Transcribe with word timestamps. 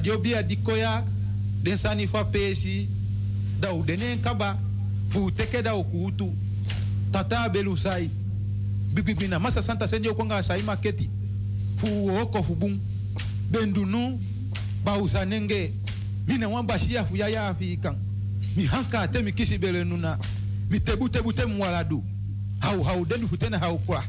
radio 0.00 0.18
bia 0.18 0.42
dikoya 0.42 1.04
den 1.62 1.76
sani 1.76 2.06
fa 2.08 2.24
pesi 2.24 2.88
da 3.60 3.72
u 3.74 3.82
denen 3.84 4.18
kaba 4.22 4.56
fu 5.10 5.30
teke 5.30 5.62
da 5.62 5.74
ukutu 5.76 6.32
tata 7.12 7.48
belu 7.48 7.76
sai 7.76 8.08
bibibina 8.94 9.38
masa 9.38 9.62
santa 9.62 9.86
senjo 9.88 10.14
kwanga 10.14 10.42
sai 10.42 10.62
maketi 10.62 11.10
fu 11.76 12.08
oko 12.22 12.42
fu 12.42 12.54
bum 12.54 12.78
bendunu 13.50 14.18
bausa 14.84 15.24
nenge 15.24 15.70
mina 16.26 16.48
wamba 16.48 16.78
shia 16.78 17.04
fu 17.04 17.16
yaya 17.16 17.48
afikan 17.48 17.96
mi 18.56 18.64
hanka 18.66 19.08
te 19.08 19.22
mi 19.22 19.32
kisi 19.32 19.58
bele 19.58 19.84
nuna 19.84 20.18
mi 20.70 20.80
tebu 20.80 21.08
tebu 21.08 21.32
te 21.32 21.44
mwaladu 21.44 22.02
hau 22.60 22.82
hau 22.82 23.04
denu 23.04 23.28
fu 23.28 23.36
tena 23.36 23.58
hau 23.58 23.78
kwa. 23.78 24.04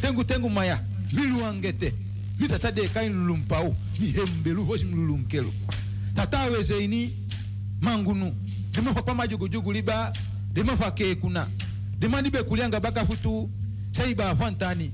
Tengu 0.00 0.24
tengu 0.24 0.50
maya 0.50 0.78
milu 1.12 1.44
angete. 1.46 1.92
Mi 2.40 2.48
tata 2.48 2.70
de 2.72 2.82
kain 2.88 3.12
lulumpau 3.12 3.74
dihembelu 3.98 4.64
hoshimlulu 4.64 5.16
mkelo. 5.18 5.52
Tatawezeini 6.16 7.10
mangunu 7.80 8.32
dimafa 8.74 9.14
majugujugu 9.14 9.72
liba 9.72 10.12
dimafa 10.52 10.90
kekuna 10.90 11.46
dimanibe 11.98 12.42
kulyanga 12.42 12.80
bakafutu 12.80 13.50
seiba 13.92 14.36
fantani 14.36 14.90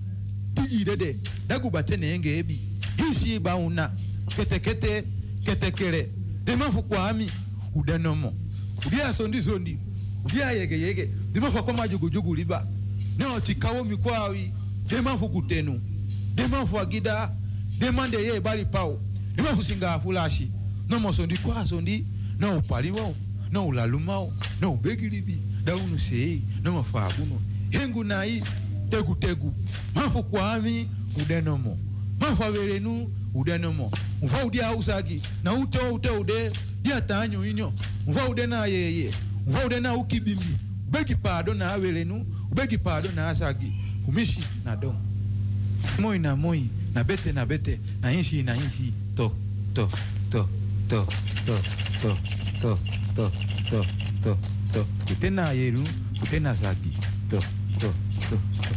tijidede 0.55 1.17
dagubate 1.49 1.97
nenge 1.97 2.39
ebi. 2.39 2.59
Hisiba 2.97 3.57
una. 3.57 3.91
Ketekete 4.37 5.05
ketekere 5.45 6.09
dimafu 6.45 6.83
kwami 6.83 7.31
udanomo. 7.75 8.33
Udia 8.87 9.13
sondi 9.13 9.43
sondi. 9.43 9.79
Udia 10.25 10.51
yege 10.53 10.81
yege. 10.81 11.09
Dimafa 11.33 11.63
kwa 11.63 11.75
majugujugu 11.75 12.35
liba. 12.35 12.67
Neo 13.19 13.41
tikawo 13.41 13.85
mikwawi. 13.85 14.53
Dimafu 14.89 15.29
kutenu 15.29 15.81
dimafu 16.35 16.81
agida 16.81 17.31
dema 17.79 18.09
de 18.09 18.17
ye 18.25 18.41
bali 18.41 18.65
pau 18.65 18.99
dema 19.37 19.57
fu 19.57 19.63
singa 19.63 19.99
fulashi? 20.01 20.51
No 20.89 21.01
mo 21.01 21.13
sondi 21.13 21.37
kwa 21.39 21.67
sondi 21.67 22.05
no 22.39 22.59
upaliwa 22.59 23.15
no 23.53 23.67
ulaluma 23.69 24.23
no 24.61 24.73
ubegilibi 24.73 25.39
daunu 25.65 26.01
sei 26.01 26.43
no 26.63 26.73
mafabuno 26.73 27.41
hengu 27.71 28.05
nai 28.05 28.43
tegu 28.91 29.15
tegu. 29.15 29.55
Mafu 29.95 30.23
kwami 30.23 30.89
udenomo 31.23 31.79
mafu 32.21 32.45
averenu 32.45 33.11
udenomo 33.35 33.91
mfa 34.23 34.45
udia 34.45 34.67
ausagi 34.67 35.23
na 35.45 35.55
ute 35.55 35.79
ute 35.79 36.11
ude 36.11 36.51
dia 36.83 37.01
tanyo 37.01 37.47
inyo. 37.47 37.73
Mfa 38.07 38.29
ude 38.29 38.47
na 38.47 38.67
yeye 38.67 39.13
mfa 39.49 39.67
ude 39.67 39.81
na 39.81 39.95
ukibimi 39.95 40.59
ubegi 40.89 41.15
pado 41.15 41.55
na 41.55 41.73
averenu 41.73 42.27
ubegi 42.53 42.79
pado 42.79 43.09
na 43.17 43.29
asagi 43.29 43.73
kumishi 44.05 44.41
na 44.65 44.77
dom 44.77 44.97
moi 46.01 46.19
na 46.19 46.37
moi 46.37 46.65
na 46.95 47.05
bete 47.05 47.33
na 47.33 47.47
bete 47.47 47.79
na 48.03 48.11
na 48.11 48.55
to 49.17 49.31
to 49.75 49.87
to 50.31 50.43
to 50.91 50.99
to 51.47 51.57
to 52.03 52.11
to 52.63 52.71
to 53.15 53.23
to 53.71 53.81
to 54.25 54.33
to 54.73 54.81
kutena 55.07 55.53
yeru 55.55 55.85
kutena 56.19 56.55
zagi 56.55 56.91
to 57.31 57.39
to 57.81 57.89
to 58.31 58.37
to 58.59 58.75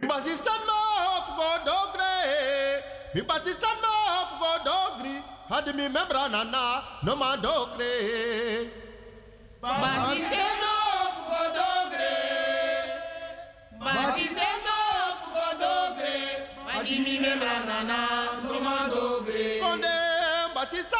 Basistan 0.00 0.60
ma 0.66 0.78
hop 1.06 1.26
go 1.38 1.48
dogre. 1.68 2.14
Mi 3.14 3.22
basistan 3.22 3.76
ma 3.78 3.92
hop 4.10 4.30
go 4.40 4.50
dogri. 4.66 5.22
Had 5.48 5.70
mi 5.76 5.86
membra 5.86 6.26
nana 6.26 6.82
no 7.04 7.14
ma 7.14 7.36
dogre. 7.36 7.94
Basistan 9.62 10.69
Kimi 16.90 17.20
Membrana, 17.20 18.40
Comando 18.48 19.22
Grey, 19.22 19.60
Conde 19.60 19.86
Batista. 20.52 20.99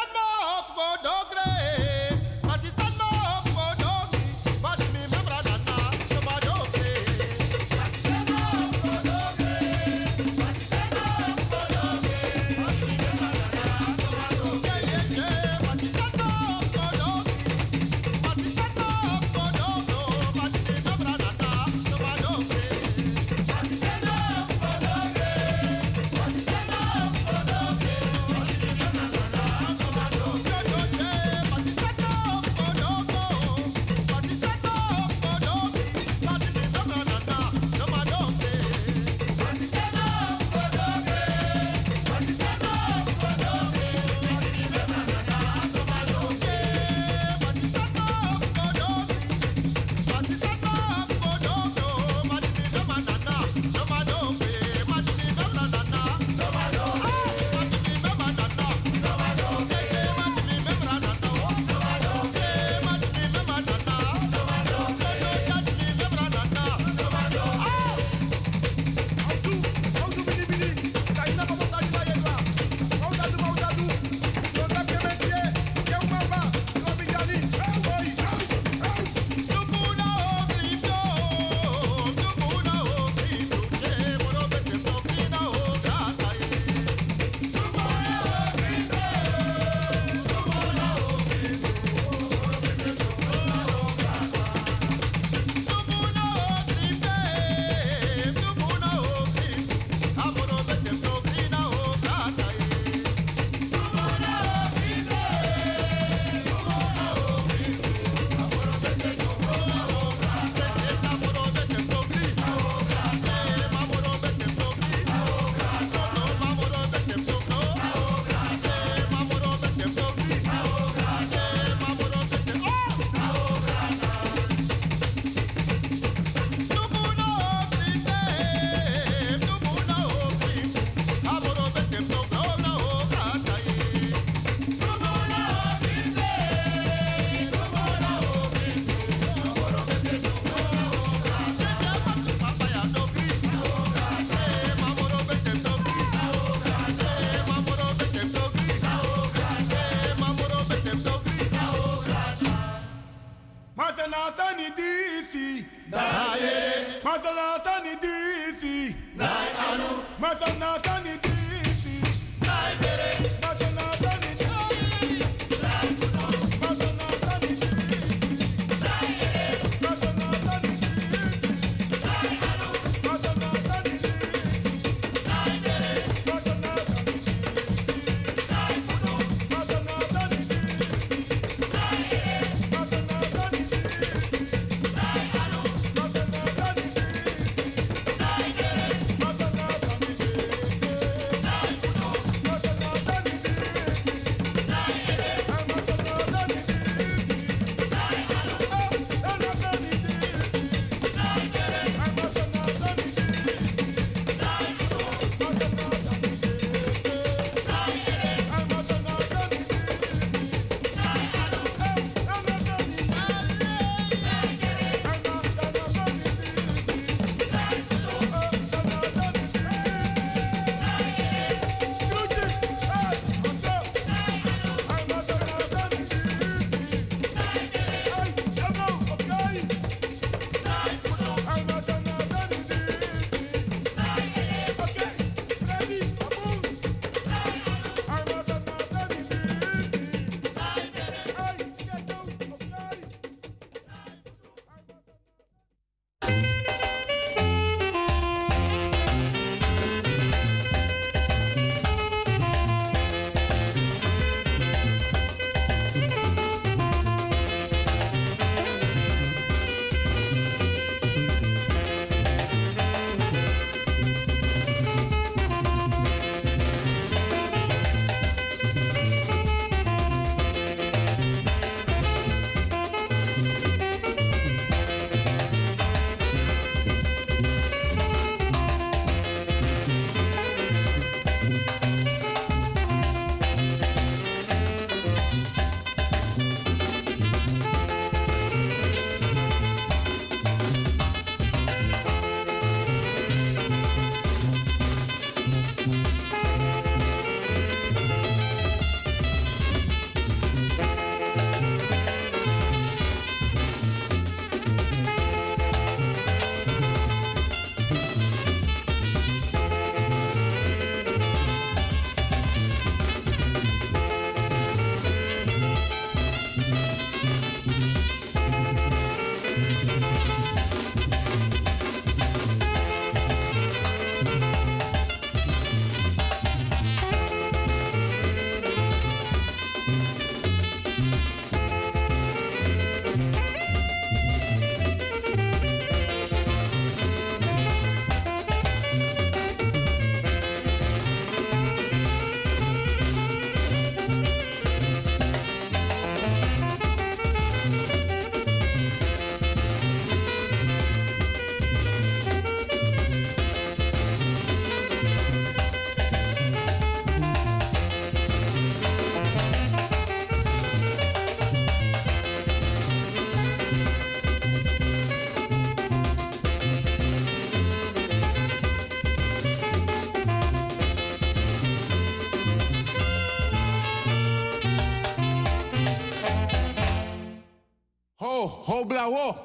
Ho 378.47 378.63
hobla 378.65 379.09
wo 379.09 379.35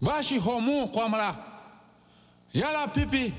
bashi 0.00 0.38
homu 0.38 0.88
kwamra. 0.88 1.36
Yala 2.52 2.88
pipi 2.88 3.32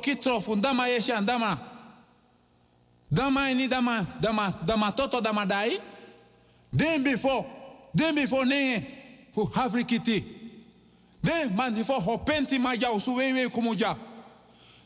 kitro 0.00 0.40
fundama 0.40 0.88
yeshi 0.88 1.12
andama 1.12 1.58
dama 3.10 3.50
ini 3.50 3.68
dama 3.68 4.06
dama 4.20 4.52
dama 4.64 4.92
toto 4.92 5.20
dama 5.20 5.46
dai. 5.46 5.78
Den 6.74 7.02
before 7.02 7.46
den 7.94 8.14
before 8.14 8.44
nenge 8.44 8.86
fu 9.34 9.46
havrikiti 9.46 10.24
den 11.22 11.54
man 11.56 11.74
before 11.74 12.00
ho 12.00 12.18
penti 12.18 12.58
maja 12.58 12.90
usu 12.90 13.14
wewe 13.14 13.48
kumuja. 13.48 13.96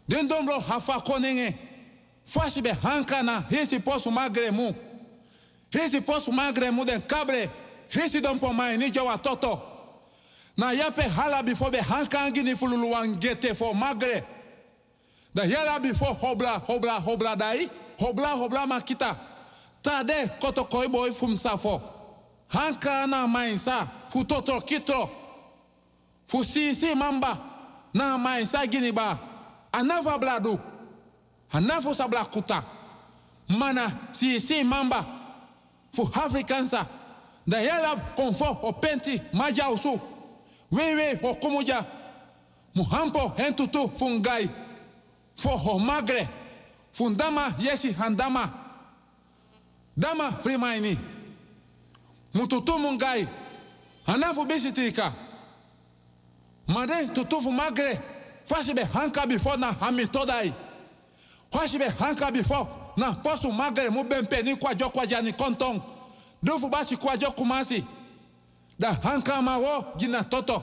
Den 0.08 0.28
dombro 0.28 0.58
hafa 0.60 1.00
konenge 1.00 1.54
fashi 2.26 2.62
be 2.62 2.70
hankana 2.72 3.44
hesi 3.50 3.78
posu 3.78 4.10
magre 4.10 4.50
mu. 4.50 4.74
Hesi 5.70 6.00
posu 6.00 6.32
magre 6.32 6.70
mu 6.70 6.84
den 6.84 7.00
kabre 7.00 7.50
hesi 7.94 8.20
don 8.20 8.38
po 8.38 8.52
mai 8.52 8.76
ni 8.76 8.90
jawa 8.90 9.18
toto. 9.22 9.62
Na 10.56 10.72
yape 10.72 11.02
hala 11.08 11.42
before 11.42 11.70
be 11.70 11.78
hankangi 11.78 12.42
ni 12.42 12.54
fululu 12.54 12.92
wangete 12.92 13.54
for 13.56 13.74
magre. 13.74 14.22
Da 15.34 15.42
yala 15.42 15.80
before 15.80 16.14
hobla 16.14 16.60
hobla 16.66 17.00
hobla 17.00 17.36
dai 17.36 17.68
hobla 17.98 18.28
hobla 18.36 18.66
makita. 18.66 19.16
Tade 19.82 20.40
koto 20.40 20.64
koi 20.64 20.88
boy 20.88 21.10
fum 21.10 21.34
safo 21.36 21.80
hanka 22.48 23.06
na 23.08 23.26
mainsa 23.26 23.86
fu 24.10 24.24
toto 24.24 24.60
kitro. 24.60 25.10
Fu 26.26 26.44
sisi 26.44 26.94
mamba 26.94 27.38
na 27.92 28.16
mainsa 28.18 28.66
gini 28.66 28.92
ba. 28.92 29.18
Anava 29.72 30.18
bladu 30.18 30.58
anafu 31.52 31.94
sabla 31.94 32.24
kuta 32.24 32.62
mana 33.58 33.90
sisi 34.12 34.62
mamba 34.64 35.04
fu 35.92 36.02
afrikansa 36.14 36.86
da 37.46 37.60
yala 37.60 37.96
konfo 38.16 38.58
o 38.62 38.72
penti 38.72 39.20
maja 39.32 39.68
usu 39.70 40.00
wewe 40.72 41.18
o 41.22 41.34
kumuja 41.34 41.84
muhampo 42.74 43.32
hentutu 43.36 43.90
fungai 43.98 44.50
fo 45.36 45.48
ho 45.56 45.78
magre 45.78 46.28
fundama 46.92 47.54
yesi 47.60 47.92
handama 47.92 48.50
dama 49.96 50.32
frimaini 50.32 50.98
mututu 52.34 52.78
mungai 52.78 53.28
anafu 54.06 54.44
bisitika 54.44 55.12
made 56.68 57.06
tutu 57.14 57.40
fu 57.40 57.52
magre 57.52 57.98
fashi 58.44 58.74
be 58.74 58.84
hanka 58.84 59.26
before 59.26 59.56
na 59.56 59.72
hami 59.72 60.06
todai 60.06 60.52
fashi 61.52 61.78
be 61.78 61.88
hanka 61.88 62.30
before 62.32 62.66
na 62.96 63.12
posu 63.12 63.52
magre 63.52 63.90
mu 63.90 64.04
bempe 64.04 64.42
ni 64.42 64.56
kwajo 64.56 64.90
kwaja 64.90 65.22
ni 65.22 65.32
kontong 65.32 65.80
dofu 66.44 66.68
basi 66.68 66.96
kwajo 66.96 67.30
kumasi 67.30 67.84
da 68.78 68.92
hanka 69.02 69.42
ma 69.42 69.56
wo 69.58 69.84
gina 69.96 70.22
toto. 70.24 70.62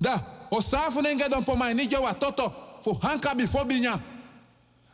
Da 0.00 0.20
osafu 0.50 1.02
nenge 1.02 1.28
don 1.28 1.42
po 1.44 1.56
mai 1.56 1.74
ni 1.74 1.86
jowa 1.86 2.14
toto. 2.14 2.52
Fu 2.82 2.92
hanka 3.02 3.34
before 3.34 3.64
binya 3.64 3.98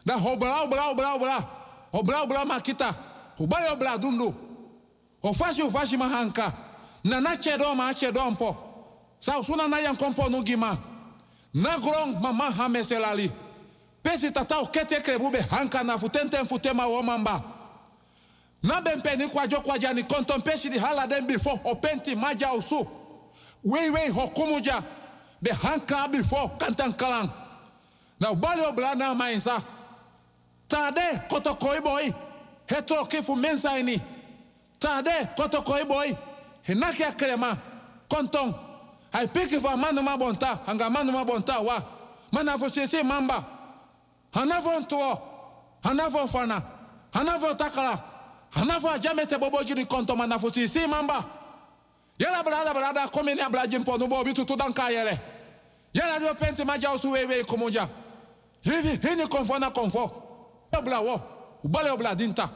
da 0.07 0.16
hobra 0.16 0.62
obra 0.62 0.90
obra 0.90 1.14
obra 1.14 1.44
obra 1.92 2.22
obra 2.22 2.44
makita 2.44 2.94
ubale 3.38 3.68
obra 3.72 3.98
dundu 3.98 4.35
ofashi 5.22 5.62
ufashi 5.62 5.96
mahanka 5.96 6.53
na 7.05 7.37
chedo 7.37 7.74
ma 7.74 7.92
chedo 7.94 8.31
mpo. 8.31 8.57
Sa 9.18 9.38
usuna 9.38 9.68
na 9.68 9.79
yan 9.81 9.96
kompo 9.96 10.29
nugima 10.31 10.79
na 11.55 11.79
grong 11.79 12.20
mama 12.22 12.50
hameselali 12.50 13.31
pesi 14.03 14.31
tata 14.31 14.59
okete 14.59 15.00
krebube 15.03 15.40
hanka 15.50 15.83
na 15.85 15.98
futenten 15.98 16.46
futema 16.46 16.87
womamba 16.87 17.33
na 17.33 17.60
bempeni 18.62 19.29
kwajo 19.29 19.61
kwaja 19.61 19.92
ni 19.92 20.03
konton 20.03 20.42
pesi 20.42 20.68
di 20.70 20.79
hala 20.79 21.07
den 21.07 21.27
before 21.27 21.61
openti 21.64 22.16
maja 22.16 22.53
usu 22.53 22.87
wei 23.64 23.90
wei 23.90 24.09
hokumuja 24.09 24.83
be 25.42 25.51
hanka 25.51 26.09
before 26.09 26.51
kantan 26.59 26.92
kalang. 26.92 27.31
Na 28.20 28.31
ubali 28.31 28.61
obla 28.62 28.94
na 28.94 29.14
mainsa 29.14 29.62
tade 30.68 31.20
koto 31.29 31.55
koi 31.55 31.81
boy. 31.81 32.12
Heto 32.66 33.07
kifu 33.07 33.37
mensa 33.37 33.79
ini 33.79 34.01
tade 34.79 35.29
koto 35.37 35.62
koi 35.62 35.85
boy. 35.85 36.14
Hinaki 36.62 37.05
akrema 37.05 37.57
konton 38.09 38.55
ai 39.12 39.27
piki 39.27 39.61
fa 39.61 39.77
manu 39.77 40.03
ma 40.03 40.16
bonta 40.16 40.59
hanga 40.66 40.90
manu 40.90 41.12
ma 41.12 41.25
bonta 41.25 41.61
wa. 41.61 41.83
Mana 42.33 42.59
fo 42.59 42.68
sese 42.68 43.03
mamba. 43.03 43.44
Hanafo 44.35 44.81
ntuo 44.81 45.18
hanafo 45.83 46.29
fana 46.29 46.62
hanafo 47.12 47.55
takala 47.55 47.99
hanafo 48.51 48.91
ajamete 48.91 49.39
bobo 49.39 49.63
jiri 49.63 49.85
konton 49.87 50.17
mana 50.19 50.39
fo 50.39 50.51
sese 50.51 50.87
mamba. 50.87 51.25
Yala 52.19 52.43
brada 52.43 52.75
brada 52.75 53.09
komi 53.09 53.35
ni 53.35 53.41
abla 53.41 53.67
jimpo 53.67 53.99
no 53.99 54.07
bobi 54.07 54.35
tutu 54.35 54.57
dan 54.57 54.73
kayele 54.73 55.19
yala 55.95 56.19
dio 56.19 56.35
penti 56.35 56.65
maja 56.65 56.93
usu 56.93 57.11
wewe 57.13 57.45
kumunja 57.45 57.89
hivi 58.63 59.09
hini 59.09 59.27
konfo 59.27 59.59
na 59.59 59.71
konfo. 59.71 60.11
Obla 60.73 61.01
wo 61.01 61.21
ubale 61.65 61.91
obla 61.91 62.15
dinta. 62.15 62.49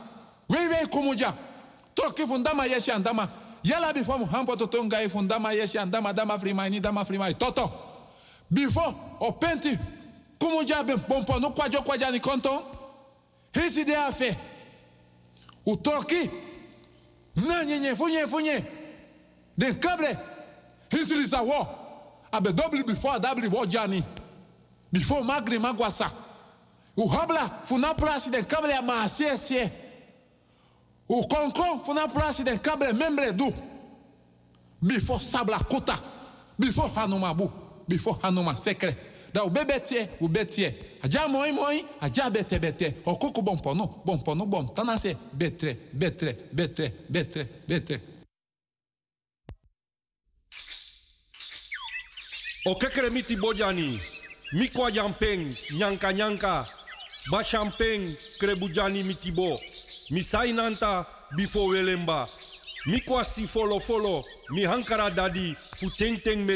Wewe 0.49 0.87
toki 1.95 2.27
fundama 2.27 2.67
yeshi 2.67 2.91
andama. 2.93 3.29
Yala 3.63 3.93
before 3.95 4.19
muhampo 4.19 4.57
toto 4.57 4.85
ngai 4.85 5.09
fundama 5.09 5.53
yeshi 5.53 5.79
andama 5.79 6.13
dama 6.13 6.39
frimani 6.39 6.81
dama 6.81 7.05
frimani 7.05 7.35
toto 7.35 7.71
before 8.51 8.95
openti 9.21 9.79
kumuja 10.39 10.85
be 10.85 10.97
bompo 10.97 11.41
no 11.41 11.51
kwaja 11.51 12.11
ni 12.11 12.21
konto. 12.21 12.63
Hisi 13.55 13.85
de 13.85 13.97
afe 13.97 14.37
utoki? 15.67 16.31
Na 17.49 17.65
nyenye 17.65 17.95
funye 17.97 18.27
funye 18.27 18.65
de 19.59 19.73
kable. 19.75 20.17
Hisi 20.91 21.15
lisa 21.15 21.43
wo. 21.43 21.69
Abe 22.33 22.53
double 22.53 22.83
before 22.85 23.19
double 23.19 23.49
wo 23.49 23.67
jani. 23.67 24.05
Before 24.93 25.25
magri 25.25 25.59
magwasa. 25.59 26.11
O 26.97 27.09
habla 27.09 27.51
funa 27.65 27.95
plasi 27.95 28.31
den 28.31 28.45
kable 28.45 28.71
ya 28.71 28.83
ma 28.83 29.09
sie 29.09 29.71
o 31.09 31.23
konkon 31.27 31.81
funa 31.85 32.09
plasi 32.09 32.45
den 32.45 32.59
kable 32.59 32.93
membre 32.93 33.33
du. 33.33 33.53
Before 34.83 35.21
sabla 35.21 35.59
kota 35.59 35.95
before 36.59 36.89
hanuma 36.95 37.35
bu 37.35 37.51
before 37.89 38.19
hanuma 38.23 38.57
sekre 38.57 38.95
da 39.35 39.43
o 39.43 39.51
bebe 39.51 39.81
tie 39.83 40.09
o 40.21 40.29
betie 40.29 40.73
aja 41.03 41.27
moi 41.29 41.53
moi 41.53 41.85
aja 42.01 42.31
bete 42.31 42.59
bete. 42.61 42.95
O 43.05 43.17
koko 43.17 43.43
bon 43.43 43.59
pono 43.59 44.03
bon 44.07 44.19
pono 44.23 44.47
bon 44.47 44.67
tanase 44.75 45.17
betre 45.33 45.77
betre 45.93 46.37
betre 46.53 46.93
betre 47.09 47.49
betre. 47.69 48.01
O 52.67 52.75
kekere 52.75 53.11
miti 53.11 53.37
bojani, 53.37 53.99
mikwa 54.53 54.91
yampeng, 54.91 55.53
nyanka 55.77 56.13
nyanka, 56.13 56.67
ba 57.31 57.45
champeng, 57.45 58.07
krebujani 58.39 59.03
mitibo, 59.03 59.61
misai 60.11 60.53
nanta, 60.53 61.07
bifo 61.37 61.67
welemba, 61.67 62.27
mikwa 62.87 63.25
si 63.25 63.47
folo 63.47 63.81
folo, 63.81 64.25
mi 64.51 64.65
hankara 64.65 65.11
dadi, 65.11 65.55
fu 65.55 65.91
teng 65.91 66.23
teng 66.23 66.47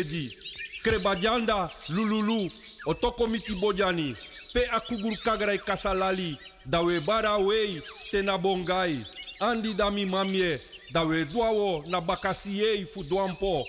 krebajanda, 0.83 1.71
lululu, 1.89 2.51
otoko 2.87 3.27
miti 3.27 3.55
bojani, 3.55 4.15
pe 4.53 4.67
akugur 4.73 5.17
kagrai 5.25 5.59
kasalali, 5.59 6.39
dawe 6.67 7.01
bara 7.07 7.39
wei, 7.39 7.81
tena 8.11 8.39
bongai, 8.39 9.05
andi 9.41 9.75
dami 9.75 10.07
mamie, 10.07 10.61
dawe 10.93 11.25
duawo 11.25 11.85
na 11.87 12.01
bakasiei 12.01 12.87
fu 12.87 13.03
duampo, 13.05 13.65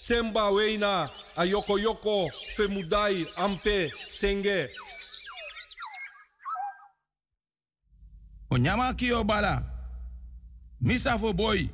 semba 0.00 0.50
weina, 0.50 1.10
a 1.36 1.44
yoko 1.44 2.28
femudai, 2.56 3.26
ampe, 3.36 3.90
senge. 4.08 4.68
Onyama 8.50 8.94
kio 8.94 9.24
bala. 9.24 9.62
Misa 10.80 11.18
fo 11.18 11.32
boy. 11.32 11.68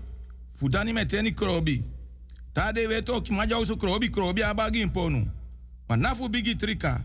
Fudani 0.59 0.93
meteni 0.93 1.33
krobi. 1.33 1.83
Tade 2.57 3.03
toki 3.03 3.31
kimaja 3.31 3.59
usu 3.59 3.77
krobi 3.77 4.09
krobi 4.09 4.43
abagi 4.43 4.81
imponu. 4.81 5.27
Manafu 5.89 6.29
bigi 6.29 6.55
trika. 6.55 7.01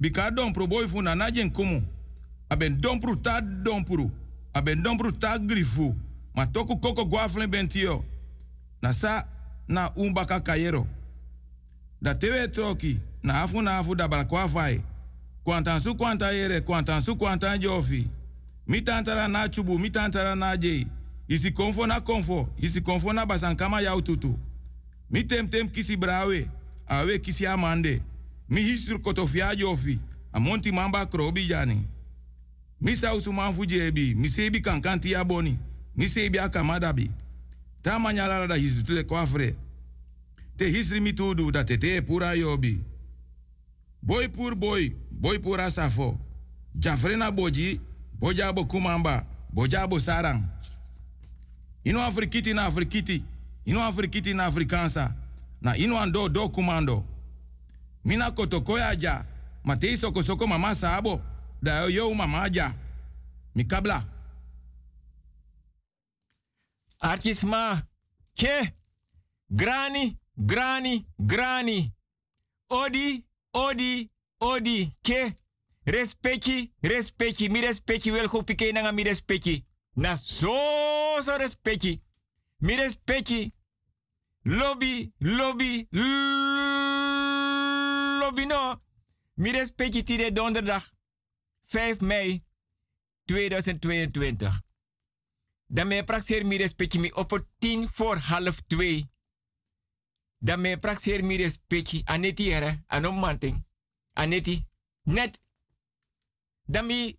Bika 0.00 0.30
dompru 0.30 0.66
boy 0.66 0.86
funa 0.88 1.14
najen 1.14 1.50
kumu. 1.50 1.82
Aben 2.48 2.80
dompru 2.80 3.16
ta 3.16 3.40
dompru. 3.40 4.10
Aben 4.54 4.82
dompru 4.82 5.12
ta 5.12 5.38
grifu. 5.38 5.96
Matoku 6.34 6.76
koko 6.76 7.04
guaflen 7.04 7.50
bentio. 7.50 8.04
Nasa 8.82 9.26
na 9.68 9.90
umbaka 9.96 10.40
kayero. 10.40 10.86
Da 12.02 12.14
tewe 12.14 12.48
toki 12.48 13.00
Na 13.22 13.42
afu 13.42 13.62
na 13.62 13.78
afu 13.78 13.94
da 13.94 14.08
barakwa 14.08 14.48
fai. 14.48 14.82
Kwantan 15.44 15.80
su 15.80 15.94
kwanta 15.94 16.32
yere. 16.32 16.60
Kwantan 16.60 17.00
su 17.02 17.16
kwanta 17.16 17.58
jofi. 17.58 18.06
Mi 18.68 18.80
tantara 18.80 19.28
na 19.28 19.48
chubu, 19.48 19.78
mi 19.78 19.90
tantara 19.90 20.34
na 20.34 20.56
jei. 20.56 20.86
Isi 21.28 21.50
konfo 21.50 21.86
na 21.86 22.00
konfo, 22.00 22.48
isi 22.58 22.80
konfo 22.80 23.12
na 23.12 23.26
basankama 23.26 23.80
ya 23.80 23.96
ututu. 23.96 24.38
Mi 25.12 25.24
tem 25.24 25.46
tem 25.48 25.68
kisi 25.68 25.96
brawe, 25.96 26.50
awe 26.86 27.18
kisi 27.18 27.46
amande. 27.46 28.02
Mi 28.48 28.60
hisur 28.60 28.98
kotofia 29.00 29.56
jofi, 29.56 30.00
amonti 30.32 30.72
mamba 30.72 31.06
krobi 31.06 31.46
jani. 31.46 31.86
Mi 32.80 32.96
sausu 32.96 33.32
manfu 33.32 33.66
jebi, 33.66 34.14
mi 34.14 34.28
sebi 34.28 34.60
kankanti 34.60 35.14
aboni, 35.14 35.50
boni, 35.50 35.58
mi 35.96 36.08
sebi 36.08 36.38
akamadabi. 36.38 37.10
Ta 37.82 37.98
manyala 37.98 38.46
da 38.46 38.54
hisu 38.54 38.84
tule 38.84 39.02
kwafre. 39.02 39.56
Te 40.56 40.70
hisri 40.70 41.00
mi 41.00 41.12
tudu 41.12 41.50
da 41.50 41.64
tete 41.64 41.94
te 41.94 42.00
pura 42.02 42.34
yobi. 42.34 42.80
Boy 44.02 44.28
pur 44.28 44.54
boy, 44.54 44.90
boy 45.10 45.38
pura 45.38 45.70
safo. 45.70 46.18
Jafrena 46.74 47.30
boji, 47.30 47.80
boja 48.20 48.52
bo 48.52 48.64
kumamba, 48.64 49.26
boja 49.52 49.86
bo 49.86 50.00
sarang. 50.00 50.42
Ino 51.84 52.02
afrikiti 52.02 52.54
na 52.54 52.64
afrikiti, 52.64 53.22
ino 53.64 53.82
afrikiti 53.82 54.34
na 54.34 54.44
afrikansa. 54.44 55.14
Na 55.60 55.76
ino 55.76 55.98
ando 56.00 56.28
do 56.28 56.48
kumando. 56.48 57.04
Mina 58.04 58.30
kotokoya 58.30 58.96
ja, 58.96 59.24
ma 59.64 59.76
te 59.76 59.96
soko 59.96 60.46
mama 60.46 60.74
sabo, 60.74 61.20
da 61.62 61.86
yo 61.88 62.14
mama 62.14 62.48
ja. 62.50 62.74
Mi 63.54 63.64
kabla. 63.64 64.04
Artisma, 67.00 67.82
ke, 68.34 68.72
grani, 69.48 70.18
grani, 70.36 71.06
grani. 71.18 71.92
Odi, 72.70 73.24
odi, 73.52 74.10
odi, 74.40 74.96
ke. 75.02 75.34
Respecti, 75.84 76.72
respecti, 76.80 77.48
mi 77.48 77.60
respecti 77.60 78.10
wel 78.10 78.28
go 78.28 78.42
pike 78.42 78.72
nanga 78.72 78.92
mi 78.92 79.02
respecti. 79.02 79.64
Na 79.94 80.16
so 80.16 80.52
so 81.22 81.36
respecti. 81.36 82.00
Mi 82.62 82.76
respecti. 82.76 83.54
Lobby, 84.42 85.12
lobby, 85.18 85.86
lobby 88.18 88.44
no. 88.44 88.82
Mi 89.34 89.50
respecti 89.50 90.02
tide 90.02 90.32
donderdag 90.32 90.92
5 91.64 92.00
mei 92.00 92.44
2022. 93.24 94.60
Dan 95.66 95.86
me 95.88 96.04
praxeer 96.04 96.46
mi 96.46 96.56
respecti 96.56 96.98
mi 96.98 97.10
op 97.12 97.46
10 97.58 97.88
voor 97.92 98.16
half 98.16 98.62
2. 98.66 99.10
Dan 100.38 100.60
me 100.60 100.76
praxeer 100.76 101.24
mi 101.24 101.36
respecti 101.36 102.02
aneti 102.04 102.52
ere, 102.52 102.82
anom 102.86 103.38
net. 105.02 105.40
Dan 106.64 106.86
mi 106.86 107.18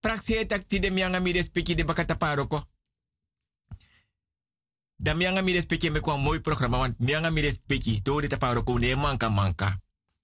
praxeer 0.00 0.46
tak 0.46 0.68
ti 0.68 0.78
de 0.78 0.90
mianga 0.90 1.18
mi 1.18 1.32
respecti 1.32 1.74
de 1.74 1.84
bakata 1.84 2.16
paroko. 2.16 2.66
Dan 5.00 5.16
mianga 5.16 5.40
mi 5.40 5.52
respecti 5.52 5.90
me 5.90 6.00
kwa 6.00 6.16
mooi 6.16 6.40
programma, 6.40 6.78
want 6.78 6.98
mianga 6.98 7.30
mi 7.30 7.40
respecti 7.40 8.02
to 8.02 8.20
de 8.20 8.28
taparoko 8.28 8.78
ne 8.78 8.94
manka 8.96 9.28
manka. 9.28 9.78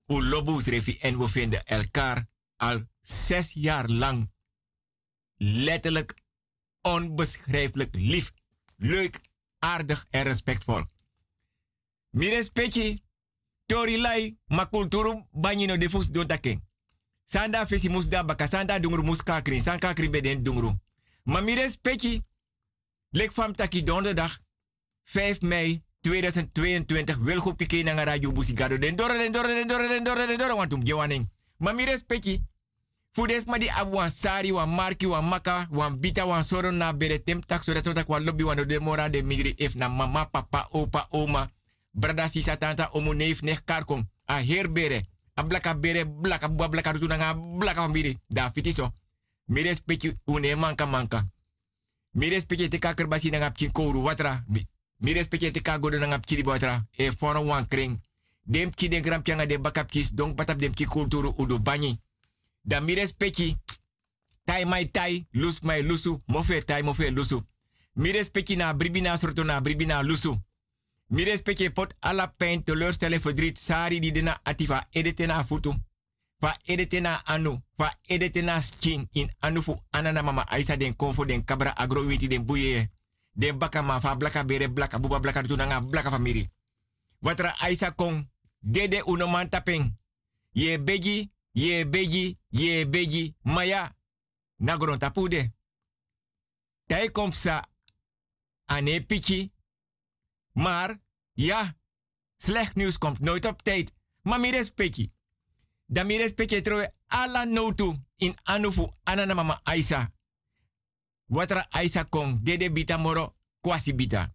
U 0.07 0.23
lobus 0.23 0.67
refi 0.67 0.99
en 1.01 1.19
we 1.19 1.29
vinden 1.29 1.65
elkaar 1.65 2.27
al 2.57 2.83
zes 3.01 3.53
jaar 3.53 3.89
lang 3.89 4.31
letterlijk 5.37 6.15
onbeschrijfelijk 6.83 7.95
lief, 7.95 8.33
leuk, 8.77 9.21
aardig 9.59 10.07
en 10.11 10.23
respectvol. 10.23 10.87
Mi 12.11 12.29
respecti, 12.29 13.03
tori 13.67 14.01
lai, 14.01 14.39
ma 14.47 14.65
kulturu 14.65 15.27
banyino 15.31 15.77
de 15.77 15.91
fus 15.91 16.07
don 16.11 16.27
taking. 16.27 16.63
Sanda 17.25 17.67
fesi 17.67 17.89
musda 17.89 18.25
baka, 18.25 18.47
sanda 18.47 18.79
dungru 18.79 19.03
mus 19.03 19.23
kakri, 19.23 19.61
san 19.61 19.79
kakri 19.79 20.11
beden 20.11 20.43
dungru. 20.43 20.75
Ma 21.23 21.41
mi 21.41 21.55
respecti, 21.55 22.23
lek 23.11 23.33
fam 23.33 23.53
taki 23.53 23.83
donderdag, 23.83 24.44
5 25.05 25.41
mei 25.41 25.83
2022, 26.01 27.17
wil 27.23 27.41
goed 27.41 27.57
pike 27.57 27.83
na 27.83 28.05
radio 28.05 28.33
busigado. 28.33 28.79
Den 28.79 28.97
dore, 28.97 29.19
den 29.19 29.33
dore, 29.33 29.49
den 29.49 29.69
dore, 29.69 29.89
den 29.89 30.05
dore, 30.05 30.27
den 30.27 30.39
dore, 30.39 30.55
want 30.55 30.73
um 30.73 30.85
gewaning. 30.85 31.31
Ma 31.57 31.73
mi 31.73 31.85
respecti, 31.85 32.43
Fudes 33.15 33.47
ma 33.47 33.59
di 33.59 33.71
abu 33.71 33.95
wan 33.97 34.11
sari, 34.11 34.51
wan 34.51 34.75
marki, 34.75 35.07
wan 35.07 35.25
maka, 35.25 35.69
wan 35.71 36.01
bita, 36.01 36.27
wan 36.27 36.43
soro 36.43 36.71
na 36.71 36.93
bere 36.93 37.23
tem 37.23 37.41
tak 37.47 37.63
so 37.63 37.73
dat 37.73 37.87
tak 37.87 38.09
wan 38.09 38.25
lobby 38.25 38.43
wan 38.43 38.67
de 38.67 38.81
mora 38.81 39.09
de 39.09 39.23
migri 39.23 39.55
if 39.57 39.75
na 39.75 39.89
mama, 39.89 40.27
papa, 40.27 40.67
opa, 40.73 41.07
oma, 41.11 41.47
brada, 41.93 42.29
sisa, 42.29 42.57
tanta, 42.57 42.91
omu, 42.93 43.15
neef, 43.15 43.41
nech, 43.43 43.63
karkom, 43.65 44.03
a 44.27 44.43
heer 44.43 44.67
bere, 44.69 45.07
a 45.35 45.43
blaka 45.43 45.75
bere, 45.75 46.07
blaka 46.07 46.49
bua, 46.49 46.69
blaka 46.69 46.93
rutu 46.93 47.07
nga, 47.07 47.35
blaka 47.35 47.87
van 47.87 48.19
da 48.29 48.51
fiti 48.51 48.73
so. 48.73 48.91
Mi 49.47 49.63
une 50.25 50.57
manka 50.57 50.87
manka. 50.87 51.23
Mi 52.15 52.29
respecti 52.29 52.69
te 52.69 52.79
kaker 52.79 53.09
basi 53.09 53.31
nga 53.31 53.51
pkin 53.51 53.73
kouru 53.73 54.03
watra. 54.03 54.45
Mi, 55.05 55.13
respecti 55.13 55.51
te 55.51 55.61
kagodo 55.61 55.99
nga 55.99 56.19
pkiri 56.19 56.43
watra. 56.43 56.87
E 56.97 57.13
fono 57.13 57.41
wan 57.45 57.69
kring. 57.69 58.01
Dem 58.43 58.71
ki 58.71 58.89
gram 58.89 59.23
pianga 59.23 59.47
de 59.47 59.59
bakap 59.59 59.91
kis, 59.91 60.11
donc 60.11 60.35
patap 60.35 60.59
dem 60.59 60.73
ki 60.73 60.85
kulturu 60.85 61.35
udo 61.37 61.59
banyi. 61.59 62.01
Da 62.63 62.81
mi 62.81 62.95
tai 64.45 64.65
mai 64.65 64.91
tai, 64.91 65.27
lus 65.31 65.61
mai 65.61 65.83
lusu, 65.83 66.21
mofe 66.27 66.65
tai 66.65 66.83
mofe 66.83 67.11
lusu. 67.11 67.43
Mi 67.93 68.11
respecti 68.11 68.57
na 68.57 68.75
bribina 68.75 69.17
sorto 69.17 69.43
na 69.45 69.61
bribina 69.61 70.03
lusu. 70.03 70.37
Mi 71.07 71.25
respecti 71.25 71.71
pot 71.71 71.95
alla 72.01 72.27
pijn, 72.27 72.65
teleurstelling, 72.65 73.23
verdriet, 73.23 73.57
sari 73.59 73.99
di 73.99 74.13
dena 74.13 74.41
atifa 74.43 74.87
edetena 74.91 75.45
futu. 75.45 75.75
Fa 76.39 76.59
edetena 76.65 77.23
anu, 77.25 77.63
fa 77.77 77.99
edetena 78.03 78.61
skin 78.61 79.09
in 79.13 79.31
anu 79.39 79.63
fu 79.63 79.81
anana 79.91 80.23
mama 80.23 80.47
aisa 80.49 80.77
den 80.77 80.97
konfo 80.97 81.25
den 81.25 81.45
kabra 81.45 81.77
agro 81.77 82.07
den 82.07 82.45
buye. 82.45 82.91
Den 83.35 83.59
baka 83.59 83.83
ma 83.83 84.01
fa 84.01 84.15
blaka 84.17 84.45
bere 84.45 84.69
blaka 84.71 84.99
buba 84.99 85.21
blaka 85.21 85.43
tunanga 85.43 85.81
blaka 85.81 86.11
famiri. 86.11 86.51
Watra 87.19 87.57
aisa 87.59 87.91
kong, 87.91 88.31
dede 88.61 89.03
uno 89.05 89.27
man 89.27 89.49
tapeng. 89.49 89.99
Ye 90.53 90.79
begi, 90.79 91.33
ye 91.53 91.89
begi, 91.89 92.39
ye 92.49 92.89
begi, 92.89 93.35
maya, 93.43 93.97
nagron 94.57 94.99
tapude. 94.99 95.53
Tai 96.87 97.11
komsa 97.11 97.69
ane 98.65 99.01
piki, 99.07 99.53
maar 100.53 101.01
ja, 101.33 101.77
slecht 102.37 102.75
nieuws 102.75 102.99
komt 102.99 103.19
nooit 103.19 103.47
op 103.47 103.63
tijd. 103.63 103.95
Maar 104.23 104.41
mi 104.41 104.51
respecti. 104.51 105.13
Dan 105.87 106.07
mi 106.07 106.17
respecti 106.17 106.61
troe 106.61 106.93
ala 107.07 107.45
notu 107.45 107.95
in 108.17 108.37
anufu 108.43 108.89
anana 109.03 109.35
mama 109.35 109.61
Aisa. 109.63 110.13
Watra 111.27 111.67
Aisa 111.71 112.05
kong 112.05 112.43
dede 112.43 112.71
bita 112.73 112.97
moro 112.97 113.37
kwasi 113.61 113.95
bita. 113.95 114.35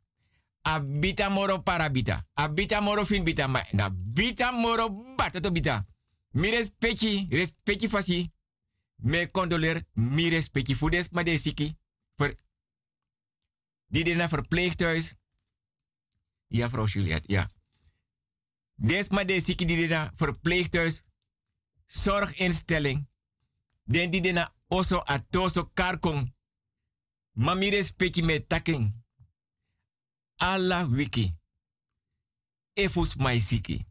A 0.62 0.80
bita 0.80 1.30
moro 1.30 1.62
para 1.64 1.90
bita. 1.90 2.28
A 2.34 2.50
bita 2.50 2.82
moro 2.82 3.06
fin 3.06 3.24
bita 3.24 3.48
ma 3.48 3.64
na 3.72 3.90
bita 3.90 4.52
moro 4.52 4.90
batato 5.16 5.52
bita. 5.52 5.86
Mi 6.32 6.50
respecti, 6.50 7.28
respecti 7.30 7.88
fasi. 7.88 8.32
Me 8.96 9.32
condoleer, 9.32 9.88
mi 9.94 10.30
respecti 10.30 10.76
fudes 10.76 11.10
ma 11.10 11.24
de 11.24 11.38
siki. 11.38 11.78
Ver, 12.16 12.36
die. 13.88 14.16
Ja, 16.48 16.70
vrouw 16.70 16.86
Juliette, 16.86 17.34
ja. 17.34 17.50
Des 18.76 19.10
ma 19.10 19.24
de 19.24 19.42
siki 19.42 19.66
die 19.66 19.78
de 19.78 19.88
na 19.88 20.12
verpleeghuis. 20.16 21.04
Zorginstelling. 21.86 23.08
Den 23.84 24.12
die 24.12 24.22
de 24.22 24.32
na 24.32 24.56
oso 24.68 25.00
atoso 25.04 25.70
karkong. 25.74 26.34
Ma 27.34 27.54
mi 27.54 27.70
respecti 27.70 28.22
me 28.22 28.40
taking. 28.48 28.94
Alla 30.36 30.84
wiki. 30.86 31.36
Efus 32.74 33.16
mai 33.16 33.40
siki. 33.40 33.86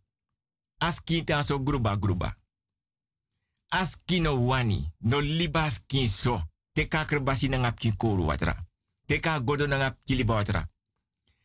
Aski 0.79 1.25
ta 1.25 1.43
so 1.43 1.59
gruba 1.63 1.97
gruba. 1.97 2.37
Aski 3.69 4.21
no 4.21 4.47
wani. 4.47 4.93
No 4.99 5.21
liba 5.21 5.63
aski 5.65 6.09
so. 6.09 6.41
Teka 6.73 7.05
kerbasi 7.05 7.49
na 7.49 7.57
ngap 7.57 7.79
kin 7.79 7.97
koru 7.97 8.27
watra. 8.27 8.67
Teka 9.07 9.41
godo 9.41 9.67
na 9.67 9.77
ngap 9.77 9.97
kiliba 10.05 10.35
watra. 10.35 10.69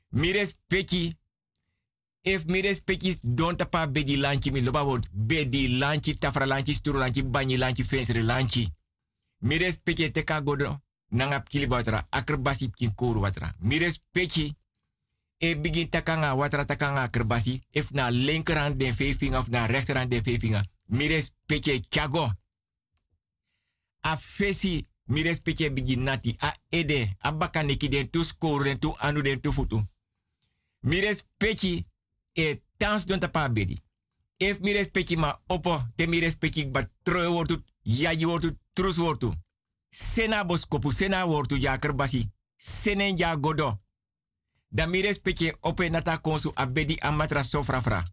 Mires 0.10 0.58
peki. 0.68 1.18
If 2.22 2.46
mires 2.46 2.82
peki 2.82 3.20
don 3.24 3.56
tapa 3.56 3.88
bedi 3.88 4.18
lanchi 4.18 4.52
mi 4.52 4.62
loba. 4.62 5.00
Bedi 5.12 5.68
lanchi, 5.68 6.16
tafra 6.16 6.46
lanchi, 6.46 6.74
sturu 6.74 7.00
lanchi, 7.00 7.24
banyi 7.24 7.58
lanchi, 7.58 7.84
fensere 7.84 8.22
lanchi. 8.22 8.70
Mires 9.40 9.80
peki 9.80 10.12
teka 10.12 10.42
godo 10.42 10.82
na 11.14 11.30
ngap 11.30 11.48
kiliba 11.50 11.76
watra. 11.76 12.06
Koru 12.96 13.22
watra. 13.22 13.54
Mires 13.60 14.02
peki 14.12 14.56
e 15.44 15.56
begin 15.56 15.90
takanga 15.90 16.36
watra 16.36 16.66
takanga 16.66 17.08
kerbasi 17.08 17.62
if 17.72 17.92
na 17.92 18.10
linkerhand 18.12 18.78
den 18.78 18.96
veevinger 18.96 19.40
of 19.40 19.50
na 19.50 19.66
rechterhand 19.68 20.10
den 20.10 20.24
veevinger 20.24 20.64
mires 20.86 21.34
peke 21.46 21.84
chago 21.90 22.32
a 24.02 24.18
fesi 24.18 24.88
mires 25.04 25.40
peke 25.40 25.74
begin 25.74 26.04
nati 26.04 26.36
a 26.40 26.56
ede 26.70 27.16
a 27.20 27.32
den 27.78 28.10
tu 28.10 28.24
score 28.24 28.64
den 28.64 28.80
tu 28.80 28.94
anu 28.98 29.22
den 29.22 29.42
tu 29.42 29.52
futu 29.52 29.84
mires 30.80 31.26
peki 31.38 31.86
e 32.34 32.62
tans 32.78 33.06
don 33.06 33.20
tapa 33.20 33.50
bedi 33.50 33.78
if 34.38 34.60
mires 34.60 34.88
peki 34.92 35.16
ma 35.16 35.42
opo 35.48 35.84
te 35.96 36.08
mires 36.08 36.36
peki 36.36 36.66
ba 36.72 36.90
troe 37.04 37.28
wortu 37.28 37.62
wortu 38.98 39.34
sena 39.94 40.44
boskopu 40.44 40.92
sena 40.92 41.26
wortu 41.26 41.58
ya 41.58 41.78
kerbasi 41.78 42.26
senen 42.58 43.18
ya 43.18 43.36
godo 43.36 43.84
da 44.74 44.88
mi 44.88 45.02
respecte 45.02 45.56
ope 45.62 45.90
nata 45.90 46.18
konsu 46.18 46.52
abedi 46.56 46.98
amatra 47.02 47.44
sofrafra. 47.44 48.04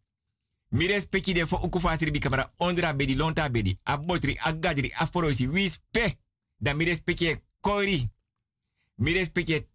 Mi 0.68 0.86
respecte 0.86 1.32
de 1.32 1.46
fo 1.46 1.56
uku 1.56 1.80
fasiri 1.80 2.10
bi 2.10 2.18
kamera 2.18 2.52
ondra 2.56 2.92
bedi 2.92 3.14
lonta 3.14 3.48
bedi. 3.48 3.78
Abotri, 3.82 4.36
agadri, 4.38 4.92
aforosi, 4.94 5.48
wispe. 5.48 6.18
Da 6.56 6.74
mi 6.74 6.84
respecte 6.84 7.42
kori. 7.60 8.10
Mi 8.94 9.12
respecte. 9.12 9.68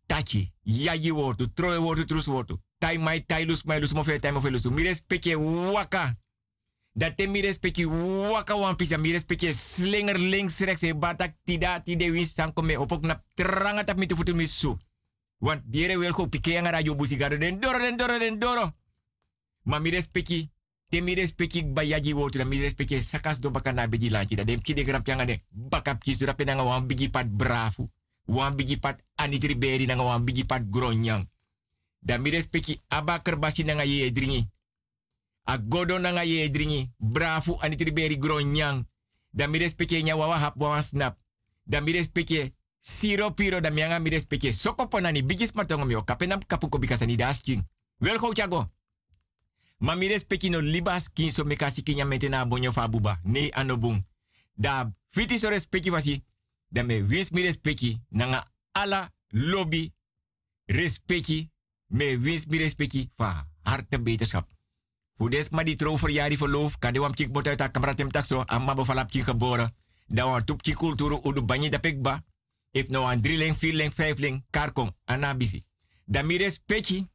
Ja 0.63 0.93
je 0.93 1.11
woord, 1.11 1.49
troe 1.53 1.77
woord, 1.77 2.07
trus 2.07 2.25
woord. 2.27 2.51
Tai 2.77 2.97
mai 2.97 3.25
tai 3.25 3.45
lus 3.45 3.63
mai 3.63 3.79
lus 3.79 3.93
mo 3.93 4.03
fe 4.03 4.19
tai 4.19 4.31
mo 4.31 4.41
fe 4.41 4.49
lus. 4.49 4.65
Waka. 5.73 6.15
Dat 6.95 7.17
te 7.17 7.27
mi 7.27 7.41
respecte 7.41 7.87
waka 8.31 8.55
wan 8.55 8.75
pisa. 8.75 8.97
Mi 8.97 9.11
respecte 9.11 9.53
slinger 9.53 10.19
links 10.19 10.59
rechts. 10.59 10.81
E 10.81 10.95
batak 10.95 11.33
tida 11.43 11.81
tide 11.83 12.11
win 12.11 12.25
san 12.25 12.53
kome 12.53 12.77
opok 12.79 13.03
na 13.03 13.23
tranga 13.33 13.83
tap 13.83 13.97
mi 13.97 14.05
te 14.05 14.15
futu 14.15 14.35
mi 14.35 14.47
su. 14.47 14.77
Want 15.37 15.63
biere 15.65 15.97
wil 15.97 16.11
go 16.11 16.27
pike 16.27 16.51
yang 16.51 16.67
radio 16.67 16.95
busigado 16.95 17.37
den 17.37 17.59
doro 17.59 17.79
den 17.79 17.97
doro 17.97 18.17
den 18.17 18.39
doro. 18.39 18.75
Ma 19.63 19.79
mi 19.79 19.89
respecte 19.89 20.49
te 20.89 21.01
mi 21.01 21.13
respecte 21.15 21.65
ba 21.65 21.83
yaji 21.83 22.13
woord. 22.13 22.45
Mi 22.47 22.61
respecte 22.61 23.01
sakas 23.01 23.39
do 23.39 23.51
bakana 23.51 23.87
beji 23.87 24.09
lanchi. 24.09 24.35
Dat 24.35 24.47
dem 24.47 24.61
kide 24.61 24.83
grap 24.83 25.07
yang 25.07 25.19
ane 25.19 25.43
bakap 25.49 25.99
kisu 25.99 26.25
rapi 26.25 26.43
nanga 26.43 26.63
wan 26.63 26.87
bigi 26.87 27.09
pat 27.09 27.27
brafu 27.27 27.89
wan 28.25 28.55
bigi 28.55 28.79
pat 28.79 29.03
anitri 29.15 29.57
beri 29.57 29.85
nanga 29.85 30.03
wan 30.03 30.23
bigi 30.23 30.45
pat 30.45 30.63
gronyang. 30.69 31.27
Da 31.99 32.17
mi 32.17 32.29
respecti 32.29 32.79
aba 32.87 33.19
kerbasi 33.19 33.63
nanga 33.63 33.83
ye 33.83 34.11
dringi. 34.11 34.47
A 35.47 35.57
godo 35.57 35.99
nanga 35.99 36.23
ye 36.23 36.49
dringi. 36.49 36.91
Beri 37.93 38.17
gronyang. 38.17 38.85
Da 39.31 39.47
mi 39.47 39.57
respecti 39.57 40.03
nya 40.03 40.15
wawa 40.15 40.37
hap 40.37 40.55
wawa 40.57 40.81
snap. 40.81 41.17
Da 41.63 41.81
mi 41.81 42.05
siro 42.79 43.31
piro 43.33 43.59
da 43.59 43.69
mi 43.69 43.81
soko 44.51 44.87
ponani 44.87 45.23
bigis 45.23 45.53
matongo 45.53 45.85
mio 45.85 46.03
kapenam 46.03 46.39
kapuko 46.45 46.79
bikasani 46.79 47.15
dasking. 47.15 47.63
Wel 47.99 48.17
go 48.17 48.33
chago. 48.33 48.71
Ma 49.79 49.95
no 49.95 50.59
libas 50.61 51.09
kin 51.13 51.31
so 51.31 51.43
mekasi 51.43 51.83
kinya 51.83 52.05
metena 52.05 52.45
bonyo 52.45 52.71
fabuba. 52.71 53.19
Ne 53.23 53.51
anobung. 53.51 54.03
Da 54.55 54.91
fiti 55.09 55.37
so 55.37 55.49
respecti 55.49 55.89
wasi 55.89 56.23
dan 56.69 56.85
me 56.85 57.03
wins 57.03 57.31
mi 57.31 57.41
respecti 57.41 58.01
nanga 58.09 58.51
ala 58.71 59.11
lobby 59.29 59.93
respecti 60.65 61.51
me 61.87 62.17
wins 62.17 62.45
mi 62.47 62.57
respecti 62.57 63.11
va 63.17 63.47
harte 63.63 63.99
beterschap. 63.99 64.47
Hoe 65.15 65.29
des 65.29 65.49
ma 65.49 65.63
die 65.63 65.75
trouw 65.75 65.97
verjari 65.97 66.37
verloof, 66.37 66.77
kan 66.77 66.93
de 66.93 66.99
wam 66.99 67.13
kik 67.13 67.31
bot 67.31 67.47
uit 67.47 67.61
a 67.61 67.67
kamera 67.67 67.93
tem 67.93 68.11
takso, 68.11 68.43
amma 68.45 68.73
bevalap 68.75 69.11
kik 69.11 69.23
geboren. 69.23 69.71
Dan 70.07 70.29
wan 70.29 70.43
tup 70.43 70.61
kik 70.61 70.75
kulturu 70.75 71.19
udu 71.23 71.45
banyi 71.45 71.69
da 71.69 71.79
pekba. 71.79 72.23
If 72.71 72.87
no 72.87 73.05
an 73.05 73.21
drilling, 73.21 73.55
vierling, 73.55 73.93
vijfling, 73.93 74.43
karkong, 74.49 74.95
anabisi. 75.05 75.63
Dan 76.05 76.25
mi 76.25 76.37
respecti, 76.37 77.07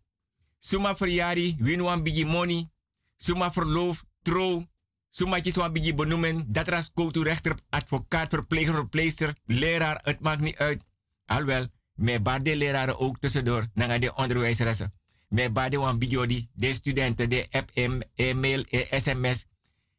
suma 0.59 0.97
verjari, 0.97 1.57
win 1.59 1.83
wan 1.83 2.03
bigi 2.03 2.25
money, 2.25 2.71
suma 3.17 3.53
verloof, 3.53 4.05
trouw, 4.23 4.71
Sumatjes 5.11 5.57
wat 5.57 5.73
bigi 5.73 5.95
benoemen, 5.95 6.45
dat 6.53 6.69
ras 6.69 6.91
to 6.95 7.23
rechter, 7.23 7.59
advocaat, 7.69 8.31
verpleger, 8.31 8.75
verpleegster, 8.75 9.35
leraar, 9.45 10.01
het 10.03 10.21
maakt 10.21 10.41
niet 10.41 10.57
uit. 10.57 10.85
Alwel, 11.27 11.67
met 11.95 12.23
bade 12.23 12.57
leraren 12.57 12.99
ook 12.99 13.19
tussendoor, 13.19 13.67
naar 13.75 14.01
de 14.01 14.15
onderwijzeressen. 14.15 14.93
Met 15.31 15.53
bade 15.53 15.79
wan 15.79 15.99
de 15.99 16.73
studenten, 16.75 17.31
de 17.31 17.47
app, 17.51 17.71
e-mail, 18.14 18.64
sms, 18.90 19.47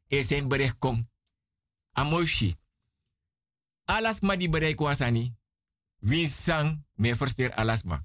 e 0.07 0.23
zijn 0.23 0.47
bericht 0.47 0.77
kom. 0.77 1.09
Amoshi. 1.91 2.55
Alas 3.85 4.19
ma 4.19 4.35
di 4.35 4.49
bereik 4.49 4.79
wasani. 4.79 5.35
Wie 5.97 6.27
sang, 6.27 6.83
me 6.93 7.15
versteer 7.15 7.53
alas 7.53 7.83
ma. 7.83 8.03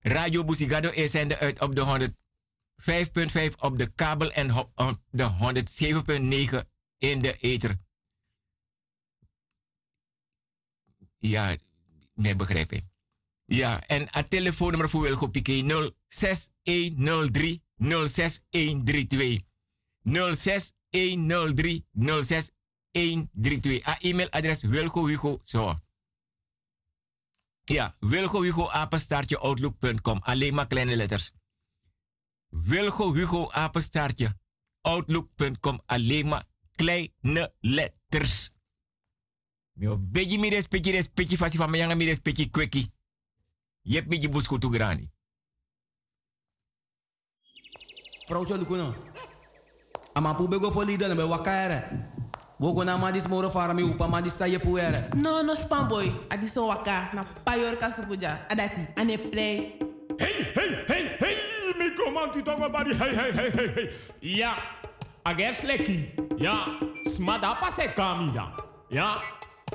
Radio 0.00 0.44
Busigado 0.44 0.90
is 0.90 1.10
zende 1.10 1.38
uit 1.38 1.60
op 1.60 1.74
de 1.74 1.80
100. 1.80 2.14
5.5 2.76 3.58
op 3.58 3.78
de 3.78 3.92
kabel 3.94 4.32
en 4.32 4.54
op 4.54 5.02
de 5.10 5.28
107.9 6.60 6.68
in 6.98 7.20
de 7.20 7.36
ether. 7.36 7.78
Ja, 11.18 11.56
nee, 12.14 12.36
begrijp. 12.36 12.80
Ja, 13.46 13.86
en 13.86 14.06
het 14.10 14.30
telefoonnummer 14.30 14.90
voor 14.90 15.02
Wilgo 15.02 15.28
Piqué 15.28 15.92
06103 16.08 17.62
06132. 17.76 19.40
06103 20.02 21.86
06132. 21.92 23.86
A 23.86 23.98
e-mailadres 23.98 24.62
Wilgo 24.62 25.06
Hugo 25.06 25.38
zo. 25.42 25.80
Ja, 27.64 27.96
Wilgo 28.00 28.42
Hugo 28.42 28.70
apenstaartje 28.70 29.38
outlook.com. 29.38 30.18
Alleen 30.22 30.54
maar 30.54 30.66
kleine 30.66 30.96
letters. 30.96 31.32
Wilgo 32.48 33.14
Hugo 33.14 33.50
apenstaartje. 33.50 34.38
Outlook.com 34.80 35.80
alleen 35.86 36.28
maar 36.28 36.44
kleine 36.74 37.54
letters. 37.60 38.54
Mio 39.72 39.98
begi 39.98 40.38
mi 40.38 40.48
respecti 40.48 40.90
respecti 40.90 41.36
fasi 41.36 41.56
van 41.56 41.70
mayanga 41.70 41.94
mi 41.94 42.04
respecti 42.04 42.50
kweki. 42.50 42.95
Yep 43.86 44.06
mi 44.08 44.18
jibus 44.18 44.48
kutu 44.48 44.68
grani. 44.68 45.08
Vrouwtje 48.28 48.56
Lukuno. 48.56 48.94
Ama 50.14 50.34
pu 50.34 50.48
bego 50.48 50.70
fo 50.70 50.82
leader 50.84 51.08
na 51.08 51.14
be 51.14 51.22
wakare. 51.22 51.82
Wogo 52.58 52.84
na 52.84 52.96
ma 52.98 53.12
dis 53.12 53.28
moro 53.28 53.50
fara 53.50 53.74
mi 53.74 53.82
upa 53.82 54.08
ma 54.08 54.20
dis 54.20 54.34
saye 54.34 54.58
puere. 54.58 55.14
No 55.14 55.42
no 55.42 55.54
spam 55.54 55.88
boy. 55.88 56.10
Adiso 56.28 56.66
waka 56.66 57.10
na 57.14 57.22
payor 57.44 57.76
kasupuja. 57.76 58.48
Adati 58.48 58.88
ane 58.96 59.18
play. 59.18 59.78
Hey 60.18 60.42
hey 60.54 60.84
hey 60.88 61.16
hey 61.20 61.36
mi 61.78 61.90
command 61.94 62.32
tu 62.32 62.42
tonga 62.42 62.68
bari 62.68 62.92
hey 62.94 63.14
hey 63.14 63.32
hey 63.32 63.50
hey 63.50 63.68
hey. 63.68 63.90
Ja. 64.20 64.56
Ages 65.24 65.62
leki. 65.62 66.10
Ja. 66.38 66.66
Smada 67.04 67.54
pase 67.60 67.94
kami 67.94 68.32
ja. 68.34 68.56
Ja. 68.90 69.22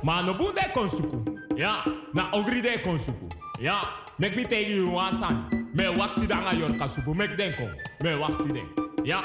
Ma 0.04 0.22
no 0.22 0.34
bunde 0.34 0.68
konsuku. 0.74 1.24
Ja. 1.56 1.84
Na 2.14 2.30
ogri 2.34 2.62
de 2.62 2.78
konsuku. 2.84 3.30
Ja. 3.62 3.86
Mek 4.18 4.34
mi 4.34 4.42
tegi 4.42 4.74
you 4.74 4.90
wasan. 4.90 5.46
Me 5.78 5.86
wakti 5.94 6.26
danga 6.26 6.50
yor 6.58 6.74
kasupu. 6.74 7.14
Mek 7.14 7.38
denko. 7.38 7.70
Me 8.02 8.18
wakti 8.18 8.50
den. 8.50 8.66
Ja. 9.06 9.22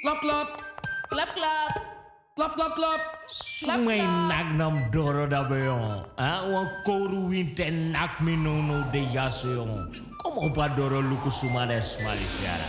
Klap 0.00 0.18
klap. 0.24 0.48
Klap 1.12 1.30
klap. 1.36 1.72
Klap 2.32 2.52
klap 2.56 2.72
klap. 2.80 3.00
Sumay 3.28 4.00
nagnam 4.32 4.88
doro 4.88 5.28
da 5.28 5.44
beyon. 5.44 6.08
Ah, 6.16 6.48
wan 6.48 6.64
koru 6.88 7.28
winte 7.28 7.68
nak 7.92 8.24
mi 8.24 8.36
no 8.40 8.56
no 8.64 8.88
de 8.88 9.04
yaso 9.12 9.52
yon. 9.52 9.92
Kom 10.24 10.40
op 10.40 10.56
a 10.56 10.72
doro 10.72 11.04
luku 11.04 11.28
sumades 11.28 12.00
malisiara. 12.00 12.68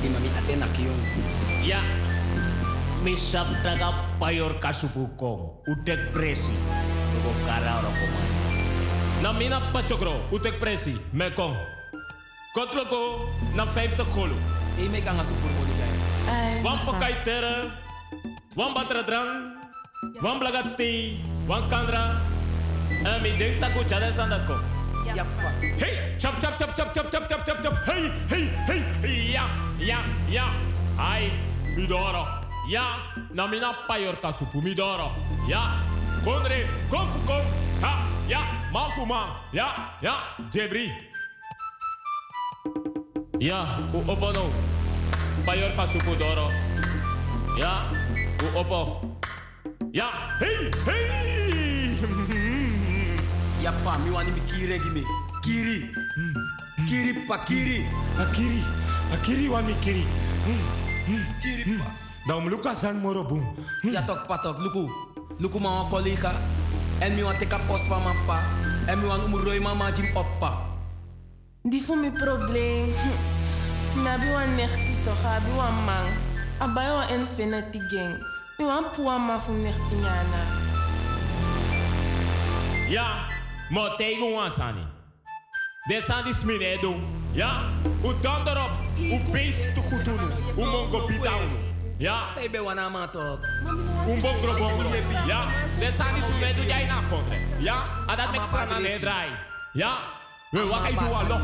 Imami 0.00 0.28
ate 0.32 0.56
nak 0.56 0.72
yon. 0.80 0.96
Ya. 1.60 2.05
Misap 3.06 3.46
taga 3.62 3.94
payor 4.18 4.58
kasupukong. 4.58 5.62
Utek 5.70 6.10
presi. 6.10 6.50
Tuko 7.14 7.30
kara 7.46 7.78
ora 7.78 7.90
komay. 7.94 8.28
Na 9.22 9.30
mina 9.30 9.62
pachokro. 9.70 10.26
Utek 10.34 10.58
presi. 10.58 10.98
Mekong. 11.14 11.54
Kotloko. 12.50 13.30
Na 13.54 13.62
50 13.62 14.02
golo. 14.10 14.34
E 14.74 14.90
me 14.90 14.98
kan 15.06 15.14
asu 15.22 15.38
voor 15.38 15.54
moni 15.54 15.74
gay. 15.78 15.94
Wan 16.66 16.82
pakai 16.82 17.14
tere. 17.22 17.70
Wan 18.58 18.74
batra 18.74 19.06
drang. 19.06 19.54
Wan 20.18 20.42
blagati. 20.42 21.22
Wan 21.46 21.62
kandra. 21.70 22.18
En 22.90 23.22
mi 23.22 23.38
denk 23.38 23.62
taku 23.62 23.86
chade 23.86 24.10
sandat 24.10 24.42
ko. 24.50 24.58
Yappa. 25.14 25.54
Hey, 25.78 26.18
chop 26.18 26.42
chop 26.42 26.58
chop 26.58 26.74
chop 26.74 26.90
chop 26.90 27.06
chop 27.06 27.22
chop 27.30 27.42
chop 27.46 27.58
chop. 27.62 27.74
Hey, 27.86 28.10
hey, 28.26 28.50
hey. 28.66 29.30
Ja, 29.30 29.46
ja, 29.78 30.02
ja. 30.26 30.50
Ai, 30.98 31.30
midoro. 31.78 32.35
Ya, 32.66 32.98
namina 33.30 33.72
payorka 33.86 34.32
supumidoro. 34.32 35.10
Ya, 35.46 35.78
konre, 36.24 36.66
konfukom. 36.90 37.44
Ha, 37.80 38.02
ya, 38.28 38.42
mafuma. 38.74 39.38
Ya, 39.54 39.70
ya, 40.02 40.18
jebri. 40.50 40.90
Ya, 43.38 43.78
u 43.94 44.02
opono. 44.10 44.50
Payorka 45.46 45.86
supudoro. 45.86 46.50
Ya, 47.54 47.86
u 48.42 48.58
opo. 48.58 49.00
Ya, 49.94 50.10
hey, 50.42 50.66
hey. 50.90 51.94
ya 53.64 53.70
pa, 53.86 53.94
mi 54.02 54.10
wani 54.10 54.30
mi 54.34 54.40
kiri 54.50 54.78
gimi. 54.82 55.04
Kiri. 55.38 55.86
Kiri 56.88 57.12
pa 57.30 57.38
kiri. 57.46 57.86
Akiri. 58.18 58.62
Akiri 59.14 59.46
wani 59.48 59.74
kiri. 59.78 60.02
Hmm. 60.42 60.85
Dan 62.26 62.48
luka 62.48 62.74
san 62.74 62.98
moro 63.00 63.22
boom. 63.24 63.54
Ja 63.82 64.02
tok 64.02 64.26
patok, 64.26 64.58
luku. 64.58 64.90
Luku 65.38 65.58
ma 65.58 65.68
wan 65.68 65.88
collega. 65.88 66.32
En 66.98 67.14
mi 67.14 67.22
wan 67.22 67.38
teka 67.38 67.58
post 67.66 67.86
van 67.86 68.02
mijn 68.02 68.16
pa. 68.26 68.42
En 68.86 68.98
mi 68.98 69.06
wan 69.06 69.22
umuroi 69.24 69.60
mama 69.60 69.90
jim 69.92 70.16
oppa. 70.16 70.58
Die 71.62 71.82
voor 71.82 71.96
mijn 71.96 72.12
probleem. 72.12 72.94
Nabi 74.04 74.30
wan 74.32 74.54
nechti 74.54 74.96
toch, 75.04 75.24
abi 75.24 75.50
wan 75.56 75.74
man. 75.84 76.06
Abai 76.58 76.90
wan 76.92 77.08
infinity 77.08 77.78
gang. 77.78 78.18
Mi 78.58 78.64
wan 78.64 78.84
puwa 78.94 79.18
ma 79.18 79.38
fu 79.38 79.52
nechti 79.52 79.94
nyana. 79.94 80.42
Ja, 82.88 83.26
maar 83.70 83.96
tegen 83.96 84.34
ons 84.34 84.54
sani. 84.54 84.84
De 85.88 86.02
sani 86.02 86.32
sminedo. 86.32 86.96
Ja, 87.32 87.62
u 88.04 88.12
dan 88.20 88.48
erop. 88.48 88.80
U 88.98 89.20
beest 89.32 89.74
te 89.74 89.80
goed 89.80 90.04
doen. 90.04 90.30
U 90.56 90.64
mongo 90.64 91.06
pitao. 91.06 91.65
Ja. 91.98 92.28
Baby, 92.34 92.58
wana 92.58 92.88
man 92.88 93.10
toch. 93.10 93.40
Un 94.06 94.20
bongro 94.20 94.54
bongro. 94.58 94.88
Ja. 95.26 95.44
De 95.78 95.92
sani 95.92 96.20
su 96.20 96.32
me 96.40 96.54
du 96.54 96.62
jij 96.62 96.86
na 96.86 97.00
kontre. 97.10 97.38
Ja. 97.58 97.76
Adat 98.06 98.30
mek 98.30 98.40
sana 98.52 98.78
ne 98.78 98.98
drai. 98.98 99.28
Ja. 99.72 99.98
We 100.50 100.66
wa 100.66 100.78
kai 100.78 100.92
du 100.92 101.14
alo. 101.14 101.38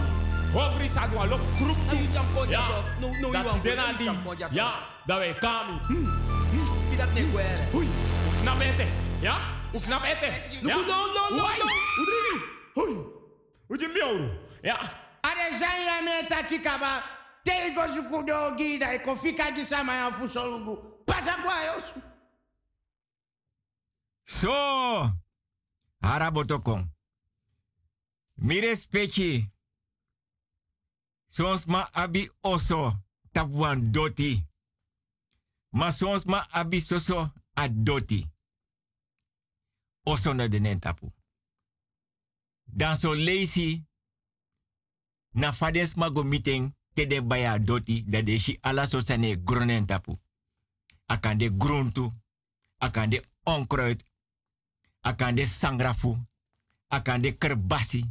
Hongri 0.52 0.88
sa 0.88 1.06
du 1.06 1.18
alo 1.18 1.38
kruk 1.56 1.76
tu. 1.88 1.96
Ja. 2.48 2.66
Dat 3.32 3.62
dena 3.62 3.92
di. 3.98 4.10
Ja. 4.50 4.72
Da 5.06 5.18
we 5.18 5.34
kami. 5.40 5.78
Pidat 6.90 7.14
ne 7.14 7.30
kwere. 7.32 7.66
Ui. 7.72 7.86
Uknap 8.28 8.60
ete. 8.60 8.86
Ja. 9.20 9.36
Uknap 9.72 10.02
ete. 10.04 10.30
Ja. 10.60 10.74
No, 10.76 10.80
no, 10.80 11.06
no, 11.06 11.36
no, 11.36 11.42
Wai. 11.42 11.58
no. 11.58 11.64
Udri. 12.00 12.40
Hui. 12.74 12.96
Uje 13.68 13.88
miauru. 13.88 14.28
Ja. 14.62 14.78
Are 15.20 15.50
zanya 15.58 16.02
me 16.04 16.26
takikaba. 16.28 17.02
Tego 17.44 17.88
zukudo 17.94 18.56
gida 18.56 18.94
e 18.94 18.98
kofika 18.98 19.50
di 19.50 19.64
sama 19.64 19.94
ya 19.94 20.12
fusolugu. 20.12 20.76
Pasa 21.06 21.36
kwa 21.42 21.64
yos. 21.64 21.92
So, 24.24 25.10
harabotokong. 26.02 26.86
Mire 28.36 28.76
spechi. 28.76 29.50
Sons 31.26 31.66
ma 31.66 31.88
abi 31.94 32.30
oso 32.42 32.92
tapuan 33.32 33.92
doti. 33.92 34.44
Ma 35.72 35.90
sons 35.92 36.26
ma 36.26 36.46
abi 36.52 36.80
soso 36.80 37.32
a 37.56 37.68
doti. 37.68 38.26
Oso 40.06 40.32
no 40.34 40.48
denen 40.48 40.80
tapu. 40.80 41.12
Dan 42.66 42.96
so 42.96 43.14
lazy. 43.14 43.82
Na 45.34 45.52
fades 45.52 45.96
ma 45.96 46.10
go 46.10 46.22
meeting 46.22 46.74
te 46.92 47.06
de 47.06 47.22
baya 47.22 47.58
doti. 47.58 48.04
Da 48.06 48.22
de 48.22 48.58
ala 48.60 48.86
so 48.86 49.00
sane 49.00 49.40
gronen 49.44 49.86
tapu. 49.86 50.16
Akan 51.06 51.38
de 51.38 51.50
gruntu. 51.56 52.10
Akan 52.78 53.10
de 53.10 53.22
onkruid 53.44 54.04
akan 55.02 55.34
de 55.34 55.46
sangrafu, 55.46 56.16
kerbasi, 57.38 58.04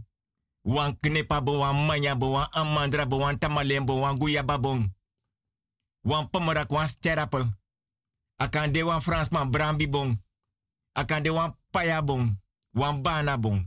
wan 0.63 0.98
knepa 1.00 1.41
bo 1.41 1.60
wan 1.60 1.86
manya 1.88 2.15
bo 2.15 2.38
amandra 2.52 3.06
bo 3.06 3.17
wan 3.17 3.39
tamalen 3.39 3.86
bo 3.86 4.00
wan 4.00 4.17
guyaba 4.17 4.58
bon, 4.58 4.94
wan 6.04 6.30
pomerak 6.30 6.70
wan 6.72 6.88
sterapel, 6.88 7.48
Fransman 9.02 9.50
brambi 9.50 9.88
bon, 9.88 10.17
akan 10.94 11.24
de 11.24 11.30
wan 11.30 11.58
paya 11.72 12.02
bon, 12.02 12.41
wan 12.74 13.02
bana 13.02 13.38
bon. 13.38 13.65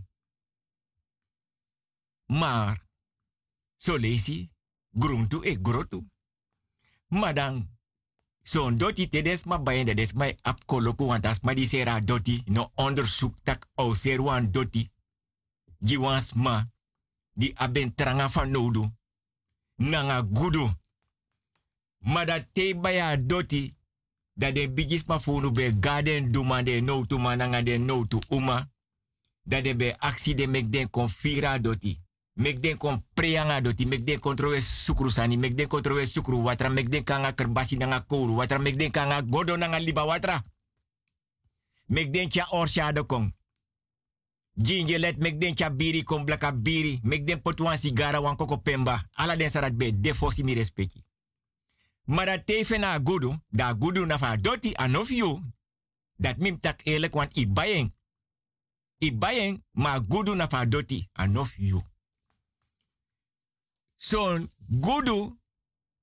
Maar, 2.27 2.87
so 3.77 3.96
lesi, 3.96 4.50
gruntu 4.94 5.42
e 5.42 5.61
grotu. 5.61 6.04
Madang, 7.09 7.74
Zo'n 8.44 8.76
doti 8.76 9.09
tedes 9.09 9.44
ma 9.44 9.59
bayen 9.59 9.87
de 9.87 9.94
des 9.94 10.12
mai 10.14 10.37
ap 10.42 10.64
koloku 10.66 11.04
want 11.04 11.24
ma 11.42 11.52
sera 11.66 12.00
doti 12.00 12.42
no 12.46 12.72
onderzoek 12.74 13.35
tak 13.42 13.66
au 13.74 13.94
ser 13.94 14.20
wan 14.20 14.50
doti. 14.50 14.90
Gi 15.80 15.96
sma 16.20 16.68
di 17.33 17.52
aben 17.57 17.94
tranga 17.94 18.28
nodu. 18.46 18.85
Nanga 19.76 20.22
gudu. 20.22 20.70
Ma 21.98 22.24
da 22.24 22.40
te 22.52 22.74
baya 22.74 23.16
doti 23.16 23.74
da 24.35 24.52
de 24.52 24.68
bigis 24.68 25.07
ma 25.07 25.18
funu 25.18 25.50
be 25.50 25.78
garden 25.80 26.30
duma 26.33 26.62
de 26.62 26.80
no 26.80 27.04
tu 27.07 27.18
mananga 27.18 27.62
de 27.62 27.78
no 27.78 28.04
tu 28.04 28.20
uma. 28.28 28.70
Da 29.42 29.61
de 29.61 29.74
be 29.74 29.96
aksi 29.98 30.35
de 30.35 30.46
mek 30.46 30.70
den 30.70 30.90
kon 30.90 31.09
fira 31.09 31.59
doti. 31.59 31.98
Mek 32.35 32.61
den 32.61 32.77
kon 32.77 32.99
preanga 33.14 33.61
doti, 33.61 33.87
mek 33.87 34.05
den 34.07 34.18
kontrowe 34.18 34.61
sukru 34.61 35.11
sani, 35.11 35.37
mek 35.37 35.66
kontrowe 35.68 36.07
sukru 36.07 36.42
watra, 36.42 36.68
mek 36.68 36.88
den 36.88 37.05
kanga 37.05 37.33
kerbasi 37.33 37.77
nanga 37.77 38.01
kouru, 38.01 38.35
watra 38.35 38.59
mek 38.59 38.90
kanga 38.90 39.23
godo 39.23 39.57
nanga 39.57 39.79
liba 39.79 40.05
watra. 40.05 40.42
Mek 41.87 42.12
den 42.12 42.29
kya 42.29 42.47
orsha 42.51 42.92
de 42.92 43.07
kong. 43.07 43.33
Ginje 44.55 44.99
let 44.99 45.16
mek 45.23 45.38
den 45.38 45.55
kya 45.55 45.71
biri 45.71 46.02
kom 46.02 46.25
blaka 46.25 46.52
biri, 46.52 47.00
mek 47.02 47.25
den 47.27 47.42
pot 47.42 47.61
wan 47.61 47.79
sigara 47.79 48.21
wan 48.21 48.37
koko 48.37 48.58
pemba, 48.58 49.02
ala 49.13 49.37
den 49.37 49.50
sarat 49.50 49.77
be 49.77 50.00
defosi 50.00 50.44
mi 50.44 50.54
respecti. 50.54 51.04
Maar 52.04 52.27
dat 52.27 52.79
na 52.79 52.98
gudu, 52.98 53.38
da 53.48 53.75
gudu 53.75 54.06
na 54.06 54.19
fa 54.19 54.37
doti 54.37 54.75
anof 54.75 55.08
you, 55.08 55.40
dat 56.17 56.37
mim 56.38 56.61
tak 56.61 56.81
eerlijk 56.85 57.15
wan 57.15 57.29
i 57.33 57.46
bayeng. 57.48 57.94
I 58.98 59.63
ma 59.73 60.00
gudu 60.00 60.35
na 60.35 60.48
fa 60.48 60.67
doti 60.67 61.08
anof 61.13 61.54
you. 61.56 61.94
Son 64.05 64.52
gudu 64.69 65.38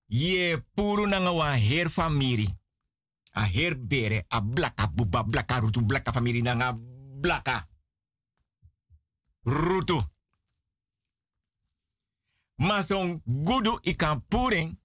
ye 0.08 0.58
puru 0.74 1.06
nanga 1.08 1.32
wa 1.32 1.56
her 1.56 1.90
famiri. 1.90 2.48
A 3.34 3.46
her 3.46 3.78
bere, 3.78 4.26
a 4.28 4.42
blaka 4.42 4.88
buba, 4.88 5.24
blaka 5.24 5.60
rutu, 5.60 5.82
blaka 5.86 6.12
famiri 6.12 6.42
nanga 6.42 6.74
blaka. 7.22 7.68
Rutu. 9.44 10.02
Ma 12.56 12.84
son 12.84 13.22
gudu 13.26 13.80
ikan 13.82 14.26
puring. 14.28 14.80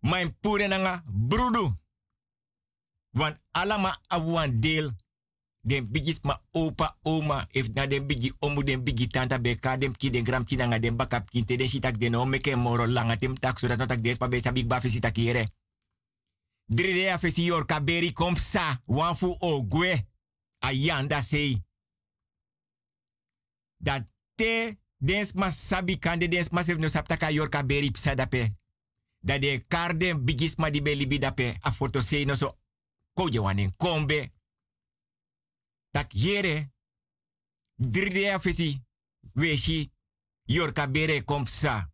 Mijn 0.00 0.38
puring 0.40 0.68
nanga 0.68 1.04
brudu. 1.06 1.72
Want 3.10 3.40
alama 3.50 3.98
awan 4.06 4.60
deel 4.60 4.92
den 5.64 5.88
bigis 5.90 6.20
ma 6.22 6.36
opa 6.52 6.96
oma. 7.02 7.46
If 7.52 7.72
na 7.74 7.86
den 7.86 8.06
bigi 8.06 8.32
omu 8.40 8.62
den 8.62 8.84
bigi 8.84 9.08
tanta 9.08 9.38
be 9.38 9.56
ka 9.58 9.76
ki 9.78 10.10
den 10.10 10.24
gram 10.24 10.44
ki 10.44 10.56
den 10.56 10.96
bakap 10.96 11.30
ki 11.30 11.44
te 11.44 11.56
den 11.56 11.68
shitak 11.68 11.98
den 11.98 12.28
meke 12.28 12.56
moro 12.56 12.86
langa 12.86 13.16
tem 13.16 13.34
tak 13.34 13.58
so 13.58 13.68
dat 13.68 13.78
no 13.78 13.86
tak 13.86 14.00
pa 14.18 14.28
be 14.28 14.40
sa 14.40 14.52
big 14.52 14.68
fesi 14.80 15.00
takire 15.00 15.46
dride 16.66 17.08
a 17.12 17.18
fesi 17.18 17.50
kom 18.12 18.36
sa 18.36 18.80
wanfu 18.86 19.36
o 19.40 19.62
gwe. 19.62 20.06
Ayanda 20.60 21.22
sei. 21.22 21.62
Dat 23.78 24.06
te 24.34 24.78
dens 24.98 25.32
ma 25.32 25.50
sabi 25.50 25.98
kande 25.98 26.28
dens 26.28 26.50
no 26.50 26.88
saptaka 26.88 27.30
yor 27.30 27.48
kaberi 27.48 27.90
psa 27.90 28.14
dape 28.14 28.52
dat 29.20 29.40
de 29.40 29.62
kar 29.68 29.96
den 29.96 30.24
bigis 30.24 30.56
ma 30.56 30.70
di 30.70 30.82
be 30.82 31.54
a 31.60 31.72
sei 32.00 32.24
no 32.24 32.34
so 32.34 32.58
koje 33.14 33.40
wanen 33.40 33.76
kombe 33.76 34.33
tak 35.94 36.14
yere 36.14 36.70
dride 37.78 38.32
a 38.34 38.38
fesi 38.38 38.80
weshi 39.34 39.90
yorka 40.46 40.86
bere 40.86 41.24
kom 41.24 41.46
sa. 41.46 41.88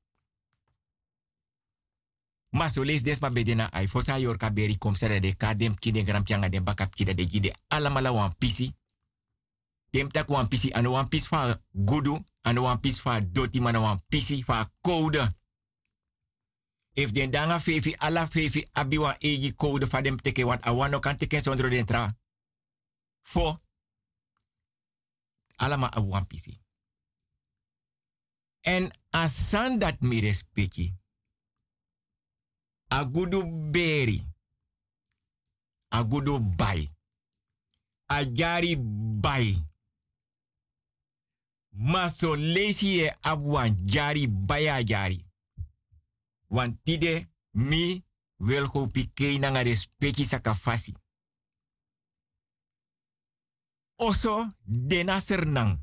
Ma 2.52 2.70
so 2.70 2.82
les 2.82 3.02
des 3.02 3.20
ma 3.20 3.30
bedena 3.30 3.68
ay 3.72 3.86
fosa 3.86 4.18
yorka 4.18 4.50
beri 4.50 4.78
kom 4.78 4.94
sa 4.94 5.08
de 5.08 5.36
kadem 5.36 5.76
kide 5.76 6.04
gram 6.04 6.24
pianga 6.24 6.48
de 6.48 6.60
bakap 6.60 6.94
kide 6.94 7.14
de 7.14 7.26
gide 7.28 7.52
alamala 7.68 8.12
wan 8.12 8.34
pisi 8.38 8.74
dem 9.92 10.08
tak 10.08 10.28
wan 10.28 10.48
pisi 10.48 10.72
ano 10.72 10.92
wan 10.92 11.08
pis 11.08 11.26
fa 11.28 11.60
gudu 11.74 12.18
ano 12.42 12.62
wan 12.62 12.80
fa 13.02 13.20
doti 13.20 13.60
mana 13.60 13.80
wan 13.80 14.00
pisi 14.08 14.42
fa 14.42 14.66
code 14.80 15.20
if 16.94 17.12
den 17.12 17.30
danga 17.30 17.60
fefi 17.60 17.94
ala 17.98 18.26
fefi 18.26 18.66
abi 18.72 18.98
wan 18.98 19.16
egi 19.20 19.52
code 19.52 19.86
fa 19.86 20.02
dem 20.02 20.16
teke 20.16 20.44
wat 20.44 20.60
awano 20.62 21.00
kan 21.00 21.16
teke 21.16 21.40
sondro 21.40 21.68
den 21.68 21.86
tra. 21.86 22.10
Fo 23.22 23.60
alama 25.60 25.88
wan 26.00 26.26
pisi. 26.26 26.60
En 28.60 28.90
asan 29.10 29.78
dat 29.78 30.00
mi 30.00 30.20
respecti. 30.20 30.94
Agudu 32.88 33.70
beri. 33.70 34.24
Agudu 35.88 36.40
bai. 36.56 36.90
Ajari 38.06 38.76
bai. 39.20 39.68
Maso 41.70 42.34
lesi 42.36 43.00
e 43.00 43.16
abuan 43.20 43.76
jari 43.86 44.28
baya 44.28 44.82
jari. 44.84 45.24
Want 46.48 46.78
tide 46.84 47.28
mi 47.50 48.04
wil 48.36 48.66
go 48.66 48.86
pike 48.86 49.38
nanga 49.38 49.62
respecti 49.62 50.24
sakafasi. 50.24 50.94
Oso 54.00 54.48
dena 54.64 55.20
sernang. 55.20 55.78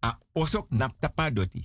A 0.00 0.18
osok 0.32 0.70
nap 0.70 0.98
tapa 1.00 1.30
doti. 1.30 1.64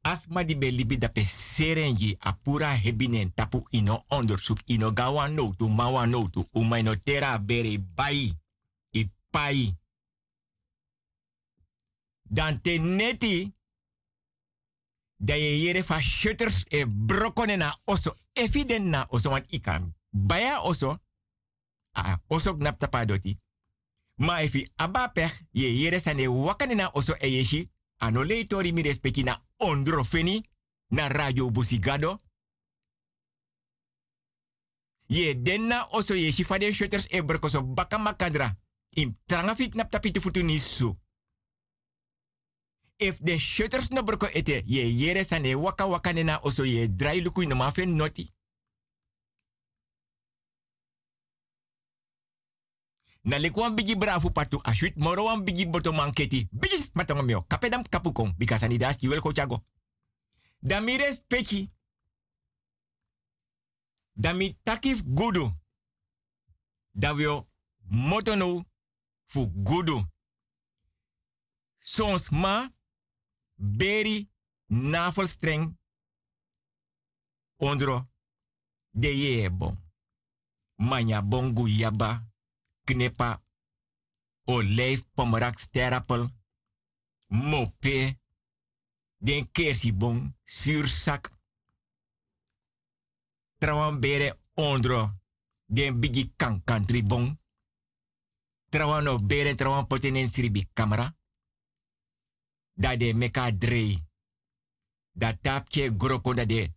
Asma 0.00 0.44
di 0.44 0.56
be 0.56 0.70
libi 0.70 0.98
dape 0.98 1.24
serenji 1.24 2.16
a 2.20 2.32
pura 2.32 2.72
hebinen 2.72 3.32
tapu 3.34 3.66
ino 3.70 4.04
onderzoek 4.08 4.62
ino 4.66 4.92
gawa 4.92 5.28
notu 5.28 5.68
mawa 5.68 6.06
notu 6.06 6.48
uma 6.52 6.78
ino 6.78 6.94
tera 6.94 7.38
bere 7.38 7.78
bai 7.78 8.32
i 8.90 9.10
pai. 9.30 9.76
Dan 12.22 12.60
te 12.60 12.78
neti 12.78 13.52
da 15.16 15.34
ye 15.34 15.58
yere 15.64 15.82
fa 15.82 16.00
shutters 16.00 16.64
e 16.68 16.86
brokone 16.86 17.56
na 17.56 17.80
oso 17.84 18.16
efiden 18.32 18.88
na 18.90 19.06
oso 19.10 19.30
want 19.30 19.52
ikan 19.52 19.94
baya 20.10 20.60
oso 20.60 20.98
a 21.92 22.18
osok 22.28 22.60
nap 22.62 22.78
tapa 22.78 23.04
doti. 23.04 23.36
Ma 24.18 24.42
efi 24.42 24.68
aba 24.76 25.08
pech, 25.08 25.32
ye 25.52 25.68
yere 25.82 26.00
sane 26.00 26.26
wakane 26.26 26.74
na 26.74 26.90
oso 26.94 27.14
eyeshi, 27.20 27.68
ano 28.00 28.22
le 28.22 28.44
tori 28.44 28.72
mi 28.72 28.82
respecti 28.82 29.22
na 29.22 29.40
na 30.90 31.08
radio 31.08 31.50
busigado. 31.50 32.18
Ye 35.08 35.34
denna 35.34 35.86
oso 35.92 36.14
ye 36.14 36.32
shifa 36.32 36.58
de 36.58 36.72
shutters 36.72 37.06
e 37.10 37.22
berkoso 37.22 37.62
baka 37.62 37.98
makadra. 37.98 38.56
In 38.96 39.16
tranga 39.26 39.54
fit 39.54 39.74
nap 39.74 39.90
tapiti 39.90 40.20
futu 40.20 40.42
nisu. 40.42 40.96
If 42.98 43.20
de 43.20 43.38
shutters 43.38 43.90
no 43.90 44.02
berko 44.02 44.26
ete 44.34 44.62
ye 44.66 44.84
yere 44.90 45.24
sane 45.24 45.54
waka 45.54 45.86
waka 45.86 46.12
nena 46.12 46.40
oso 46.42 46.64
ye 46.64 46.88
dry 46.88 47.20
luku 47.20 47.46
no 47.46 47.54
mafen 47.54 47.96
noti. 47.96 48.32
Na 53.28 53.38
leku 53.38 53.60
wan 53.60 53.74
bigi 53.74 53.96
brafu 53.96 54.30
patu 54.30 54.60
ashwit 54.64 54.96
moro 54.96 55.24
wan 55.24 55.44
bigi 55.44 55.66
boto 55.66 55.92
manketi. 55.92 56.48
Bigis 56.52 56.90
matongo 56.94 57.22
mio. 57.22 57.42
Kapedam 57.42 57.82
kapukong. 57.88 58.34
Because 58.38 58.64
anidas 58.64 58.96
ki 58.96 59.08
wel 59.08 59.20
kochago. 59.20 59.62
Damires 60.62 61.20
pechi. 61.26 61.70
Dami 64.14 64.56
takif 64.62 65.02
gudu. 65.04 65.52
Davio 66.92 67.48
motono 67.90 68.64
fu 69.26 69.52
gudu. 69.54 70.04
Sons 71.78 72.30
ma 72.30 72.72
beri 73.54 74.30
navelstreng 74.66 75.76
ondro 77.56 78.08
de 78.90 79.50
bon. 79.50 79.76
Manya 80.76 81.22
bongu 81.22 81.68
yaba 81.68 82.27
knepa 82.88 83.42
olijf 84.44 85.04
pomerak 85.14 85.58
sterapel 85.58 86.22
mope 87.26 88.18
den 89.18 89.50
kersibon 89.50 90.36
zuurzak 90.44 91.32
trawan 93.58 94.00
bere 94.00 94.38
ondro 94.54 95.10
den 95.66 96.00
bigi 96.00 96.32
kan 96.36 96.64
country 96.64 97.02
bon 97.02 97.38
trawan 98.70 99.04
no 99.04 99.18
bere 99.18 99.54
trawan 99.54 99.86
potenen 99.86 100.28
sribi 100.28 100.68
camera 100.72 101.16
da 102.72 102.96
de 102.96 103.14
meka 103.14 103.50
drei 103.50 103.98
da 105.12 105.32
tapje 105.32 105.96
groko 105.96 106.34
de 106.34 106.72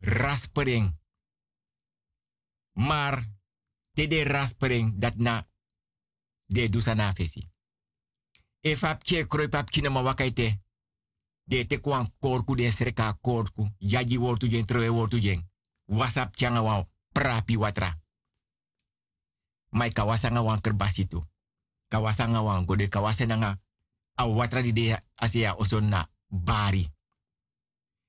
raspering 0.00 0.94
maar 2.72 3.24
te 3.92 4.06
de 4.06 4.24
raspering 4.24 4.98
dat 4.98 5.16
na 5.16 5.48
de 6.46 6.68
dusana 6.68 7.12
fesi. 7.12 7.48
E 8.60 8.76
fap 8.76 9.02
kroi 9.28 9.48
pap 9.48 9.68
wakaite. 10.04 10.60
De 11.44 11.66
te 11.66 11.80
kwan 11.80 12.06
korku 12.18 12.56
de 12.56 12.70
sreka 12.70 13.18
korku. 13.20 13.68
Yaji 13.78 14.18
wortu 14.18 14.48
jen 14.48 14.66
trowe 14.66 14.88
wortu 14.88 15.18
jen. 15.18 15.50
Wasap 15.84 16.36
changa 16.36 16.62
wan 16.62 16.86
prapi 17.12 17.56
watra. 17.56 17.94
Mai 19.70 19.90
kawasanga 19.90 20.42
wan 20.42 20.60
kerbasitu. 20.60 21.24
Kawasanga 21.88 22.42
wan 22.42 22.64
gode 22.64 22.88
kawasanga 22.88 23.36
nga. 23.36 23.58
A 24.14 24.26
watra 24.26 24.62
di 24.62 24.72
de 24.72 24.98
asia 25.14 25.54
oson 25.54 25.88
na 25.88 26.08
bari. 26.28 26.88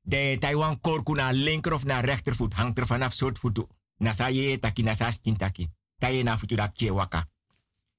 De 0.02 0.38
Taiwan 0.40 0.80
korku 0.80 1.14
na 1.16 1.32
linker 1.32 1.74
of 1.74 1.84
na 1.84 2.02
rechtervoet 2.02 2.54
hangt 2.54 2.78
er 2.78 2.86
vanaf 2.86 3.14
soort 3.14 3.40
voetu. 3.40 3.68
Nasa 3.98 4.30
ye 4.30 4.60
taki 4.60 4.84
nasa 4.84 5.12
stin 5.12 5.38
taki. 5.38 5.70
Taye 5.98 6.24
na 6.24 6.38
futu 6.38 6.56
dap 6.56 6.74
kie 6.74 6.92
waka. 6.92 7.28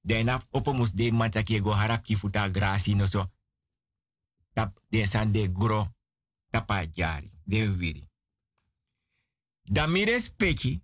De 0.01 0.23
na 0.23 0.41
opo 0.51 0.73
de 0.93 1.11
manta 1.11 1.43
kie 1.43 1.61
go 1.61 1.71
harap 1.71 2.03
ki 2.03 2.15
futa 2.15 2.49
grasi 2.49 2.95
no 2.95 3.05
so. 3.05 3.31
Tap 4.53 4.79
de 4.89 5.05
san 5.05 5.31
de 5.31 5.51
gro 5.51 5.87
tapa 6.49 6.85
jari. 6.93 7.31
De 7.43 7.67
wiri. 7.77 8.07
Da 9.63 9.87
mi 9.87 10.03
respecti, 10.03 10.83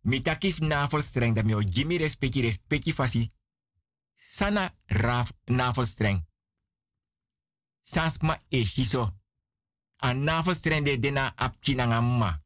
mi 0.00 0.22
takif 0.22 0.58
navelstreng, 0.58 1.34
da 1.34 1.42
mi 1.42 1.54
o 1.54 1.62
jimi 1.62 1.96
respecti, 1.96 2.92
fasi, 2.92 3.30
sana 4.14 4.74
raf 4.86 5.32
navelstreng. 5.44 6.26
Sansma 7.80 8.44
e 8.48 8.64
shiso. 8.64 9.16
A 9.96 10.12
navelstreng 10.12 10.84
de 10.84 10.98
dena 10.98 11.32
apki 11.36 11.74
na 11.74 12.00
ma. 12.00 12.42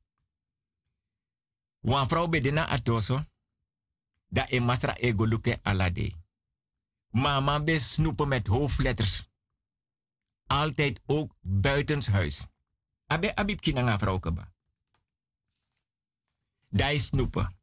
Wan 1.81 2.31
dena 2.31 2.69
atoso, 2.69 3.25
da 4.33 4.47
e 4.49 4.61
masra 4.61 4.95
e 4.97 5.13
goluke 5.13 5.61
alade. 5.63 6.13
Mama 7.11 7.61
be 7.61 7.79
snoepen 7.79 8.29
met 8.29 8.47
hoofdletters. 8.47 9.29
Altijd 10.47 11.01
ook 11.07 11.35
buitenshuis. 11.41 12.49
Abe 13.07 13.35
abib 13.35 13.61
kinanga 13.61 13.99
vrouw 13.99 14.19
keba. 14.19 14.53
Da 16.69 16.89
is 16.89 17.05
snoepen. 17.05 17.61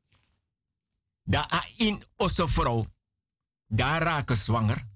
Da 1.24 1.48
a 1.52 1.66
in 1.78 2.04
osso 2.16 2.48
vrouw. 2.48 2.86
Da 3.68 3.98
raken 3.98 4.38
zwanger. 4.38 4.88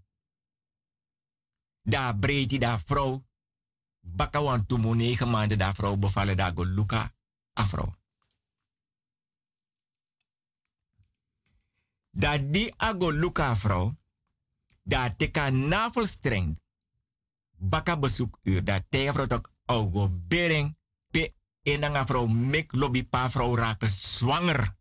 Da 1.82 2.14
breedte 2.14 2.58
da 2.58 2.80
vrouw. 2.80 3.26
Bakawan 4.00 4.66
tumu 4.66 4.96
negen 4.96 5.30
maanden 5.30 5.58
da 5.58 5.74
vrouw 5.74 5.98
bevallen 5.98 6.38
da 6.38 6.52
goluka 6.52 7.12
a 7.60 7.66
vrouw. 7.66 8.03
Dat 12.14 12.54
die 12.54 12.70
ago 12.78 13.10
luka 13.12 13.56
vrouw, 13.56 13.98
dat 14.84 15.18
teka 15.18 15.50
navelstreng, 15.50 16.60
baka 17.58 17.98
uur, 18.44 18.64
dat 18.64 18.84
tegen 18.90 19.14
vrouw 19.14 19.28
toch 19.28 19.52
ogo 19.66 20.10
bering, 20.28 20.78
pe 21.12 21.34
enanga 21.62 22.06
vrouw 22.06 22.26
mek 22.28 22.72
lobby 22.72 23.04
pa 23.06 23.30
vrouw 23.30 23.56
raken 23.56 23.90
zwanger. 23.90 24.76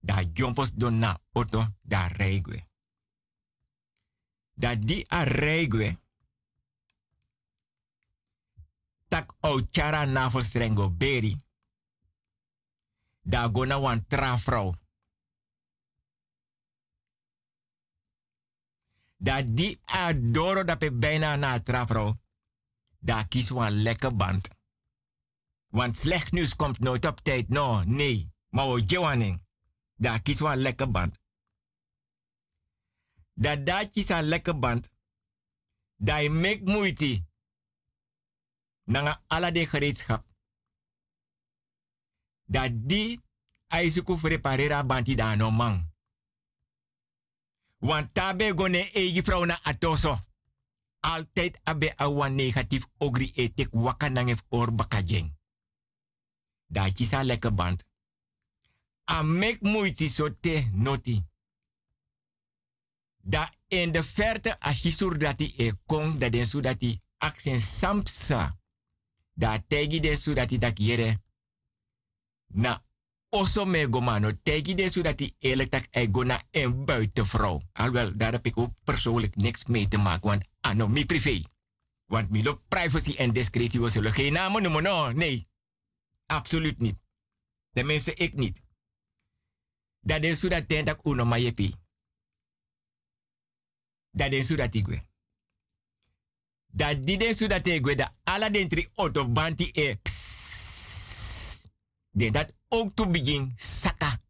Da 0.00 0.22
jompos 0.32 0.72
don 0.72 0.98
na 0.98 1.18
auto, 1.32 1.66
da 1.82 2.06
reigwe. 2.06 2.66
Dat 4.54 4.86
die 4.86 5.12
a 5.12 5.22
reigwe, 5.22 5.98
tak 9.08 9.34
o 9.40 9.60
chara 9.70 10.04
navelstrengo 10.04 10.90
beri, 10.90 11.36
da 13.22 13.48
gona 13.52 13.80
wan 13.80 14.06
tra 14.06 14.38
vrouw. 14.38 14.74
Dat 19.24 19.56
die 19.56 19.80
adoro 19.84 20.64
dat 20.64 20.78
pe 20.78 20.92
bijna 20.92 21.36
na 21.36 21.60
trafro. 21.60 22.16
Daar 22.98 23.28
kies 23.28 23.50
een 23.50 23.82
lekker 23.82 24.16
band. 24.16 24.50
Want 25.66 25.96
slecht 25.96 26.32
nieuws 26.32 26.56
komt 26.56 26.78
nooit 26.78 27.06
op 27.06 27.20
tijd. 27.20 27.48
No, 27.48 27.82
nee. 27.82 28.32
Maar 28.48 28.72
we 28.72 28.82
jewaning. 28.82 29.42
Daar 29.94 30.22
kies 30.22 30.40
een 30.40 30.56
lekker 30.56 30.90
band. 30.90 31.18
Dat 33.32 33.66
daar 33.66 33.88
kies 33.88 34.08
een 34.08 34.22
lekker 34.22 34.58
band. 34.58 34.90
Dat 35.96 36.22
je 36.22 36.30
make 36.30 36.60
moeite. 36.64 37.24
Nanga 38.84 39.22
alle 39.26 39.52
de 39.52 39.66
gereedschap. 39.66 40.26
Dat 42.44 42.70
die 42.72 43.20
aisuku 43.66 44.16
reparera 44.22 44.84
banti 44.84 45.14
daar 45.14 45.36
no 45.36 45.50
man. 45.50 45.93
Want 47.84 48.14
tabe 48.14 48.54
gone 48.56 48.90
egi 48.92 49.22
vrouw 49.22 49.44
na 49.44 49.60
atoso. 49.62 50.26
Altijd 51.00 51.60
abe 51.62 51.96
awan 51.96 52.34
negatief 52.34 52.86
ogri 52.98 53.32
etek 53.34 53.68
waka 53.70 54.08
nangef 54.08 54.42
or 54.48 54.72
bakajeng. 54.74 55.36
Da 56.66 56.92
kisa 56.92 57.24
lekker 57.24 57.54
band. 57.54 57.84
A 59.04 59.22
mek 59.22 59.58
so 60.08 60.28
te 60.40 60.70
noti. 60.72 61.22
Da 63.22 63.52
in 63.68 63.92
de 63.92 64.02
verte 64.02 64.56
dati 65.18 65.54
e 65.56 65.72
kong 65.86 66.18
da 66.18 66.28
den 66.28 66.60
dati 66.60 67.00
aksen 67.18 67.60
sampsa. 67.60 68.58
Da 69.34 69.58
tegi 69.68 70.00
den 70.00 70.58
tak 70.58 70.78
yere. 70.78 71.22
Na 72.46 72.82
oso 73.34 73.64
me 73.66 73.86
gomano 73.90 74.32
tegi 74.42 74.74
de 74.74 74.88
zodat 74.88 75.18
die 75.18 75.34
eerlijk 75.38 75.70
tak 75.70 75.86
e 75.90 76.08
gona 76.12 76.42
en 76.50 76.84
buitenvrouw. 76.84 77.60
Alhoewel, 77.72 78.16
daar 78.16 78.32
heb 78.32 78.46
ik 78.46 78.58
ook 78.58 78.72
persoonlijk 78.84 79.36
niks 79.36 79.64
mee 79.64 79.88
te 79.88 79.98
maken, 79.98 80.28
want 80.28 80.48
ano, 80.60 80.88
mi 80.88 81.06
privé. 81.06 81.42
Want 82.04 82.30
mi 82.30 82.42
lo 82.42 82.60
privacy 82.68 83.14
en 83.16 83.32
discretie, 83.32 83.80
we 83.80 83.88
zullen 83.88 84.12
geen 84.12 84.32
namen 84.32 84.62
noemen, 84.62 84.82
no, 84.82 85.10
nee. 85.10 85.46
Absoluut 86.26 86.78
niet. 86.78 87.02
Tenminste, 87.72 88.14
ik 88.14 88.34
niet. 88.34 88.62
Dat 90.00 90.22
is 90.22 90.40
zodat 90.40 90.68
ten 90.68 90.84
tak 90.84 91.06
uno 91.06 91.24
ma 91.24 91.36
yepi. 91.36 91.74
Dat 94.10 94.32
is 94.32 94.46
zodat 94.46 94.74
ik 94.74 94.86
we. 94.86 95.02
Dat 96.66 97.06
die 97.06 97.18
den 97.18 97.34
zodat 97.34 97.66
ik 97.66 97.84
we, 97.84 97.94
dat 97.94 98.12
alle 98.24 98.50
den 98.50 98.88
auto 98.94 99.28
banti 99.28 99.70
e 99.72 99.96
Den 102.16 102.32
dat 102.32 102.52
ook 102.74 102.94
to 102.94 103.06
begin 103.06 103.52
saka. 103.56 104.20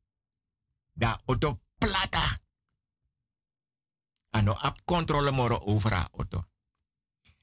Da 0.93 1.21
auto 1.25 1.61
plata. 1.79 2.41
Ano 4.31 4.53
ap 4.53 4.85
controle 4.85 5.31
moro 5.31 5.59
over 5.65 5.93
auto. 6.13 6.45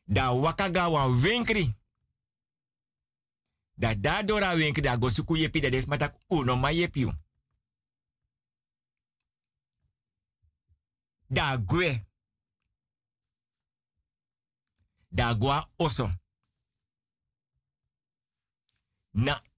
Da 0.04 0.32
wakaga 0.34 0.90
wa 0.90 1.06
winkri. 1.08 1.80
Da 3.74 3.96
da 3.96 4.24
dora 4.24 4.54
wenke 4.56 4.82
da 4.82 4.98
go 4.98 5.10
suku 5.10 5.36
yepi 5.36 5.60
da 5.62 5.70
des 5.70 5.86
matak 5.86 6.16
uno 6.28 6.56
ma 6.56 6.70
yepi. 6.70 7.12
Da 11.28 11.58
gwe. 11.58 12.06
Da 15.08 15.34
gwa 15.34 15.70
oso. 15.76 16.12
Na 19.12 19.51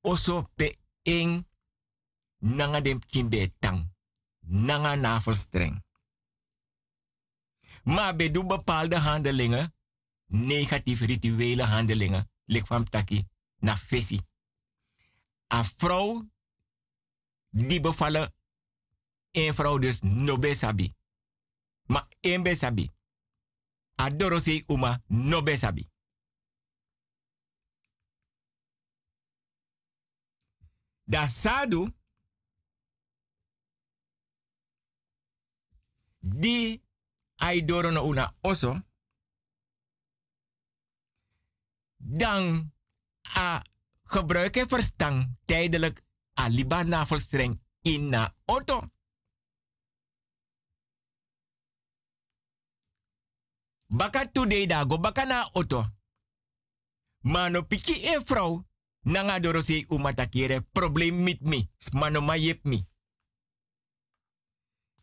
oso 0.00 0.42
pe 0.54 0.78
eng 1.02 1.46
nanga 2.38 2.80
dem 2.80 2.98
kimbe 2.98 3.52
tang. 3.58 3.96
Nanga 4.40 4.94
navelstreng. 4.94 5.84
Maar 7.82 8.16
bij 8.16 8.30
doen 8.30 8.46
bepaalde 8.46 8.96
handelingen, 8.96 9.74
negatieve 10.26 11.06
rituele 11.06 11.62
handelingen, 11.62 12.30
lik 12.44 12.66
van 12.66 12.84
taki, 12.84 13.28
na 13.56 13.76
fesi. 13.76 14.20
Een 15.46 15.64
vrouw 15.64 16.30
die 17.50 17.80
bevallen, 17.80 18.34
een 19.30 19.54
vrouw 19.54 19.78
dus 19.78 20.00
no 20.00 20.38
besabi. 20.38 20.94
Maar 21.82 22.06
een 22.20 22.42
besabi. 22.42 22.90
Adoro 23.94 24.38
se 24.38 24.64
uma 24.66 25.02
no 25.06 25.42
besabi. 25.42 25.88
Da 31.08 31.26
sadu, 31.26 31.88
di 36.18 36.82
ai 37.40 37.64
doro 37.64 37.90
no 37.90 38.04
una 38.04 38.36
oso, 38.40 38.86
dan 41.96 42.72
a 43.22 43.62
gebruiken 44.02 44.68
verstang 44.68 45.38
tijdelijk 45.44 46.04
a 46.34 46.48
liba 46.48 46.82
navelstreng 46.82 47.62
in 47.80 48.08
na 48.08 48.36
auto. 48.44 48.92
Baka 53.86 54.28
today 54.30 54.66
da 54.66 54.84
go 54.84 54.98
baka 54.98 55.24
na 55.24 55.50
auto. 55.52 55.96
Mano 57.18 57.62
piki 57.62 58.04
e 58.04 58.20
vrouw 58.24 58.67
nanga 59.00 59.40
doro 59.40 59.62
se 59.62 59.84
umatakere 59.88 60.60
probleem 60.60 61.22
mit 61.22 61.40
mi, 61.40 61.70
smano 61.76 62.20
ma 62.20 62.34
yep 62.36 62.64
mi. 62.64 62.86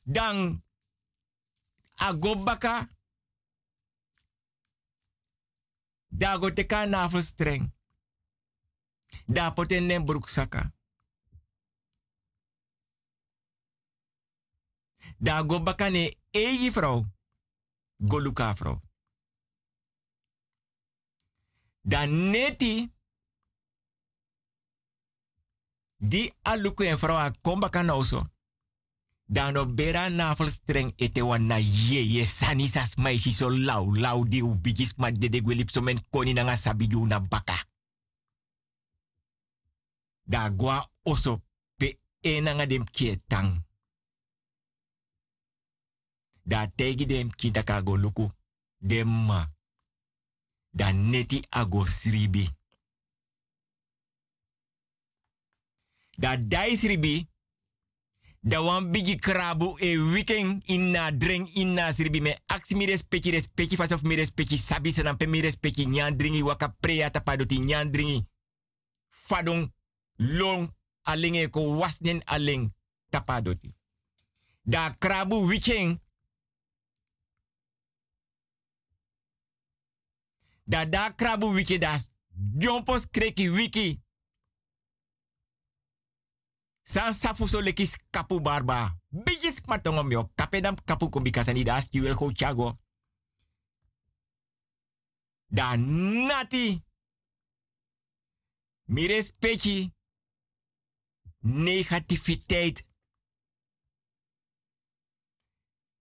Dan 0.04 0.64
a 1.96 2.14
go 2.14 2.36
baka 2.36 2.90
da 6.08 6.38
go 6.38 6.54
teka 6.54 6.86
navelstreng. 6.86 7.74
Da 9.26 9.52
poten 9.52 9.86
nem 9.86 10.06
broeksaka. 10.06 10.74
Da 15.18 15.44
go 15.44 15.60
baka 15.64 15.90
ne 15.90 16.18
eji 16.32 16.72
vrouw. 16.72 17.06
Go 17.98 18.20
luka 18.20 18.54
vrouw. 18.54 18.82
Da 21.82 22.06
neti 22.06 22.95
di 25.98 26.32
aluku 26.42 26.84
en 26.84 26.98
vrouw 26.98 27.18
a 27.18 27.32
kombaka 27.42 27.82
nou 27.84 28.04
so. 28.04 28.24
Dan 29.28 29.58
op 29.58 29.76
bera 29.76 30.10
navelstreng 30.10 30.94
ete 30.96 31.22
na 31.40 31.58
ye 31.58 32.06
ye 32.14 32.26
sani 32.26 32.68
sas 32.68 32.96
meisje 32.96 33.32
so 33.32 33.50
lau 33.50 33.96
lau 33.96 34.28
di 34.28 34.42
u 34.42 34.56
bigis 34.56 34.94
ma 34.98 35.12
de 35.12 35.30
de 35.30 35.42
gwelip 35.42 35.70
so 35.70 35.82
men 35.82 35.98
koni 36.10 36.34
na 36.34 36.44
nga 36.44 36.56
sabi 36.56 36.88
yu 36.90 37.06
na 37.06 37.20
baka. 37.20 37.66
Da 40.24 40.50
gwa 40.50 40.90
oso 41.04 41.42
pe 41.78 42.00
ena 42.22 42.54
nga 42.54 42.66
dem 42.66 42.84
kietang. 42.84 43.66
Da 46.44 46.68
tegi 46.68 47.06
dem 47.06 47.30
kitaka 47.30 47.82
go 47.82 47.98
luku 47.98 48.30
dem. 48.78 49.28
Da 50.72 50.92
neti 50.92 51.46
ago 51.50 51.86
sribi. 51.86 52.50
Da 56.18 56.38
dai 56.38 56.76
sribi 56.78 57.28
da 58.40 58.62
wan 58.62 58.92
bigi 58.92 59.16
krabu 59.16 59.78
e 59.80 59.98
weekend 59.98 60.62
inna 60.66 61.12
drink 61.12 61.50
inna 61.56 61.94
sirbi 61.94 62.22
me 62.22 62.38
aksi 62.46 62.76
mi 62.76 62.86
respecti 62.86 63.32
respecti 63.32 63.76
fasof 63.76 64.02
mi 64.02 64.16
respecti 64.16 64.58
sabi 64.58 64.92
senam 64.92 65.18
pe 65.18 65.26
mi 65.28 65.42
respecti. 65.42 65.86
Nyan 65.86 66.18
dringi 66.18 66.42
waka 66.44 66.70
prea 66.80 67.10
tapadoti 67.10 67.60
nyan 67.60 67.92
dringi. 67.92 68.26
Fadong 69.10 69.72
long 70.18 70.70
alinge 71.04 71.50
ko 71.50 71.78
wasnen 71.78 72.22
aling 72.26 72.74
tapadoti 73.10 73.74
da 74.64 74.90
krabu 75.00 75.46
weekend 75.48 76.00
da 80.64 80.86
da 80.86 81.14
krabu 81.16 81.52
wiki 81.54 81.78
da 81.78 81.98
jompos 82.58 83.08
kreki 83.10 83.50
wiki 83.50 84.02
San 86.88 87.14
safu 87.14 87.62
lekis 87.62 87.98
kapu 88.12 88.40
barba. 88.42 88.96
Bigis 89.12 89.62
matongom 89.68 90.12
yo. 90.12 90.30
Kapedam 90.36 90.76
kapu 90.86 91.10
kombikasani 91.10 91.64
da 91.64 91.76
asti 91.76 92.02
wel 92.02 92.14
go 92.16 92.32
chago. 92.32 92.78
Da 95.48 95.76
nati. 95.78 96.82
Mi 98.88 99.08
respecti. 99.08 99.92
Negativiteit. 101.40 102.88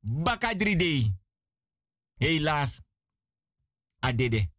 Baka 0.01 0.55
3D. 0.55 1.13
Helaas. 2.19 2.83
Adede. 4.01 4.54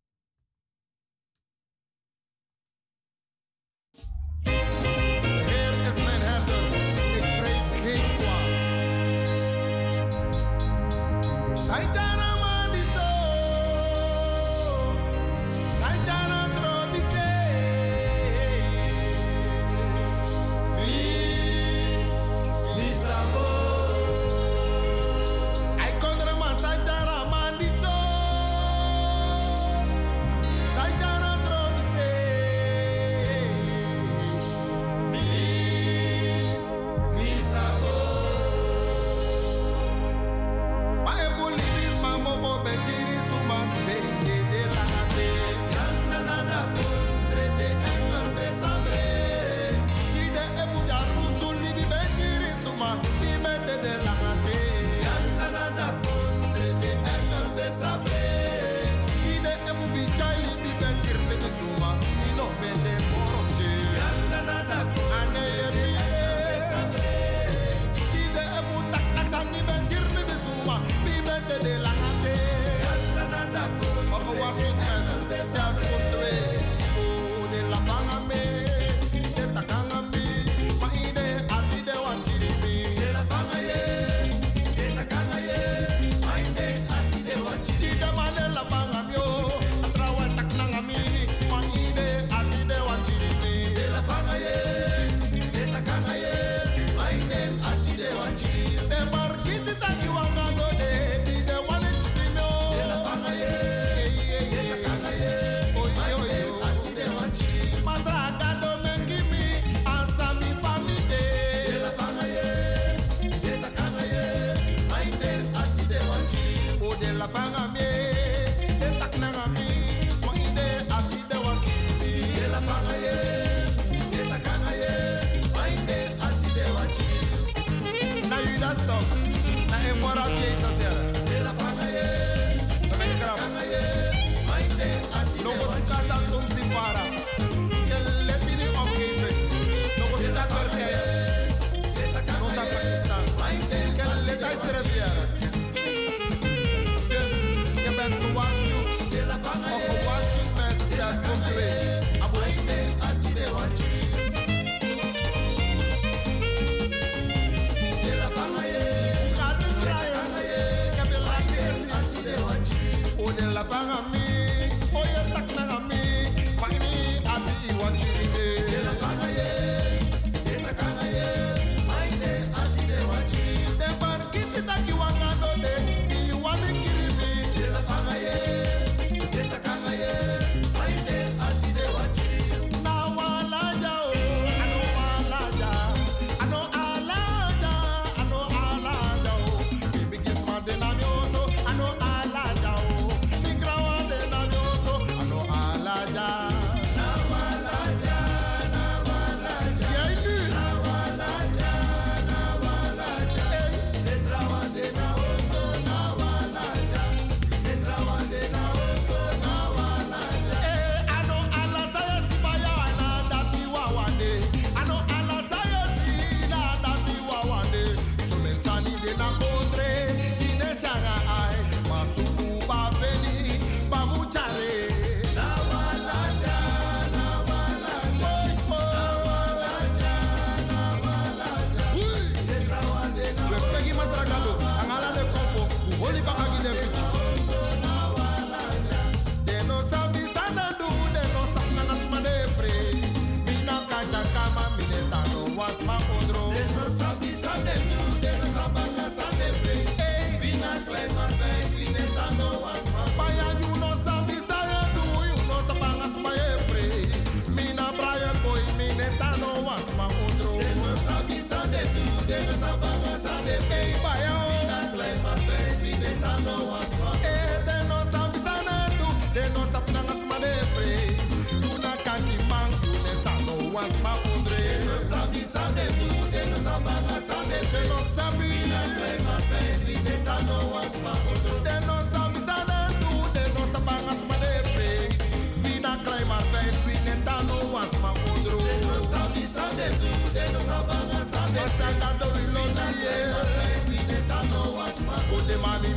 Mama 295.66 295.96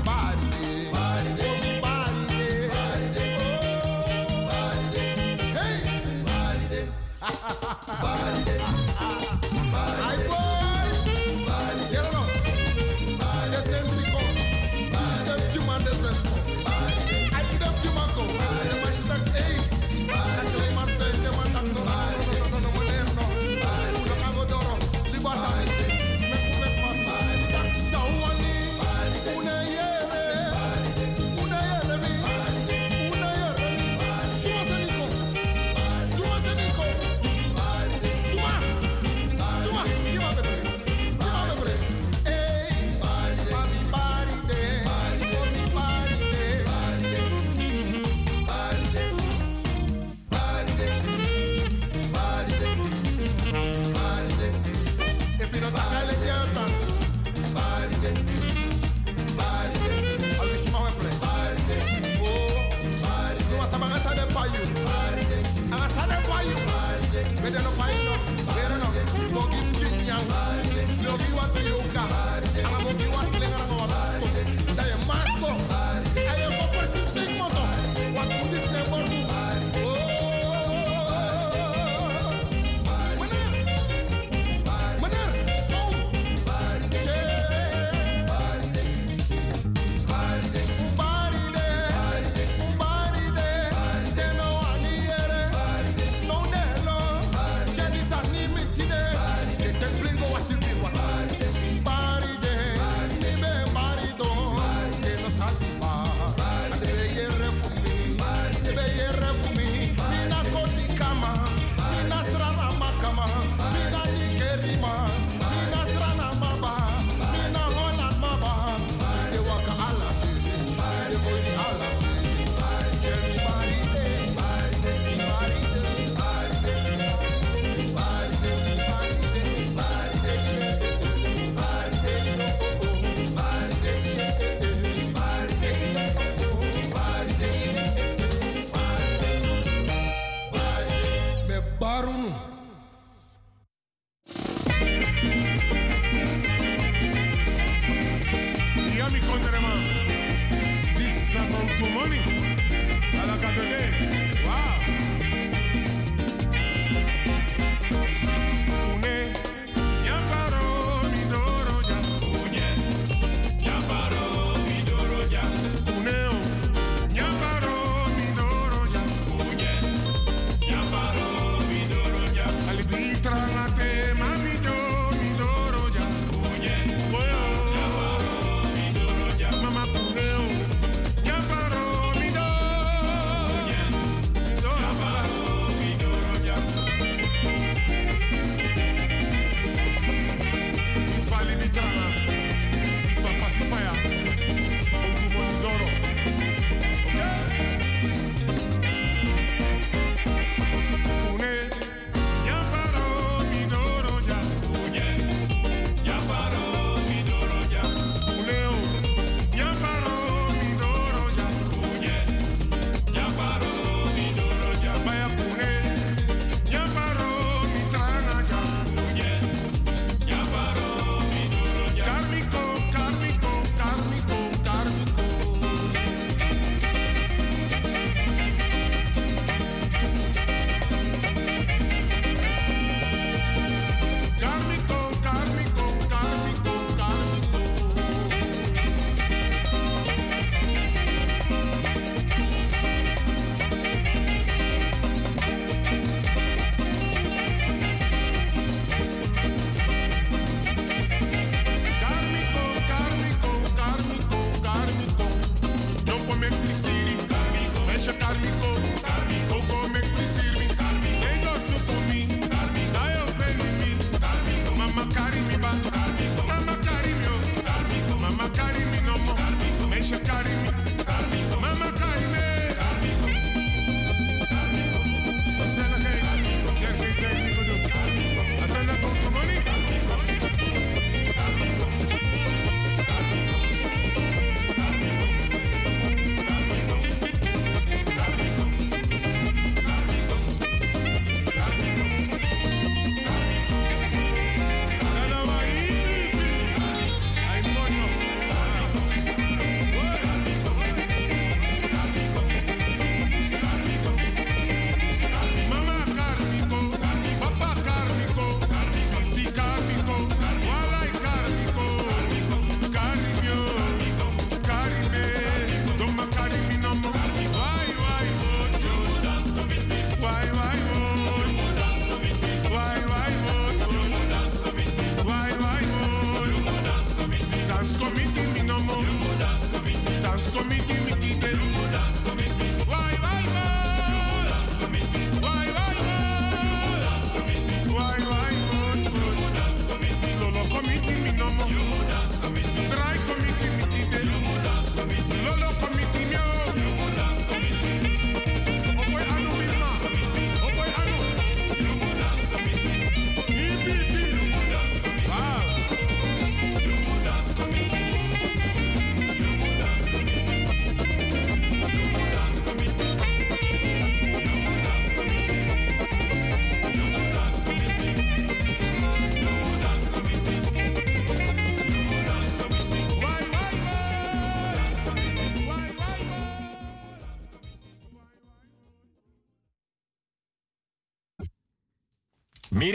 Puneo, 8.00 8.87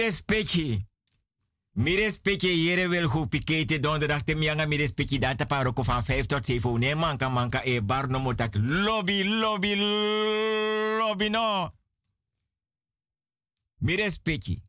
Mi 0.03 0.09
respecti. 0.09 0.85
Mi 1.71 1.95
respecti 1.95 2.63
jere 2.63 2.87
wil 2.87 3.07
goed 3.07 3.29
pikete 3.29 3.79
donderdag 3.79 4.23
te 4.23 4.35
mianga 4.35 4.65
mi 4.65 4.75
respecti 4.75 5.19
data 5.19 5.45
paroko 5.45 5.83
van 5.83 6.03
5 6.03 6.25
tot 6.25 6.45
7. 6.45 6.77
Nee 6.77 6.95
manka 6.95 7.29
manka 7.29 7.63
e 7.63 7.81
bar 7.81 8.09
no 8.09 8.19
motak 8.19 8.55
lobby 8.55 9.23
lobby 9.23 9.75
lobby 10.97 11.29
no. 11.29 11.71
Mi 13.77 13.95
respecti. 13.95 14.61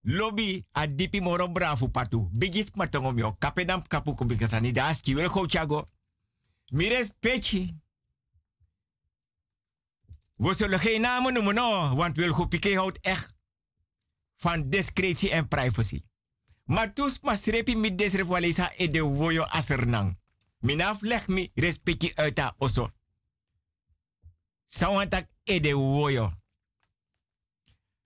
Lobby 0.00 0.64
a 0.72 0.86
dipi 0.86 1.20
moro 1.20 1.50
bravo 1.52 1.88
patu. 1.88 2.28
Bigis 2.32 2.70
matongom 2.74 3.18
yo. 3.18 3.34
Kapedam 3.38 3.86
kapu 3.86 4.14
kubikasani 4.14 4.72
da 4.72 4.86
aski 4.86 5.14
wil 5.14 5.28
go 5.28 5.46
chago. 5.46 5.88
Mi 6.72 6.88
respecti. 6.88 7.78
We 10.36 10.54
zullen 10.54 10.78
geen 10.78 11.00
namen 11.00 11.32
noemen, 11.32 11.54
no, 11.54 11.94
want 11.94 12.16
Wilgo 12.16 12.46
Piquet 12.46 12.74
houdt 12.74 12.98
echt 13.00 13.38
van 14.40 14.68
discretie 14.68 15.30
en 15.30 15.48
privacy. 15.48 16.02
Maar 16.64 16.92
toes 16.94 17.20
mas 17.20 17.44
repi 17.44 17.76
mi 17.76 17.94
desrefwalisa 17.94 18.72
e 18.76 18.88
de 18.88 19.00
woyo 19.00 19.44
asernang. 19.44 20.18
Minaf 20.58 21.00
leg 21.00 21.26
mi 21.28 21.50
respecti 21.54 22.12
uit 22.14 22.38
a 22.38 22.54
oso. 22.58 22.90
Sawantak 24.64 25.28
e 25.44 25.60
de 25.60 25.74
woyo. 25.74 26.30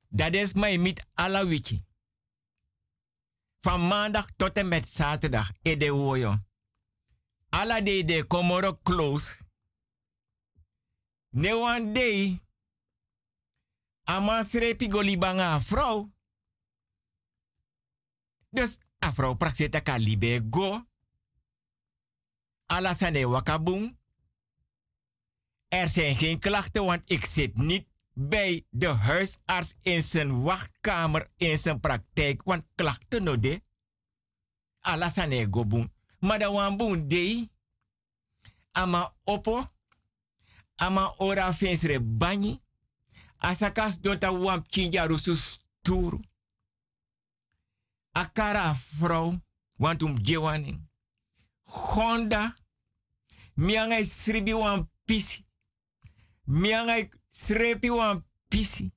Dat 0.08 0.34
is 0.34 0.52
mij 0.52 0.78
met 0.78 1.06
alla 1.14 1.46
wiki. 1.46 1.84
Van 3.60 3.86
maandag 3.86 4.26
tot 4.36 4.56
en 4.56 4.68
met 4.68 4.88
zaterdag 4.88 5.52
e 5.62 5.76
de 5.76 5.90
woyo. 5.90 6.38
Alla 7.48 7.80
de 7.80 8.04
de 8.04 8.24
komoro 8.26 8.78
close. 8.82 9.42
Ne 11.30 11.54
one 11.54 11.92
day, 11.92 12.42
ama 14.02 14.42
srepi 14.42 14.90
golibanga 14.90 15.60
vrouw. 15.60 16.13
Dus 18.54 18.78
a 19.02 19.10
vrouw 19.10 19.34
prakseta 19.34 19.82
ka 19.82 19.96
libe 19.98 20.46
go. 20.50 20.86
Alasane 22.66 23.26
wakabung. 23.26 23.96
Er 25.68 25.88
zijn 25.88 26.16
geen 26.16 26.38
klachten, 26.38 26.84
want 26.84 27.02
ik 27.04 27.24
zit 27.24 27.56
niet 27.56 27.86
bij 28.12 28.66
de 28.70 28.86
huisarts 28.86 29.74
in 29.82 30.02
zijn 30.02 30.42
wachtkamer 30.42 31.30
in 31.36 31.58
zijn 31.58 31.80
praktijk, 31.80 32.42
want 32.42 32.64
klachten 32.74 33.22
no 33.22 33.38
de. 33.38 33.62
Alasane 34.80 35.46
go 35.50 35.66
boom. 35.66 35.92
Maar 36.18 36.38
de 36.38 36.74
boom 36.76 37.08
day, 37.08 37.48
ama 38.72 39.14
opo, 39.24 39.66
ama 40.74 41.14
ora 41.16 41.54
fensre 41.54 42.00
banyi, 42.00 42.60
asakas 43.36 44.00
dota 44.00 44.38
wam 44.38 44.62
kinja 44.66 45.06
rusu 45.06 45.36
sturu. 45.36 46.20
Akara 48.14 48.74
vrouw, 48.98 49.42
want 49.76 50.02
um 50.02 50.18
gewaning. 50.22 50.80
Honda, 51.64 52.54
miangai 53.54 54.04
sribi 54.04 54.52
wan 54.52 54.88
pisi. 55.04 55.44
Miangai 56.46 57.10
srepi 57.28 57.90
wan 57.90 58.24
pisi. 58.48 58.92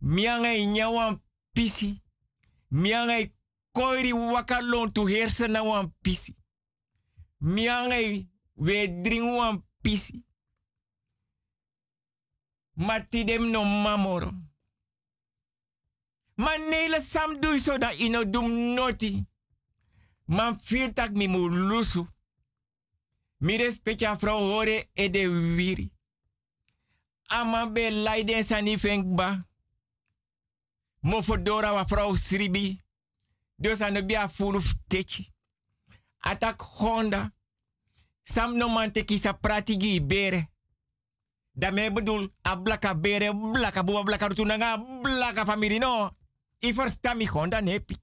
Miangai 0.00 0.66
nya 0.66 0.90
wan 0.90 1.20
pisi. 1.52 2.02
Miangai 2.70 3.32
koiri 3.72 4.12
wakalon 4.12 4.92
tu 4.92 5.06
hersena 5.06 5.62
wan 5.62 5.94
pisi. 6.02 6.36
Miangai 7.40 8.28
we 8.54 8.88
drink 9.02 9.36
wan 9.36 9.62
pisi. 9.82 10.24
Mati 12.76 13.24
dem 13.24 13.50
no 13.50 13.64
mamoro. 13.64 14.32
Man 16.38 16.68
nele 16.70 17.00
sam 17.00 17.40
doe 17.40 17.58
so 17.58 17.78
dat 17.78 17.98
ino 17.98 18.30
dum 18.30 18.74
noti. 18.74 19.26
Man 20.24 20.58
firtak 20.60 21.10
mi 21.10 21.26
mu 21.28 21.48
lusu. 21.50 22.06
Mi 23.36 23.56
respecta 23.56 24.16
vrouw 24.18 24.38
hore 24.38 24.88
e 24.94 25.10
de 25.10 25.28
wiri. 25.54 25.90
Ama 27.26 27.70
be 27.70 27.92
laiden 27.92 28.44
sani 28.44 28.78
fenkba. 28.78 29.46
Mo 31.00 31.22
fodora 31.22 31.72
wa 31.72 31.84
vrouw 31.86 32.14
sribi. 32.14 32.80
Dus 33.56 33.80
aan 33.80 33.94
de 33.94 34.04
bia 34.04 34.28
fulu 34.28 34.60
teki. 34.86 35.32
Atak 36.18 36.60
Honda. 36.60 37.32
Sam 38.22 38.56
no 38.56 38.68
man 38.68 38.92
teki 38.92 39.18
sa 39.18 39.32
pratigi 39.32 40.06
bere. 40.06 40.48
Daarmee 41.52 41.92
bedoel, 41.92 42.30
a 42.42 42.56
blaka 42.56 42.94
bere, 42.94 43.34
blaka 43.34 43.84
boa, 43.84 44.02
blaka 44.04 44.28
rutunanga, 44.28 44.84
blaka 45.02 45.44
familie 45.44 45.78
no. 45.78 46.17
I 46.60 46.72
versta 46.72 47.14
mi 47.14 47.26
Honda 47.26 47.60
nepi. 47.60 47.96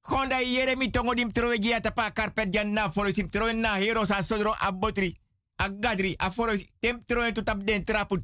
Honda 0.00 0.40
yere 0.40 0.76
mi 0.76 0.90
tongo 0.90 1.14
dim 1.14 1.30
gia 1.60 1.80
tapa 1.80 2.10
carpet 2.10 2.52
jan 2.52 2.72
na 2.72 2.90
foro 2.90 3.12
sim 3.12 3.28
troe 3.28 3.52
na 3.52 3.76
hero 3.76 4.04
sa 4.04 4.22
sodro 4.22 4.54
a 4.58 4.72
botri. 4.72 5.16
A 5.56 5.68
gadri, 5.68 6.14
a 6.18 6.30
foro 6.30 6.52
tem 6.80 7.04
troe 7.04 7.32
tu 7.32 7.42
tap 7.42 7.62
den 7.64 7.84
trapu 7.84 8.18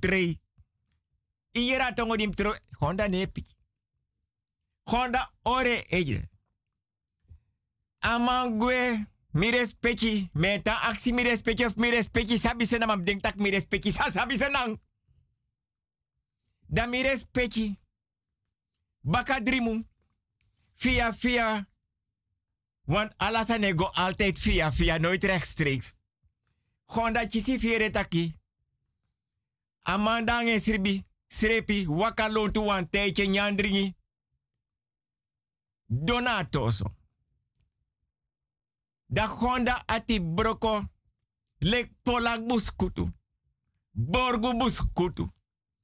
yera 1.53 1.93
tongo 1.93 2.17
dim 2.17 2.33
Honda 2.81 3.09
nepi. 3.09 3.45
Honda 4.85 5.31
ore 5.45 5.85
ejre. 5.91 6.29
Amangwe, 8.01 9.07
mi 9.33 9.51
respecti, 9.51 10.31
meta 10.33 10.73
aksi 10.83 11.13
mi 11.13 11.23
respecti 11.23 11.65
of 11.65 11.77
mi 11.77 11.91
respecti, 11.91 12.39
sabi 12.39 12.67
se 12.67 12.79
nam 12.79 13.05
denk 13.05 13.23
tak 13.23 13.37
mi 13.37 13.51
respecti, 13.51 13.93
sa 13.93 14.11
sabi 14.11 14.39
se 14.39 14.49
nang. 14.49 14.81
Da 16.67 16.87
mi 16.87 17.03
respecti, 17.03 17.79
baka 19.01 19.41
drimu, 19.41 19.85
via 20.75 21.69
want 22.85 23.15
alles 23.17 23.47
nego 23.47 23.85
altijd 23.85 24.39
via 24.39 24.73
via, 24.73 24.99
nooit 24.99 25.25
rechtstreeks. 25.25 25.95
Gewoon 26.87 27.13
dat 27.13 27.33
je 27.33 27.91
taki. 27.91 28.39
Amandang 29.83 30.49
en 30.49 30.61
sribi, 30.61 31.05
srepi, 31.27 31.87
wakalon 31.87 32.51
tu 32.51 32.61
wan 32.61 32.89
tijdje 32.89 33.27
nyandringi. 33.27 33.95
Da 39.07 39.27
honda 39.27 39.83
ati 39.87 40.21
broko. 40.23 40.83
Lek 41.59 41.93
polak 42.03 42.47
buskutu. 42.47 43.13
Borgu 43.91 44.57
buskutu. 44.57 45.31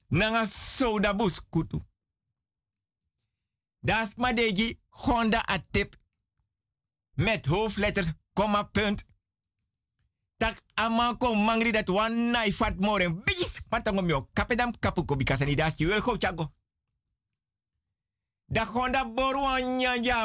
Nanga 0.08 0.46
soda 0.46 1.14
buskutu. 1.14 1.80
Das 3.80 4.14
madeji 4.14 4.78
honda 4.88 5.46
atip. 5.46 5.96
Met 7.14 7.46
hoofdletters, 7.46 8.12
komma, 8.32 8.62
punt. 8.62 9.06
Tak 10.36 10.60
amako 10.74 11.34
mangri 11.34 11.72
dat 11.72 11.88
one 11.88 12.30
nai 12.30 12.52
fat 12.52 12.76
moren. 12.76 13.24
Bis, 13.24 13.60
patangom 13.68 14.08
yo. 14.08 14.28
Kapedam 14.32 14.78
kapuko 14.78 15.16
bikasani 15.16 15.56
das 15.56 15.76
will 15.78 16.00
go 16.00 16.16
chago. 16.16 16.50
Da 18.46 18.64
honda 18.64 19.04
boru 19.04 19.40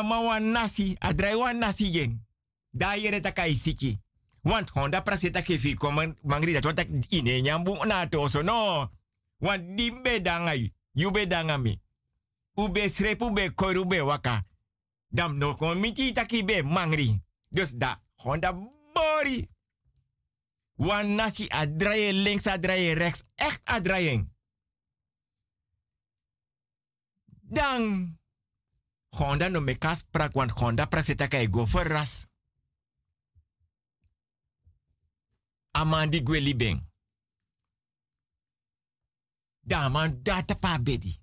ma 0.04 0.22
wan 0.22 0.52
nasi. 0.52 0.95
Adrai 0.99 1.36
wan 1.36 1.58
nasi 1.58 1.91
jeng. 1.91 2.20
Da 2.70 2.95
yere 2.95 3.20
takai 3.20 3.56
siki. 3.56 3.99
Want 4.43 4.70
honda 4.70 5.02
praseta 5.02 5.41
kefi 5.41 5.76
komen 5.76 6.18
mangri 6.24 6.54
dat 6.54 6.66
want 6.66 6.78
tak 6.78 6.89
ine 7.10 7.41
nyambu 7.41 7.86
na 7.86 8.08
toso 8.08 8.41
no. 8.41 8.89
Want 9.39 9.78
di 9.78 9.91
be 10.02 10.22
dangai. 10.22 10.74
You 10.93 11.12
be 11.12 11.28
dangami. 11.28 11.80
Ube 12.54 12.89
srepu 12.89 13.34
be 13.34 13.54
koru 13.54 13.86
waka. 14.06 14.45
Dam 15.08 15.38
no 15.38 15.56
kon 15.56 15.80
miti 15.80 16.12
taki 16.12 16.45
be 16.45 16.64
mangri. 16.64 17.24
Dus 17.49 17.72
da 17.72 18.02
honda 18.16 18.54
bori. 18.93 19.49
Wan 20.76 21.16
nasi 21.16 21.47
adraye 21.49 22.14
links 22.14 22.47
adraye 22.47 22.93
rechts. 22.93 23.24
Echt 23.36 23.62
adrayen. 23.64 24.34
Dan 27.52 28.18
Honda 29.12 29.49
no 29.49 29.60
me 29.60 29.76
kas 29.78 30.04
prak 30.04 30.34
Honda 30.34 30.88
prak 30.88 31.04
seta 31.04 31.28
kai 31.28 31.49
go 31.49 31.66
for 31.66 31.84
ras. 31.88 32.28
Amandi 35.72 36.24
gweli 36.24 36.56
beng. 36.56 36.89
Da 39.60 39.89
man 39.89 40.24
data 40.24 40.56
pa 40.56 40.78
bedi. 40.80 41.20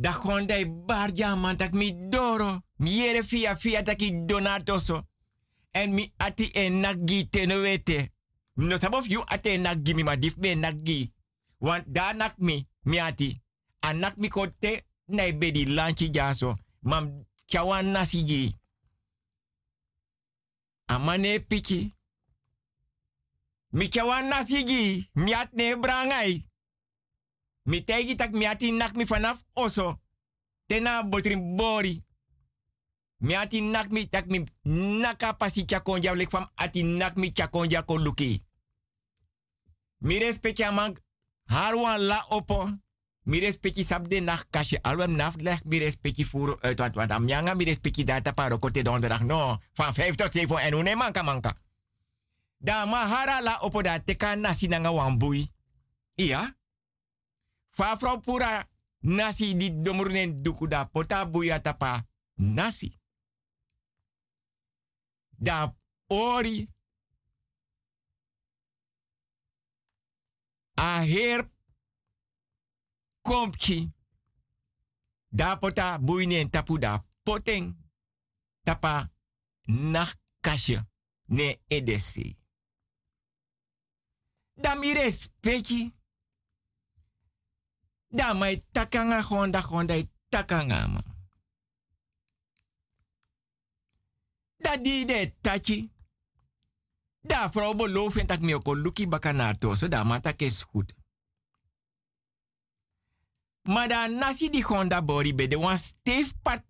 Da 0.00 0.12
Honda 0.12 0.56
i 0.56 0.64
barja 0.64 1.36
man 1.36 1.56
tak 1.56 1.72
mi 1.74 1.92
doro. 2.08 2.62
Mi 2.78 2.90
yere 2.90 3.22
fia 3.22 3.56
fia 3.56 3.82
donatoso. 4.26 5.06
En 5.72 5.94
mi 5.94 6.12
ati 6.16 6.50
e 6.54 6.70
nagi 6.70 7.28
tenewete. 7.28 8.10
No 8.56 8.76
sabof 8.76 9.08
you 9.08 9.22
ate 9.26 9.58
nagi 9.58 9.94
mi 9.94 10.02
ma 10.02 10.16
dif 10.16 10.36
be 10.38 10.54
nagi. 10.54 11.12
Want 11.60 11.84
da 11.86 12.12
nak 12.12 12.38
mi, 12.38 12.66
mi 12.84 12.98
ati. 12.98 13.36
Anak 13.82 14.16
mi 14.16 14.28
kote 14.28 14.86
na 15.08 15.32
bedi 15.32 15.66
lanchi 15.66 16.10
jaso. 16.10 16.54
Mam 16.82 17.26
chawan 17.46 17.92
nasi 17.92 18.24
ji. 18.24 18.54
Amane 20.88 21.40
piki. 21.40 21.94
Mi 23.72 23.88
chawan 23.88 24.28
nasi 24.28 24.64
ji. 24.64 25.10
Mi 25.14 25.32
ne 25.52 25.76
brangai. 25.76 26.49
Mi 27.70 27.84
tegi 27.86 28.18
tak 28.18 28.34
mi 28.34 28.50
ati 28.50 28.74
nak 28.74 28.98
mi 28.98 29.06
vanaf 29.06 29.38
oso. 29.54 30.02
Tena 30.66 31.02
botrin 31.06 31.56
bori. 31.56 32.02
Mi 33.22 33.34
ati 33.38 33.60
nak 33.60 33.90
mi 33.94 34.08
tak 34.08 34.26
mi 34.26 34.42
naka 34.98 35.38
pasi 35.38 35.64
chakonja 35.64 36.14
lek 36.14 36.30
fam 36.30 36.46
ati 36.54 36.82
nak 36.82 37.14
mi 37.16 37.30
chakonja 37.30 37.86
ko 37.86 37.94
luki. 37.96 38.42
Mi 40.02 40.18
respecti 40.18 40.64
amang 40.64 40.98
harwan 41.46 42.00
la 42.10 42.26
opo. 42.28 42.66
Mi 43.22 43.38
respecti 43.38 43.84
sabde 43.84 44.20
nach 44.20 44.46
kasje 44.50 44.78
alwem 44.82 45.14
naf 45.14 45.36
leg 45.38 45.60
mi 45.64 45.78
respecti 45.78 46.24
furu 46.24 46.56
uit 46.62 46.78
want 46.78 46.94
want 46.96 47.10
am 47.10 47.28
yanga 47.28 47.54
mi 47.54 47.64
respecti 47.64 48.04
data 48.04 48.32
paro 48.32 48.58
kote 48.58 48.82
donderdag 48.82 49.22
no. 49.22 49.58
Van 49.74 49.94
5 49.94 50.16
tot 50.16 50.32
7 50.32 50.58
en 50.58 50.74
une 50.74 50.96
manka 50.96 51.22
manka. 51.22 51.54
Da 52.58 52.84
mahara 52.84 53.40
la 53.40 53.58
opo 53.60 53.82
da 53.82 53.98
teka 53.98 54.34
nasi 54.34 54.66
nanga 54.66 54.90
wambui. 54.90 55.50
Iya. 56.14 56.59
Fa 57.80 57.96
pura 57.96 58.68
nasi 58.98 59.54
di 59.56 59.80
domurnen 59.80 60.42
duku 60.42 60.66
da 60.68 60.84
pota 60.84 61.24
buya 61.24 61.60
tapa 61.60 62.06
nasi. 62.34 63.00
Da 65.30 65.74
ori. 66.08 66.68
A 70.74 71.04
her. 71.04 71.50
Da 75.28 75.56
pota 75.56 75.98
buinen 75.98 76.50
tapu 76.50 76.78
da 76.78 77.04
poteng. 77.22 77.76
Tapa 78.62 79.10
nachtkastje 79.64 80.88
ne 81.24 81.60
edesi. 81.68 82.36
Da 84.54 84.74
mi 84.74 84.92
Da 88.12 88.34
mai 88.34 88.62
takanga 88.72 89.22
gonda 89.22 89.94
i 89.96 90.10
takanga 90.28 90.86
ma. 90.86 91.00
Da 94.56 94.76
di 94.76 95.04
de 95.04 95.34
tachi. 95.40 95.90
Da 97.20 97.50
vrouw 97.50 97.74
beloven 97.74 98.26
dat 98.26 98.40
mi 98.40 98.54
ook 98.54 98.66
luki 98.66 99.08
bakanaar 99.08 99.56
toso 99.58 99.88
da 99.88 100.04
mata 100.04 100.32
is 100.36 100.62
goed. 100.62 100.94
Maar 103.62 103.88
da 103.88 104.06
nasi 104.06 104.50
di 104.50 104.62
gonda 104.62 105.02
bori 105.02 105.34
be 105.34 105.48
de 105.48 105.58
wan 105.58 105.78
stef 105.78 106.34
pat 106.42 106.64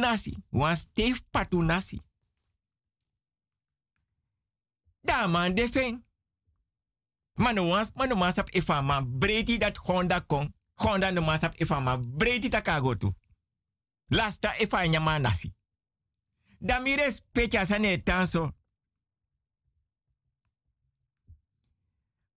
nasi. 0.00 0.36
Wan 0.48 0.76
stef 0.76 1.22
patu 1.30 1.62
nasi. 1.62 2.00
Da 5.00 5.26
man 5.26 5.54
de 5.54 5.68
feng. 5.68 6.04
Mano 7.34 7.66
wans, 7.68 7.92
mano 7.94 8.14
masap 8.16 8.48
ifama 8.50 9.02
breti 9.04 9.58
dat 9.58 9.76
Honda 9.76 10.20
kon. 10.20 10.54
Honda 10.82 11.12
no 11.12 11.22
masap 11.22 11.60
ifama 11.60 11.96
breti 11.96 12.48
takagotu. 12.50 13.14
Lasta 14.10 14.58
ifa 14.58 14.88
nyama 14.88 15.18
nasi. 15.18 15.52
Da 16.60 16.80
mi 16.80 16.96
respecta 16.96 17.66
sane 17.66 17.98
tanso. 17.98 18.52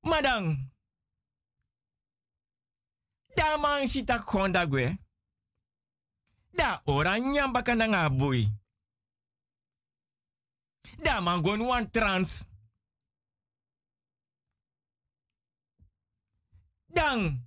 Madang. 0.03 0.57
Da 3.35 3.57
man 3.57 3.87
sita 3.87 4.17
Honda 4.17 4.65
gwe. 4.65 4.97
Da 6.53 6.81
oranya 6.85 7.47
bakana 7.47 7.87
nga 7.87 8.09
bui. 8.09 8.47
Da 11.03 11.21
man 11.21 11.41
gon 11.41 11.61
wan 11.65 11.91
trans. 11.91 12.49
Dan. 16.93 17.44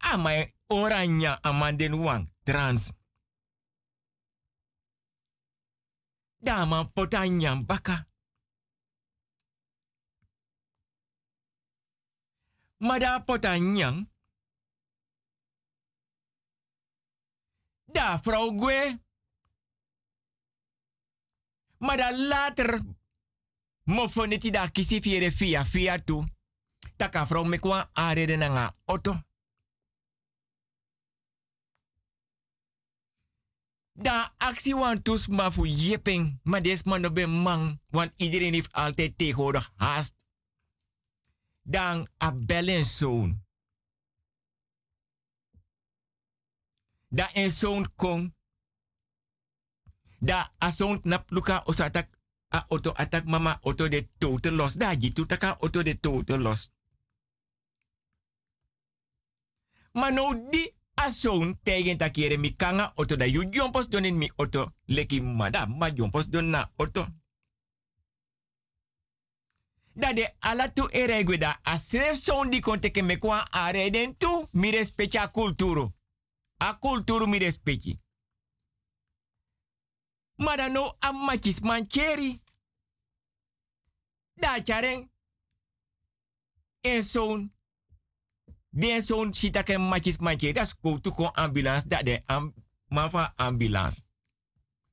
Amai 0.00 0.52
oranya 0.68 1.38
amanden 1.42 1.94
wan 1.94 2.32
trans. 2.44 2.92
Da 6.40 6.64
man 6.66 6.86
potanya 6.92 7.54
baka. 7.66 8.06
Mada 12.78 13.20
potanyang. 13.20 14.08
Da 17.92 18.18
vrouw 18.22 18.54
gwe. 18.54 18.98
Mada 21.78 22.10
later. 22.10 22.80
Mofoneti 23.84 24.50
da 24.50 24.68
kisi 24.68 25.00
fiere 25.00 25.30
fia 25.64 25.98
tu. 26.04 26.24
Taka 26.96 27.24
vrouw 27.26 27.44
me 27.44 27.58
kwa 27.58 27.90
arede 27.94 28.36
na 28.36 28.48
nga 28.48 28.74
auto. 28.86 29.29
Da 34.00 34.32
actie 34.38 34.76
wan 34.76 35.02
tus 35.02 35.26
ma 35.28 35.50
fu 35.52 35.66
yepeng. 35.66 36.40
Maar 36.42 36.62
des 36.62 36.82
man 36.82 37.00
no 37.00 37.12
ben 37.12 37.30
man. 37.30 37.80
Want 37.90 38.12
iedereen 38.16 38.52
heeft 38.52 38.72
altijd 38.72 39.18
tegenwoordig 39.18 39.72
haast. 39.76 40.14
Dan 41.62 42.08
a 42.22 42.32
bellen 42.32 42.84
zoon. 42.84 43.44
Da 47.08 47.30
een 47.32 47.52
zoon 47.52 47.94
kon. 47.94 48.34
Da 50.18 50.52
a 50.64 50.70
zoon 50.70 51.00
nap 51.02 51.30
luka 51.30 51.62
osatak 51.64 52.08
a 52.54 52.64
auto 52.68 52.92
atak 52.92 53.24
mama 53.24 53.58
auto 53.62 53.88
de 53.88 54.08
tote 54.18 54.52
los. 54.52 54.74
Da 54.74 54.94
gitu 54.94 55.26
taka 55.26 55.56
auto 55.58 55.82
de 55.82 56.00
tote 56.00 56.38
los. 56.38 56.70
Maar 59.92 60.12
nou 60.12 60.48
a 61.04 61.10
zoon 61.10 61.58
tegen 61.62 61.98
takere 61.98 62.36
mi 62.36 62.56
kanga 62.56 62.92
auto 62.96 63.16
da 63.16 63.24
yu 63.24 63.44
jompos 63.50 63.88
donin 63.88 64.16
mi 64.16 64.30
auto 64.36 64.72
leki 64.86 65.20
mada 65.20 65.66
ma 65.66 65.90
jompos 65.90 66.28
don 66.30 66.50
na 66.50 66.70
auto. 66.76 67.06
Da 69.94 70.12
de 70.12 70.34
ala 70.38 70.68
tu 70.72 70.88
eregwe 70.90 71.38
da 71.38 71.60
a 71.62 71.78
sref 71.78 72.16
zoon 72.24 72.50
di 72.50 72.60
kon 72.60 72.80
teke 72.80 73.02
me 73.02 73.16
kwa 73.18 73.46
a 73.50 73.70
reden 73.72 74.16
tu 74.16 74.48
mi 74.52 74.70
respecti 74.70 75.18
a 75.18 75.28
kulturu. 75.28 75.92
A 76.56 76.74
kulturu 76.78 77.26
mi 77.26 77.38
respecti. 77.38 77.98
Maar 80.36 80.56
dan 80.56 80.72
no 80.72 80.96
a 80.98 81.12
machis 81.12 81.60
mancheri. 81.60 82.42
Da 84.34 84.60
charen. 84.64 85.10
En 86.80 87.04
zoon. 87.04 87.52
Den 88.70 89.02
zoon 89.02 89.34
sita 89.34 89.62
ken 89.62 89.80
machis 89.80 90.18
mancheri. 90.18 90.52
Das 90.52 90.74
go 90.80 90.98
to 90.98 91.10
kon 91.10 91.30
ambulance. 91.32 91.88
Da 91.88 92.02
de 92.02 92.22
am, 92.26 92.54
man 92.88 93.10
van 93.10 93.32
ambulance. 93.36 94.02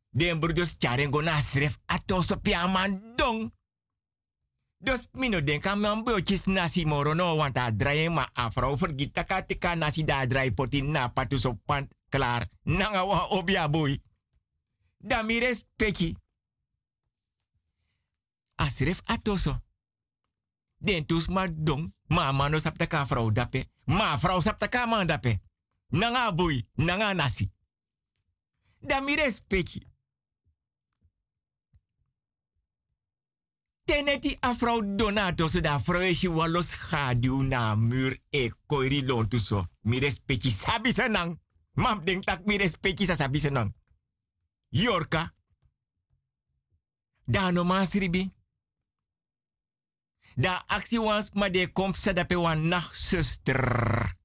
Den 0.10 0.40
broeders 0.40 0.76
charen 0.80 1.12
go 1.12 1.22
na 1.22 1.42
sref 1.42 1.78
atos 1.86 2.32
op 2.32 2.48
ya 2.48 2.68
man 2.68 3.02
dong. 3.16 3.54
Dus 4.80 5.08
mino 5.12 5.42
den 5.42 5.62
kan 5.62 5.80
man 5.80 6.04
nasi 6.46 6.86
moro 6.86 7.14
no 7.14 7.36
want 7.36 7.58
a 7.58 7.72
draai 7.72 8.10
ma 8.10 8.30
a 8.34 8.50
vrouw 8.50 8.78
vergiet 8.78 9.14
taka 9.14 9.42
tika 9.46 9.76
nasi 9.76 10.04
da 10.04 10.26
poti 10.56 10.82
na 10.82 11.08
patu 11.10 11.38
so 11.38 11.54
pant 11.66 11.92
klaar. 12.10 12.48
Nanga 12.64 13.06
wa 13.06 13.28
obia 13.30 13.70
boy. 13.70 14.02
Da 14.98 15.24
mi 15.24 15.40
respecti. 15.40 16.16
Asref 18.56 19.02
atoso. 19.06 19.67
Den 20.78 21.06
tus 21.06 21.28
ma 21.28 21.48
dong. 21.48 21.94
Ma 22.08 22.32
mano 22.32 22.60
sap 22.60 22.78
taka 22.78 23.06
vrouw 23.06 23.32
dape. 23.32 23.66
Ma 23.86 24.18
vrouw 24.18 24.42
sap 24.42 24.60
taka 24.60 24.86
man 24.86 25.08
dape. 25.08 25.40
Nanga 25.88 26.34
boy. 26.34 26.68
Nanga 26.76 27.14
nasi. 27.14 27.52
Da 28.80 29.00
mi 29.02 29.16
respecti. 29.16 29.86
Teneti 33.84 34.38
a 34.40 34.54
vrouw 34.54 34.96
donato 34.96 35.48
so 35.48 35.60
da 35.60 35.80
vrouw 35.80 36.02
is 36.02 36.24
walos 36.24 36.70
schaduw 36.72 37.42
na 37.42 37.76
muur 37.76 38.18
e 38.30 38.52
koiri 38.66 39.06
lon 39.06 39.28
tu 39.28 39.40
so. 39.40 39.66
Mi 39.82 40.00
respecti 40.00 40.50
sabi 40.50 40.94
senang. 40.94 41.40
Mam 41.74 42.04
denk 42.06 42.24
tak 42.24 42.46
mi 42.46 42.58
respecti 42.58 43.06
sa 43.06 43.16
sabi 43.16 43.40
senang. 43.40 43.74
Yorka. 44.70 45.34
Da 47.26 47.52
no 47.52 47.64
masribi. 47.64 48.37
Da 50.38 50.64
actie 50.68 51.00
wans 51.02 51.32
ma 51.34 51.50
de 51.50 51.66
kom 51.74 51.94
sadape 51.94 52.36
wan 52.38 52.68
nachtzuster. 52.68 54.16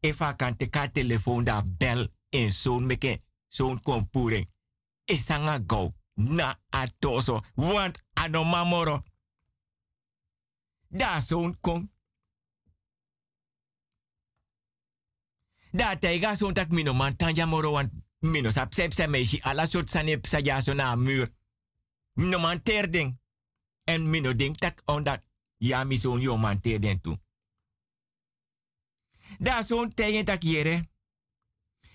Efa 0.00 0.34
kan 0.34 0.56
te 0.56 0.66
ka 0.68 0.88
telefoon 0.90 1.44
da 1.44 1.62
bel 1.62 2.08
en 2.28 2.50
zo'n 2.52 2.86
meke. 2.86 3.20
Zo'n 3.48 3.82
kompuring. 3.82 4.50
Esanga 5.04 5.60
go. 5.66 5.92
Na 6.14 6.58
atoso. 6.70 7.40
Want 7.54 8.02
ano 8.12 8.44
mamoro. 8.44 9.02
Da 10.88 11.20
zo'n 11.20 11.60
kom. 11.60 11.92
Da 15.70 15.96
teiga 15.98 16.36
zo'n 16.36 16.54
tak 16.54 16.70
mino 16.70 16.94
man 16.94 17.16
tanja 17.16 17.46
moro 17.46 17.70
want 17.70 17.92
mino 18.18 18.50
sap 18.50 18.74
se 18.74 19.06
meishi 19.06 19.40
ala 19.42 19.66
soort 19.66 19.90
sanep 19.90 20.26
sa 20.26 20.38
ja 20.38 20.60
so 20.60 20.72
na 20.72 20.96
muur. 20.96 21.30
Mino 22.14 22.38
man. 22.38 22.60
En 23.84 24.10
mino 24.10 24.34
ding 24.34 24.56
tak 24.56 24.82
on 24.84 25.04
dat. 25.04 25.22
Ja 25.64 25.84
mi 25.84 25.96
zo'n 25.96 26.20
yo 26.20 26.36
man 26.36 26.60
terding 26.60 27.00
tu. 27.00 27.16
Da 29.38 29.62
son 29.62 29.94
tegen 29.94 30.24
tak 30.24 30.42
yere. 30.42 30.90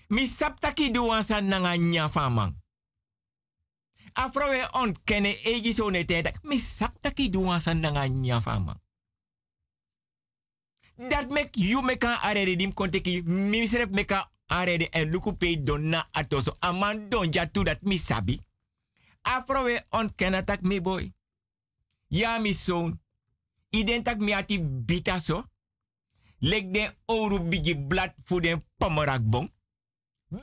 Mi 0.08 0.26
saptaki 0.26 0.90
duwansa 0.90 1.40
nanga 1.40 1.76
nya 1.76 2.08
famang. 2.08 2.56
Afrowe 4.12 4.68
on 4.72 4.94
kene 5.04 5.36
egi 5.44 5.72
so 5.72 5.90
ne 5.90 6.04
tak. 6.04 6.42
Mi 6.42 6.58
saptaki 6.58 7.30
duwansa 7.30 7.74
nanga 7.74 8.08
nya 8.08 8.40
famang. 8.40 8.80
Dat 11.08 11.30
mek 11.30 11.56
you 11.56 11.82
meka 11.82 12.18
arere 12.22 12.56
dim 12.56 12.74
konteki 12.74 13.22
misrep 13.22 13.94
meka 13.94 14.30
arede 14.46 14.88
en 14.90 15.10
luku 15.10 15.36
pe 15.36 15.62
donna 15.62 16.08
atoso. 16.12 16.56
Aman 16.58 17.08
don 17.08 17.32
jatu 17.32 17.64
dat 17.64 17.82
mi 17.82 17.98
sabi. 17.98 18.40
Afrowe 19.22 19.84
on 19.90 20.14
kenatak 20.14 20.62
mi 20.62 20.80
boy. 20.80 21.12
Ja 22.08 22.38
mi 22.38 22.54
son. 23.70 23.80
Identak 23.80 24.18
mi 24.20 24.32
ati 24.32 24.58
bita 24.58 25.20
so. 25.20 25.44
Lek 26.40 26.72
den 26.72 26.96
oru 27.06 27.38
bigi 27.48 27.74
blad 27.74 28.14
fu 28.24 28.40
den 28.40 28.64
pomerak 28.78 29.22
bon. 29.22 29.48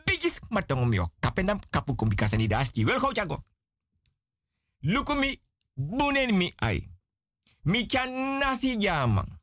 Bigis 0.06 0.40
matong 0.50 0.88
mi 0.88 1.00
kapendam 1.20 1.60
kapu 1.70 1.96
kumbikasa 1.96 2.38
ni 2.38 2.48
daski. 2.48 2.86
Wel 2.86 3.00
go 3.00 3.12
jago. 3.14 3.44
Lukumi 4.82 5.40
bunen 5.74 6.38
mi 6.38 6.54
ai. 6.56 6.90
Mi 7.64 7.88
chan 7.88 8.40
nasi 8.40 8.78
jamang. 8.78 9.40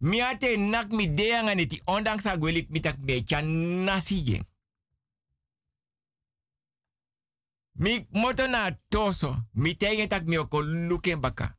Mi 0.00 0.20
ate 0.20 0.56
nak 0.56 0.92
mi 0.92 1.14
deanga 1.14 1.54
neti 1.54 1.82
ondanks 1.84 2.24
mi 2.68 2.80
tak 2.80 2.98
me 2.98 3.24
chan 3.24 3.84
nasi 3.84 4.22
gen. 4.24 4.44
Mi 7.72 8.06
moto 8.10 8.46
na 8.46 8.70
toso. 8.88 9.36
Mi 9.52 9.76
tegen 9.76 10.08
tak 10.08 10.24
mi 10.24 10.38
oko 10.38 10.62
luken 10.62 11.20
baka. 11.20 11.57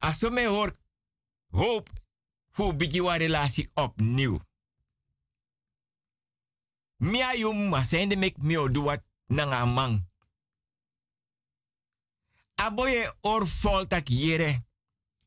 Aso 0.00 0.30
me 0.30 0.46
hoor 0.46 0.72
hoop 1.52 1.88
fu 2.50 2.72
bigi 2.72 3.00
wa 3.00 3.16
relatie 3.18 3.70
opnieuw. 3.74 4.38
Mi 6.98 7.22
a 7.22 7.34
yum 7.34 7.68
ma 7.68 7.84
sende 7.84 8.16
mek 8.16 8.38
mi 8.38 8.56
o 8.56 8.68
du 8.68 8.80
wat 8.84 9.02
nanga 9.28 9.66
mang. 9.66 10.06
Aboye 12.56 13.10
or 13.22 13.46
voltak 13.46 14.10
yere. 14.10 14.64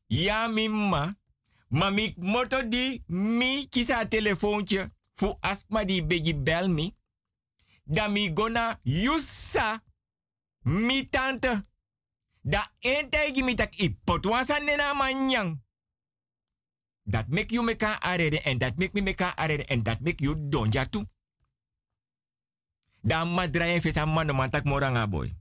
Ja 0.08 0.48
mi 0.48 0.68
ma. 0.68 1.14
Ma 1.68 1.90
mi 1.90 2.14
moto 2.18 2.62
di 2.62 3.02
mi 3.06 3.68
kisa 3.68 4.06
telefoontje. 4.06 4.90
Fu 5.14 5.36
asma 5.40 5.84
di 5.84 6.02
begi 6.02 6.34
bel 6.34 6.68
mi. 6.68 6.94
Da 7.84 8.08
mi 8.08 8.32
gona 8.32 8.80
yusa 8.84 9.82
mi 10.64 11.08
tante. 11.08 11.66
Da 12.44 12.72
ente 12.80 13.42
mi 13.42 13.54
tak 13.54 13.78
ipot 13.78 14.26
wansa 14.26 14.58
nena 14.58 14.94
manyang. 14.94 15.60
Dat 17.04 17.28
make 17.28 17.54
you 17.54 17.62
meka 17.62 18.00
arede 18.00 18.40
en 18.42 18.58
dat 18.58 18.78
make 18.78 18.94
me 18.94 19.00
meka 19.00 19.36
arede 19.36 19.64
en 19.64 19.82
dat 19.82 20.00
make 20.00 20.22
you 20.22 20.48
donja 20.48 20.86
tu. 20.86 21.04
Da 23.02 23.24
madra 23.24 23.66
en 23.66 23.80
fesa 23.80 24.06
mano 24.06 24.32
mantak 24.32 24.64
moranga 24.64 25.06
boy. 25.06 25.32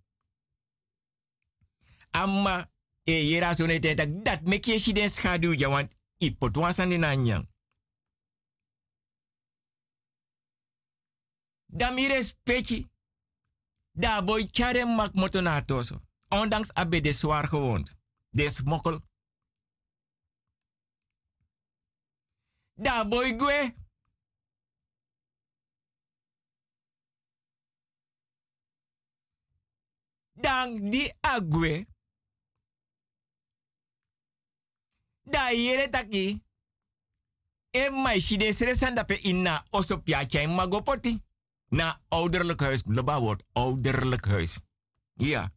Amma 2.11 2.69
e 3.03 3.13
yera 3.29 3.55
so 3.55 3.65
ne 3.65 3.79
tak 3.79 4.23
dat 4.23 4.41
make 4.41 4.67
ye 4.67 4.79
shi 4.79 4.93
den 4.93 5.09
schadu 5.09 5.53
ja 5.53 5.69
want 5.69 5.91
ipot 6.17 6.57
wansa 6.57 6.85
nena 6.85 7.15
nyang. 7.15 7.47
Da 11.65 11.91
mi 11.91 12.07
respecti. 12.07 12.89
Da 13.91 14.21
boy 14.21 14.49
kare 14.51 14.85
mak 14.85 15.13
motonaatoso. 15.13 16.01
Ondanks 16.31 16.73
abe 16.73 17.01
de 17.01 17.13
zwaar 17.13 17.47
gewoond. 17.47 17.95
De 18.29 18.49
smokkel. 18.49 19.01
Da 22.73 23.07
boy 23.07 23.37
gwe. 23.37 23.73
Dan 30.33 30.89
di 30.89 31.13
agwe. 31.19 31.85
Da 35.23 35.51
yere 35.51 35.89
taki. 35.89 36.43
E 37.71 37.89
meisje 37.89 38.37
de 38.37 38.53
schreef 38.53 38.77
zijn 38.77 38.95
dat 38.95 39.11
inna 39.11 39.65
oso 39.69 39.97
piatje 39.97 40.47
magopoti. 40.47 41.23
Na 41.67 42.01
ouderlijk 42.07 42.59
huis. 42.59 42.81
Loba 42.85 43.19
woord 43.19 43.43
ouderlijk 43.51 44.25
huis. 44.25 44.61
Ja. 45.13 45.51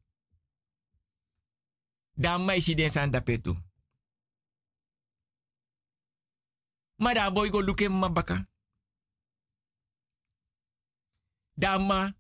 Dan 2.15 2.45
meisje 2.45 2.75
den 2.75 2.91
san 2.91 3.11
dapetu. 3.11 3.57
Maar 6.97 7.15
daar 7.15 7.33
boy 7.33 7.51
go 7.51 7.61
luke 7.61 7.89
mabaka. 7.89 8.49
Dama 11.55 12.15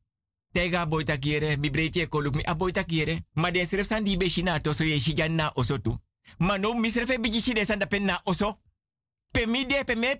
tega 0.50 0.86
boy 0.88 1.04
takiere 1.04 1.56
mi 1.56 1.70
breedje 1.70 2.08
ko 2.08 2.20
luk 2.20 2.34
mi 2.34 2.42
aboy 2.42 2.72
takiere. 2.72 3.26
Maar 3.32 3.52
den 3.52 3.66
schreef 3.66 3.86
san 3.86 4.04
die 4.04 4.16
beshina 4.16 4.60
to 4.60 4.72
so 4.72 4.84
ye 4.84 5.00
shijan 5.00 5.34
na 5.34 5.52
oso 5.54 5.78
tu. 5.80 5.98
Maar 6.38 6.60
no 6.60 6.74
mi 6.74 6.90
schreef 6.90 7.20
bigi 7.20 7.40
shide 7.40 7.64
san 7.64 7.78
dapen 7.78 8.04
na 8.04 8.20
oso. 8.24 8.60
Pe 9.30 9.46
mi 9.46 9.66
de 9.66 9.84
pe. 9.84 10.18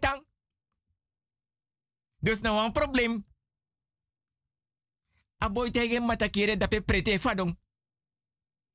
Dus 2.18 2.40
nou 2.40 2.64
een 2.64 2.72
probleem. 2.72 3.24
Aboy 5.38 5.70
tege 5.70 6.00
matakiere 6.00 6.56
dape 6.56 6.80
prete 6.80 7.20
fadong 7.20 7.58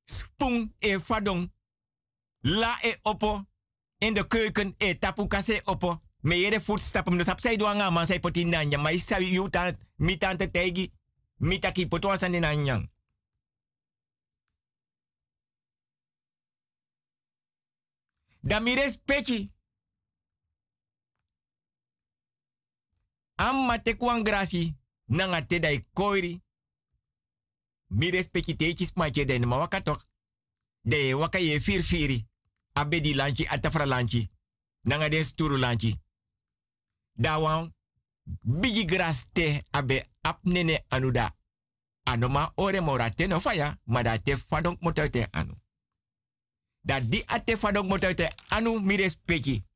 spoon 0.04 0.74
e 0.78 1.00
fadong. 1.00 1.52
La 2.40 2.78
e 2.82 2.98
opo. 3.02 3.44
In 3.98 4.14
de 4.14 4.26
keuken 4.26 4.74
e 4.78 4.98
tapu 4.98 5.26
kase 5.26 5.60
opo. 5.64 6.00
Me 6.20 6.38
yere 6.38 6.60
voetstappen. 6.60 7.16
Dus 7.16 7.28
op 7.28 7.40
zij 7.40 7.56
doen 7.56 7.68
aan 7.68 7.92
man 7.92 8.06
zij 8.06 8.20
poti 8.20 8.44
nanya. 8.44 8.78
Maar 8.78 8.92
tegi. 10.50 10.92
Mi 11.36 11.58
taki 11.58 11.88
poto 11.88 12.10
asan 12.10 12.34
in 12.34 12.44
anyang. 12.44 12.90
Da 18.40 18.60
mi 18.60 18.74
respecti. 18.74 19.52
Amma 23.34 23.78
te 23.82 23.94
grasi. 24.22 24.76
Nanga 25.04 25.46
te 25.46 25.58
dai 25.58 25.86
koiri. 25.92 26.42
Mi 27.90 28.10
respecti 28.10 28.90
matje 28.94 29.24
den 29.24 29.46
ma 29.46 29.56
waka 29.56 29.80
tok. 29.80 30.06
De 30.82 31.14
waka 31.14 31.38
ye 31.38 31.60
fir 31.60 31.82
firi. 31.82 32.26
Abe 32.72 33.00
di 33.00 33.14
lanchi 33.14 33.46
atafra 33.46 33.86
lanchi. 33.86 34.30
Nanga 34.82 35.08
den 35.08 35.24
sturu 35.24 35.56
lanchi. 35.56 36.00
Bigi 38.40 38.84
gras 38.84 39.28
te 39.32 39.62
abe 39.70 40.04
apnene 40.20 40.84
anuda. 40.88 41.36
Anoma 42.02 42.52
ore 42.56 42.80
mora 42.80 43.10
te 43.10 43.26
no 43.26 43.40
faya, 43.40 43.78
ma 43.84 44.02
da 44.02 44.18
te 44.18 44.36
fadonk 44.36 44.80
motoite 44.80 45.28
anu. 45.30 45.54
Da 46.80 47.00
di 47.00 47.22
ate 47.26 47.56
fadonk 47.56 47.88
motoite 47.88 48.30
anu 48.48 48.80
mi. 48.80 49.69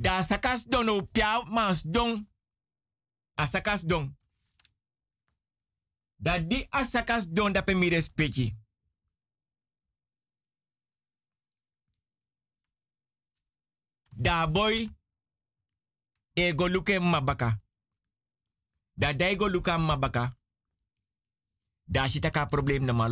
Da 0.00 0.22
sakas 0.22 0.64
don 0.64 0.88
o 0.88 1.02
pia 1.02 1.42
mans 1.50 1.82
don. 1.82 2.28
A 3.34 3.46
sakas 3.46 3.82
don. 3.86 4.16
Da 6.16 6.38
di 6.38 6.66
a 6.70 6.84
sakas 6.84 7.26
don 7.26 7.52
da 7.52 7.62
pe 7.62 7.74
mi 7.74 7.88
respecti. 7.88 8.54
Da 14.08 14.46
boy 14.46 14.88
e 16.34 16.52
go 16.54 16.66
luke 16.68 16.98
mabaka. 16.98 17.60
Da 18.94 19.12
dai 19.12 19.36
luka 19.36 19.78
mabaka. 19.78 20.36
Da 21.84 22.08
shita 22.08 22.30
ka 22.30 22.46
problem 22.46 22.84
na 22.84 22.92
ma. 22.92 23.08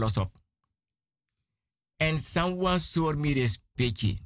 En 1.99 2.19
someone 2.19 2.79
soor 2.79 3.17
mi 3.17 3.33
respecti. 3.33 4.26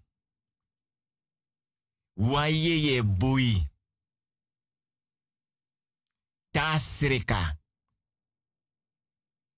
Waye 2.21 2.77
ye 2.83 3.03
bui. 3.03 3.71
Tasreka. 6.53 7.59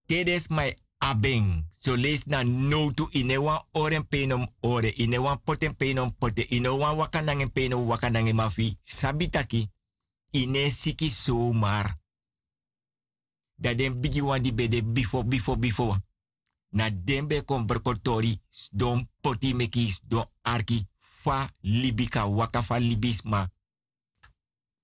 Tedes 0.07 0.49
my 0.49 0.75
abeng. 1.01 1.65
So 1.71 1.95
lees 1.97 2.27
na 2.27 2.45
no 2.45 2.93
to 2.93 3.09
inewa 3.13 3.67
oren 3.75 4.07
penom 4.07 4.47
ore. 4.63 4.95
Inewa 4.97 5.37
poten 5.37 5.75
penom 5.75 6.13
pote. 6.19 6.47
Inewa 6.51 6.93
wakanangen 6.93 7.51
penom 7.51 7.87
mafi. 8.35 8.79
Sabitaki. 8.81 9.69
Ine 10.33 10.71
siki 10.71 11.11
somar. 11.11 11.99
Da 13.57 13.75
den 13.75 14.01
bigi 14.01 14.21
wan 14.21 14.43
di 14.43 14.53
bede 14.53 14.83
bifo 14.83 15.25
bifo 15.25 15.57
bifo. 15.57 15.97
Na 16.71 16.91
dembe 16.91 17.45
kon 17.45 17.67
berkotori. 17.67 18.41
Don 18.71 19.09
poti 19.21 19.55
mekis 19.55 20.01
don 20.07 20.27
arki 20.43 20.92
fa 21.23 21.51
libi 21.61 22.09
ka 22.09 22.27
libisma. 22.79 23.51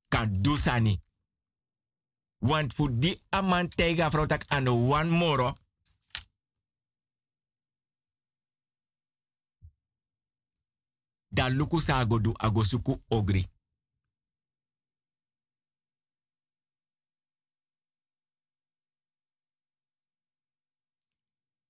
Kan 0.09 0.43
dusani. 0.43 1.01
Want 2.39 2.75
voor 2.75 2.99
die 2.99 3.23
aman 3.29 3.69
tega 3.69 4.11
vrouw 4.11 4.27
de 4.27 4.71
moro. 5.11 5.57
Da 11.29 11.49
luku 11.49 11.81
sa 11.81 12.07
agosuku 12.37 13.03
ogri. 13.09 13.47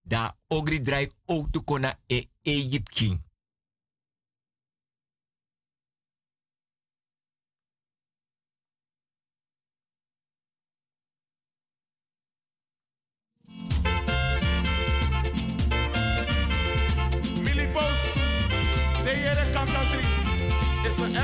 Da 0.02 0.36
ogri 0.46 0.82
drive 0.82 1.12
ook 1.24 1.50
to 1.50 1.62
kona 1.62 1.98
e 2.06 2.28
Egypte. 2.42 3.27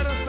Is 0.02 0.23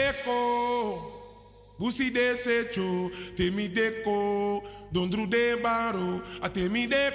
deko. 0.00 1.16
Busi 1.78 2.10
de 2.10 2.36
secho, 2.36 3.10
temi 3.36 3.68
deko. 3.68 4.62
Dondru 4.92 5.26
de 5.26 5.56
baro, 5.62 6.22
a 6.42 6.48
temi 6.48 6.86
deko. 6.86 7.09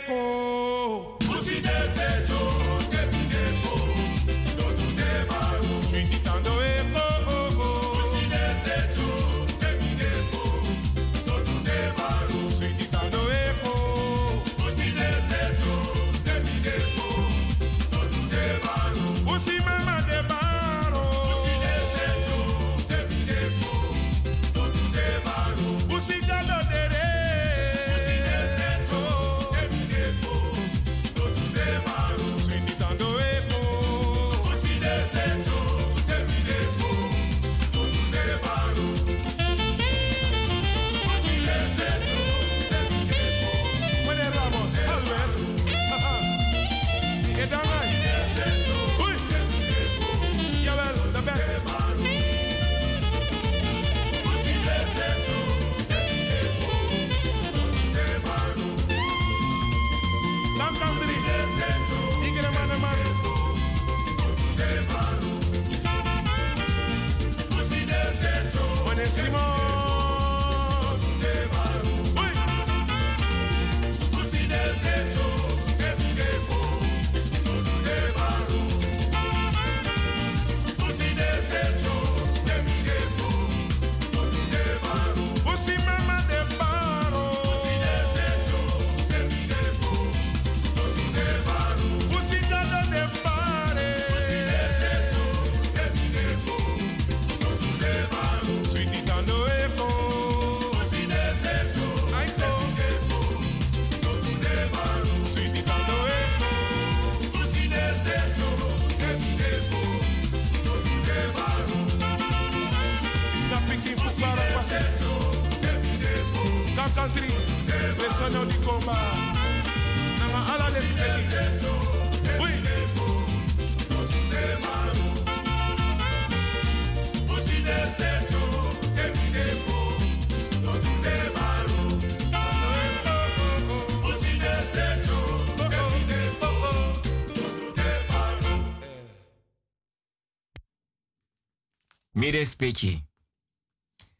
Mi 142.25 142.31
respecti. 142.31 143.05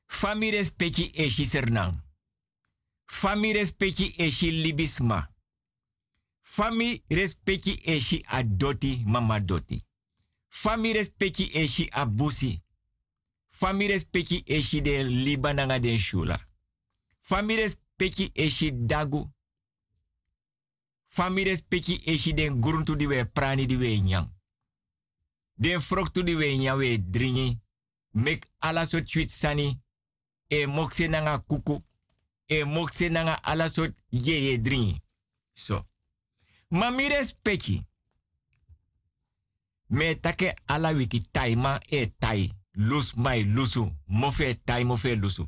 Fami 0.05 0.49
respecti 0.51 1.09
eshi 1.13 1.45
sernang. 1.45 2.03
Fami 3.05 3.51
eshi 4.17 4.51
libisma. 4.51 5.35
Fami 6.41 7.03
respecti 7.07 7.81
eshi 7.83 8.23
adoti 8.27 9.01
mama 9.05 9.39
doti. 9.39 9.83
Fami 10.47 10.93
respecti 10.93 11.49
eshi 11.53 11.89
abusi. 11.91 12.63
Fami 13.49 13.87
respecti 13.87 14.43
eshi 14.45 14.81
de 14.81 15.03
libananga 15.03 15.79
den 15.79 15.97
shula. 15.97 16.37
Fami 17.21 17.75
eshi 18.33 18.71
dagu. 18.85 19.33
Fami 21.07 21.43
respecti 21.43 22.01
eshi 22.05 22.33
den 22.33 22.61
gruntu 22.61 22.95
di 22.95 23.07
we 23.07 23.25
prani 23.25 23.65
di 23.65 23.75
we 23.75 23.99
nyang. 23.99 24.29
Den 25.57 25.81
fruktu 25.81 26.23
di 26.23 26.35
we 26.35 26.57
nyang 26.57 26.77
we 26.77 26.99
dringi. 26.99 27.64
Mek 28.15 28.47
ala 28.59 28.85
so 28.85 29.01
tweet 29.01 29.29
sani. 29.29 29.79
E 30.49 30.65
mokse 30.65 31.07
nanga 31.07 31.39
kuku. 31.39 31.81
E 32.47 32.63
mokse 32.63 33.09
nanga 33.09 33.43
ala 33.43 33.69
so 33.69 33.87
ye 34.09 34.45
ye 34.45 34.57
dringi. 34.57 35.01
So. 35.53 35.85
Ma 36.69 36.91
mi 36.91 37.09
respecti. 37.09 37.81
Me 39.89 40.15
take 40.15 40.53
ala 40.67 40.91
wiki 40.91 41.19
taima 41.31 41.79
e 41.89 42.05
tai. 42.19 42.51
Lus 42.73 43.13
mai 43.15 43.43
lusu. 43.43 43.91
Mofe 44.07 44.55
tai 44.65 44.83
mofe 44.83 45.15
lusu. 45.15 45.47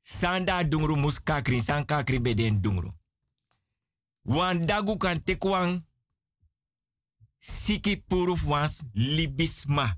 Sanda 0.00 0.64
dungru 0.64 0.96
mus 0.96 1.20
kakri 1.20 1.60
san 1.60 1.84
kakri 1.84 2.18
beden 2.18 2.60
dungru. 2.62 2.92
Wan 4.24 4.66
dagu 4.66 4.96
kan 4.98 5.22
tekwan 5.24 5.84
siki 7.38 7.96
puruf 7.96 8.44
wans 8.44 8.82
libisma. 8.94 9.96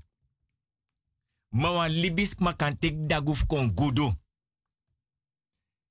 Ma 1.49 1.71
wan 1.71 1.91
libisma 1.91 2.53
kan 2.53 2.77
tek 2.77 3.07
daguf 3.07 3.45
kon 3.45 3.73
gudu. 3.73 4.13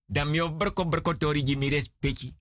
Dan 0.06 0.30
mio 0.30 0.50
broko 0.56 0.84
broko 0.84 1.12
tori 1.12 1.42
ji 1.42 1.56
mi 1.56 1.68
respecti. 1.68 2.34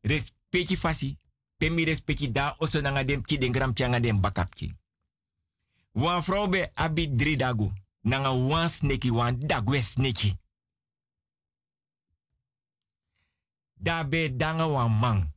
Respecti 0.00 0.76
fasi. 0.76 1.18
Pe 1.56 1.70
mi 1.70 1.84
respecti 1.84 2.30
da 2.30 2.56
oso 2.58 2.80
nanga 2.80 3.04
dem 3.04 3.22
ki 3.22 3.38
den 3.38 3.52
gram 3.52 3.72
pianga 3.72 4.12
bakapki. 4.20 4.74
Wan 5.92 6.22
abi 6.74 7.08
dri 7.14 7.36
dagu. 7.36 7.72
Nanga 8.02 8.30
wan 8.32 8.68
sneki 8.68 9.10
wan 9.10 9.38
dagwe 9.38 9.82
sneki. 9.82 10.38
Da 13.74 14.04
be 14.04 14.36
danga 14.36 14.66
wan 14.66 14.98
man. 15.00 15.34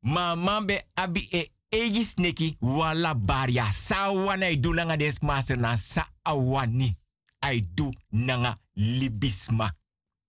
Ma 0.00 0.34
man 0.34 0.66
be 0.66 0.82
abi 0.94 1.28
e 1.30 1.50
egi 1.70 2.04
sneki 2.04 2.56
wala 2.60 3.14
baria. 3.14 3.70
Sa 3.72 4.10
wana 4.10 4.50
i 4.50 4.60
du 4.60 4.74
nanga 4.74 4.96
des 4.96 5.20
master 5.22 5.56
na 5.56 5.76
sa 5.76 6.08
awani. 6.22 6.96
I 7.42 7.64
nanga 8.10 8.56
libisma. 8.74 9.76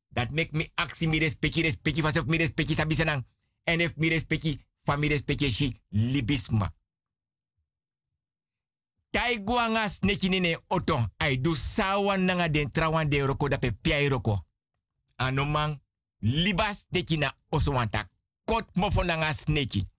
Dat 0.09 0.31
make 0.31 0.53
me 0.53 0.71
aksi 0.75 1.07
mi 1.07 1.19
respecti 1.19 1.61
respecti 1.61 2.01
vasef 2.01 2.25
mi 2.25 2.37
respecti 2.37 2.73
sabi 2.73 2.95
senang. 2.95 3.25
En 3.63 3.79
if 3.79 3.95
mi 3.95 4.09
respecti 4.09 4.59
fa 4.83 4.97
mi 4.97 5.09
shi 5.49 5.81
libisma. 5.89 6.73
Tai 9.09 9.43
guanga 9.43 9.89
sneki 9.89 10.29
nene 10.29 10.57
oto. 10.67 11.11
I 11.17 11.35
do 11.41 11.55
sawa 11.55 12.17
nanga 12.17 12.49
den 12.49 12.71
trawan 12.71 13.09
de 13.09 13.25
roko 13.25 13.47
da 13.49 13.57
pe 13.57 13.71
piai 13.71 14.07
roko. 14.07 14.45
Anomang 15.17 15.79
libas 16.19 16.85
deki 16.89 17.17
na 17.17 17.33
oswanta. 17.49 18.09
Kot 18.45 18.69
mofo 18.75 19.03
nanga 19.03 19.33
sneki. 19.33 19.90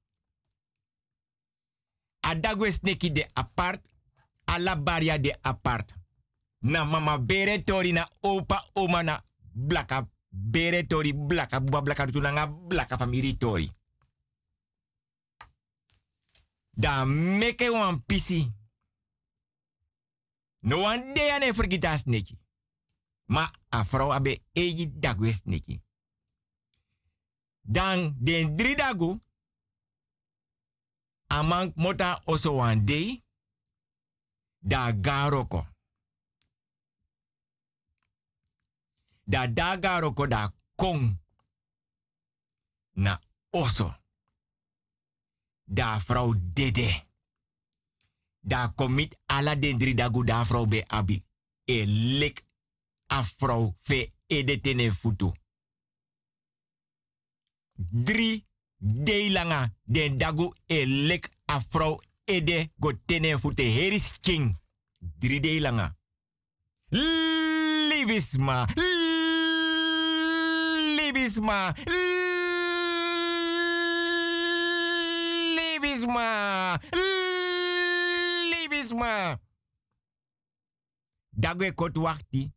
Adagwe 2.22 2.70
sneki 2.72 3.12
de 3.12 3.26
apart. 3.32 3.90
Ala 4.44 4.76
baria 4.76 5.18
de 5.18 5.36
apart. 5.40 5.96
Na 6.58 6.84
mama 6.84 7.18
bere 7.18 7.64
tori 7.64 7.92
na 7.92 8.08
opa 8.20 8.70
oma 8.72 9.02
na 9.02 9.24
blaka 9.52 10.08
bere 10.28 10.86
tori 10.86 11.14
blaka 11.14 11.60
buba 11.60 11.82
blaka 11.82 12.06
tu 12.06 12.20
nanga 12.20 12.46
blaka 12.46 12.96
famiri 12.96 13.36
tori. 13.36 13.70
Da 16.70 17.04
meke 17.04 17.70
wan 17.70 18.04
pisi. 18.06 18.54
No 20.60 20.80
wan 20.80 21.14
de 21.14 21.30
ane 21.32 21.54
forgita 21.54 21.96
sneki. 21.96 22.38
Ma 23.24 23.50
a 23.68 23.84
vrouw 23.84 24.12
abe 24.12 24.42
egi 24.52 24.92
dagwe 24.98 25.32
sneki. 25.32 25.80
Dan 27.62 28.16
den 28.18 28.56
drie 28.56 28.76
dagu 28.76 29.20
amang 31.32 31.72
mota 31.76 32.20
oso 32.24 32.52
wan 32.54 32.84
day 32.84 33.22
da 34.58 34.92
garoko. 34.92 35.66
Da 39.24 39.46
da 39.46 39.76
garoko 39.76 40.26
da 40.26 40.52
kong 40.76 41.18
na 42.92 43.20
oso. 43.50 44.00
Da 45.64 46.00
vrouw 46.00 46.34
dede. 46.52 47.06
Da 48.40 48.68
komit 48.68 49.18
ala 49.26 49.54
dendri 49.56 49.94
da 49.94 50.08
guda 50.10 50.44
vrouw 50.44 50.66
be 50.66 50.84
abi. 50.86 51.24
E 51.64 51.86
lek 52.18 52.44
a 53.06 53.24
fe 53.80 54.12
edetene 54.26 54.92
futu. 54.92 55.32
Drie 57.74 58.46
deilanga 58.82 59.70
den 59.84 60.18
dagu 60.18 60.54
e 60.66 60.86
lek 60.86 61.30
a 61.46 61.60
vrouw 61.70 62.00
ede 62.24 62.70
go 62.78 62.92
tene 63.06 63.38
fute 63.38 63.62
heris 63.62 64.18
king. 64.20 64.56
Drie 64.98 65.40
deilanga. 65.40 65.96
Libisma. 66.90 68.66
Libisma. 70.96 71.74
Libisma. 75.54 76.78
Libisma. 78.50 79.40
Dagu 81.30 81.64
e 81.64 81.72
kot 81.72 81.96
wakti. 81.96 82.52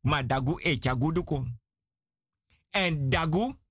Ma 0.00 0.22
dagu 0.22 0.58
e 0.60 0.78
kon. 1.24 1.58
En 2.70 3.08
dagu. 3.10 3.63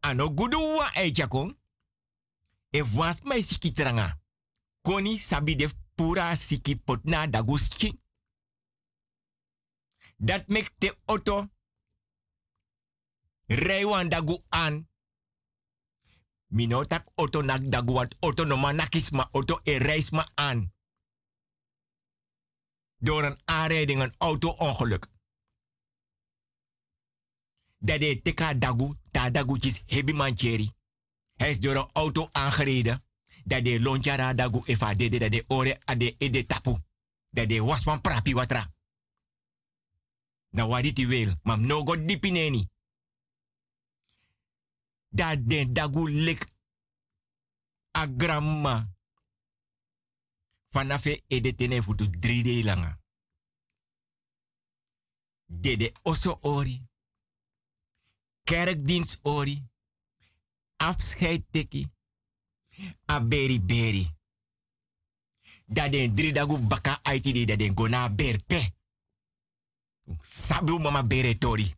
Ano 0.00 0.30
gudu 0.34 0.58
wa 0.76 0.90
e. 0.94 1.12
E 2.72 2.82
was 2.82 3.22
mai 3.22 3.42
siki 3.42 3.72
tranga. 3.72 4.20
Koni 4.82 5.18
sabi 5.18 5.56
de 5.56 5.68
pura 5.94 6.36
siki 6.36 6.76
potna 6.76 7.26
dagu 7.26 7.58
ski. 7.58 8.00
Dat 10.16 10.48
mek 10.48 10.72
te 10.78 10.96
auto. 11.04 11.48
Rijwan 13.46 14.08
dagu 14.08 14.44
an. 14.48 14.88
Minotak 16.46 17.06
auto 17.14 17.42
nak 17.42 17.70
dagu 17.70 17.92
wat 17.92 18.14
auto 18.20 18.44
no 18.44 18.56
manakis 18.56 19.10
ma 19.10 19.28
auto 19.32 19.60
e 19.62 19.78
reis 19.78 20.10
aan. 20.34 20.72
Door 23.02 23.24
een 23.24 23.38
aanrijding, 23.44 24.00
een 24.00 24.14
auto-ongeluk. 24.18 25.08
Dat 27.82 28.00
de 28.00 28.20
teka 28.22 28.54
dagu, 28.54 28.94
ta 29.10 29.30
dagu 29.30 29.56
is 29.60 29.82
hebi 29.86 30.12
mancheri. 30.12 30.70
Hij 31.36 31.50
is 31.50 31.60
door 31.60 31.76
een 31.76 31.90
auto 31.92 32.28
aangereden. 32.32 33.04
Dat 33.44 33.64
de 33.64 33.80
lontjara 33.80 34.34
dagu 34.34 34.62
efa 34.64 34.94
dede 34.94 35.18
dat 35.18 35.32
de 35.32 35.44
ore 35.46 35.80
ade 35.84 36.14
ede 36.18 36.46
tapu. 36.46 36.76
Dat 37.30 37.48
de 37.48 37.62
wasman 37.62 38.00
prapi 38.00 38.34
watra. 38.34 38.72
Na 40.50 40.66
wadi 40.66 40.92
ti 40.92 41.06
wel, 41.06 41.34
mam 41.42 41.66
no 41.66 41.84
god 41.84 42.08
dipineni. 42.08 42.68
Dat 45.08 45.48
de 45.48 45.72
dagu 45.72 46.10
lek 46.10 46.46
a 47.96 48.06
gramma. 48.16 48.86
Fanafe 50.68 51.22
ede 51.26 51.54
tene 51.54 51.82
futu 51.82 52.04
3D 52.04 52.64
langa. 52.64 52.98
Dede 55.46 55.92
oso 56.02 56.38
ori. 56.40 56.89
Kerkdienst 58.50 59.18
ori. 59.22 59.62
Afscheid 60.76 61.42
teki. 61.50 61.86
A 63.06 63.20
beri. 63.20 64.06
Dat 65.66 65.92
den 65.92 66.14
drie 66.14 66.32
dagu 66.32 66.58
baka 66.58 66.98
aiti 67.02 67.32
di 67.32 67.44
dat 67.46 67.58
den 67.58 67.74
gona 67.74 68.10
berpe. 68.14 68.74
Sabu 70.22 70.78
mama 70.78 71.02
bere 71.02 71.38
tori. 71.38 71.74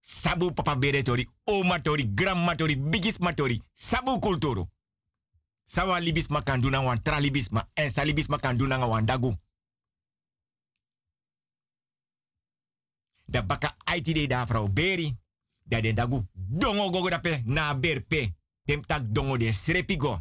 Sabu 0.00 0.52
papa 0.52 0.76
bere 0.78 1.02
tori. 1.02 1.28
Oma 1.44 1.80
tori, 1.80 2.14
grandma 2.14 2.54
tori, 2.54 2.78
bigis 2.78 3.18
matori. 3.18 3.62
Sabu 3.72 4.18
kulturu. 4.18 4.66
Sawa 5.64 5.98
libis 5.98 6.28
ma 6.28 6.42
kan 6.42 6.60
duna 6.60 6.82
wan 6.82 7.02
tra 7.02 7.18
libis 7.18 7.48
ma 7.48 7.70
en 7.74 7.90
sa 7.90 8.02
libis 8.02 8.28
ma 8.28 8.38
kan 8.38 8.56
duna 8.56 8.86
wan 8.86 9.06
dagu. 9.06 9.32
Da 13.24 13.42
baka 13.42 13.76
aiti 13.84 14.12
de 14.12 14.26
da 14.26 14.46
vrouw 14.46 14.68
beri. 14.68 15.21
Da 15.62 15.80
den 15.80 15.94
dagu 15.94 16.26
dongo 16.32 16.90
gogo 16.90 17.08
dape 17.08 17.42
na 17.44 17.74
berpe. 17.74 18.34
Tem 18.64 18.86
tak 18.86 19.12
dongo 19.12 19.36
de 19.36 19.52
srepigo. 19.52 20.20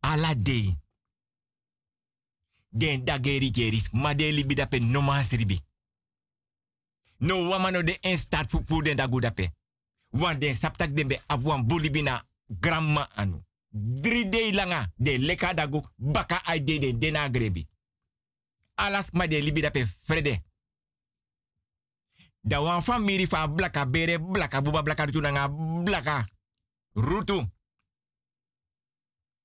Ala 0.00 0.34
de. 0.34 0.76
Den 2.68 3.04
ma 3.92 4.14
de 4.14 4.32
libi 4.32 4.54
dape 4.54 4.78
no 4.80 5.00
masribi. 5.00 5.60
No 7.18 7.48
wamano 7.48 7.82
de 7.82 7.98
en 8.00 8.18
start 8.18 8.50
den 8.82 8.96
dagu 8.96 9.20
dape. 9.20 9.52
Want 10.10 10.40
den 10.40 10.54
saptak 10.54 10.94
den 10.94 11.08
be 11.08 11.20
abuan 11.26 11.66
bulibina 11.66 12.24
gramma 12.46 13.08
anu. 13.14 13.42
Drie 13.70 14.28
day 14.28 14.52
langa 14.52 14.92
de 14.96 15.18
leka 15.18 15.54
dagu 15.54 15.82
baka 15.96 16.42
ai 16.44 16.64
de 16.64 16.78
den 16.78 16.98
dena 16.98 17.28
grebi. 17.28 17.66
Alas 18.74 19.10
ma 19.12 19.26
de 19.26 19.40
libi 19.40 19.60
dape 19.60 19.86
frede. 20.02 20.42
Da 22.46 22.60
wan 22.60 22.82
famiri 22.82 23.26
fa 23.26 23.48
blaka 23.48 23.86
bere 23.86 24.18
blaka 24.18 24.60
buba 24.60 24.82
blaka 24.82 25.04
rutu 25.06 25.20
nanga 25.20 25.48
blaka. 25.84 26.26
Rutu. 26.94 27.40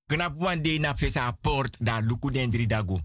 Knap 0.07 0.35
wan 0.35 0.61
day 0.61 0.79
na 0.79 0.93
fesa 0.95 1.31
port 1.31 1.77
da 1.79 1.99
luku 2.01 2.31
den 2.31 2.49
drie 2.51 2.67
dagu. 2.67 2.99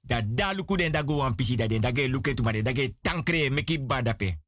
Da 0.00 0.22
da 0.22 0.52
luku 0.52 0.76
den 0.76 0.92
dagu 0.92 1.16
wan 1.16 1.34
pisi 1.34 1.56
da 1.56 1.66
den 1.66 1.80
dage 1.80 2.08
luke 2.08 2.34
tu 2.34 2.42
dage 2.42 2.96
tankre 3.00 3.50
meki 3.50 3.78
badape. 3.78 4.40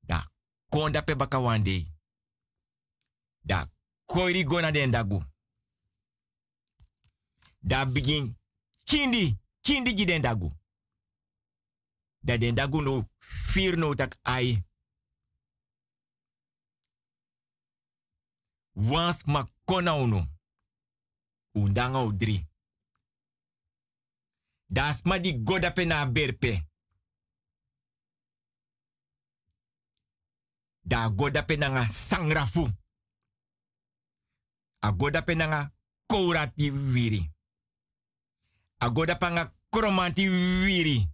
Da 0.00 0.24
kondape 0.68 1.16
baka 1.16 1.40
wan. 1.40 1.64
Da 3.40 3.66
koiri 4.04 4.44
gona 4.44 4.70
den 4.70 4.90
dagu. 4.90 5.22
Da 7.58 7.84
begin 7.86 8.36
kindi, 8.84 9.38
kindi 9.60 9.94
gi 9.94 10.04
den 10.04 10.22
dagu. 10.22 10.48
Da 12.20 12.36
den 12.36 12.54
dagu 12.54 12.80
no 12.82 13.08
fir 13.18 13.76
no 13.76 13.94
tak 13.94 14.18
ai. 14.22 14.64
Wans 18.74 19.24
ma 19.24 19.44
kona 19.64 19.94
uno. 19.94 20.26
Undanga 21.54 21.98
o 21.98 22.12
drie. 22.12 22.48
Das 24.66 25.02
ma 25.04 25.18
di 25.18 25.32
na 25.86 26.06
berpe. 26.06 26.66
Da 30.84 31.08
godape 31.08 31.56
na 31.56 31.68
nga 31.68 31.90
sangrafu. 31.90 32.68
A 34.78 34.92
godape 34.92 35.34
na 35.34 35.46
nga 35.46 35.72
kourati 36.06 36.70
wiri. 36.70 37.30
A 38.82 38.90
godape 38.90 39.26
nga 39.30 39.44
kromanti 39.70 40.28
wiri. 40.64 41.08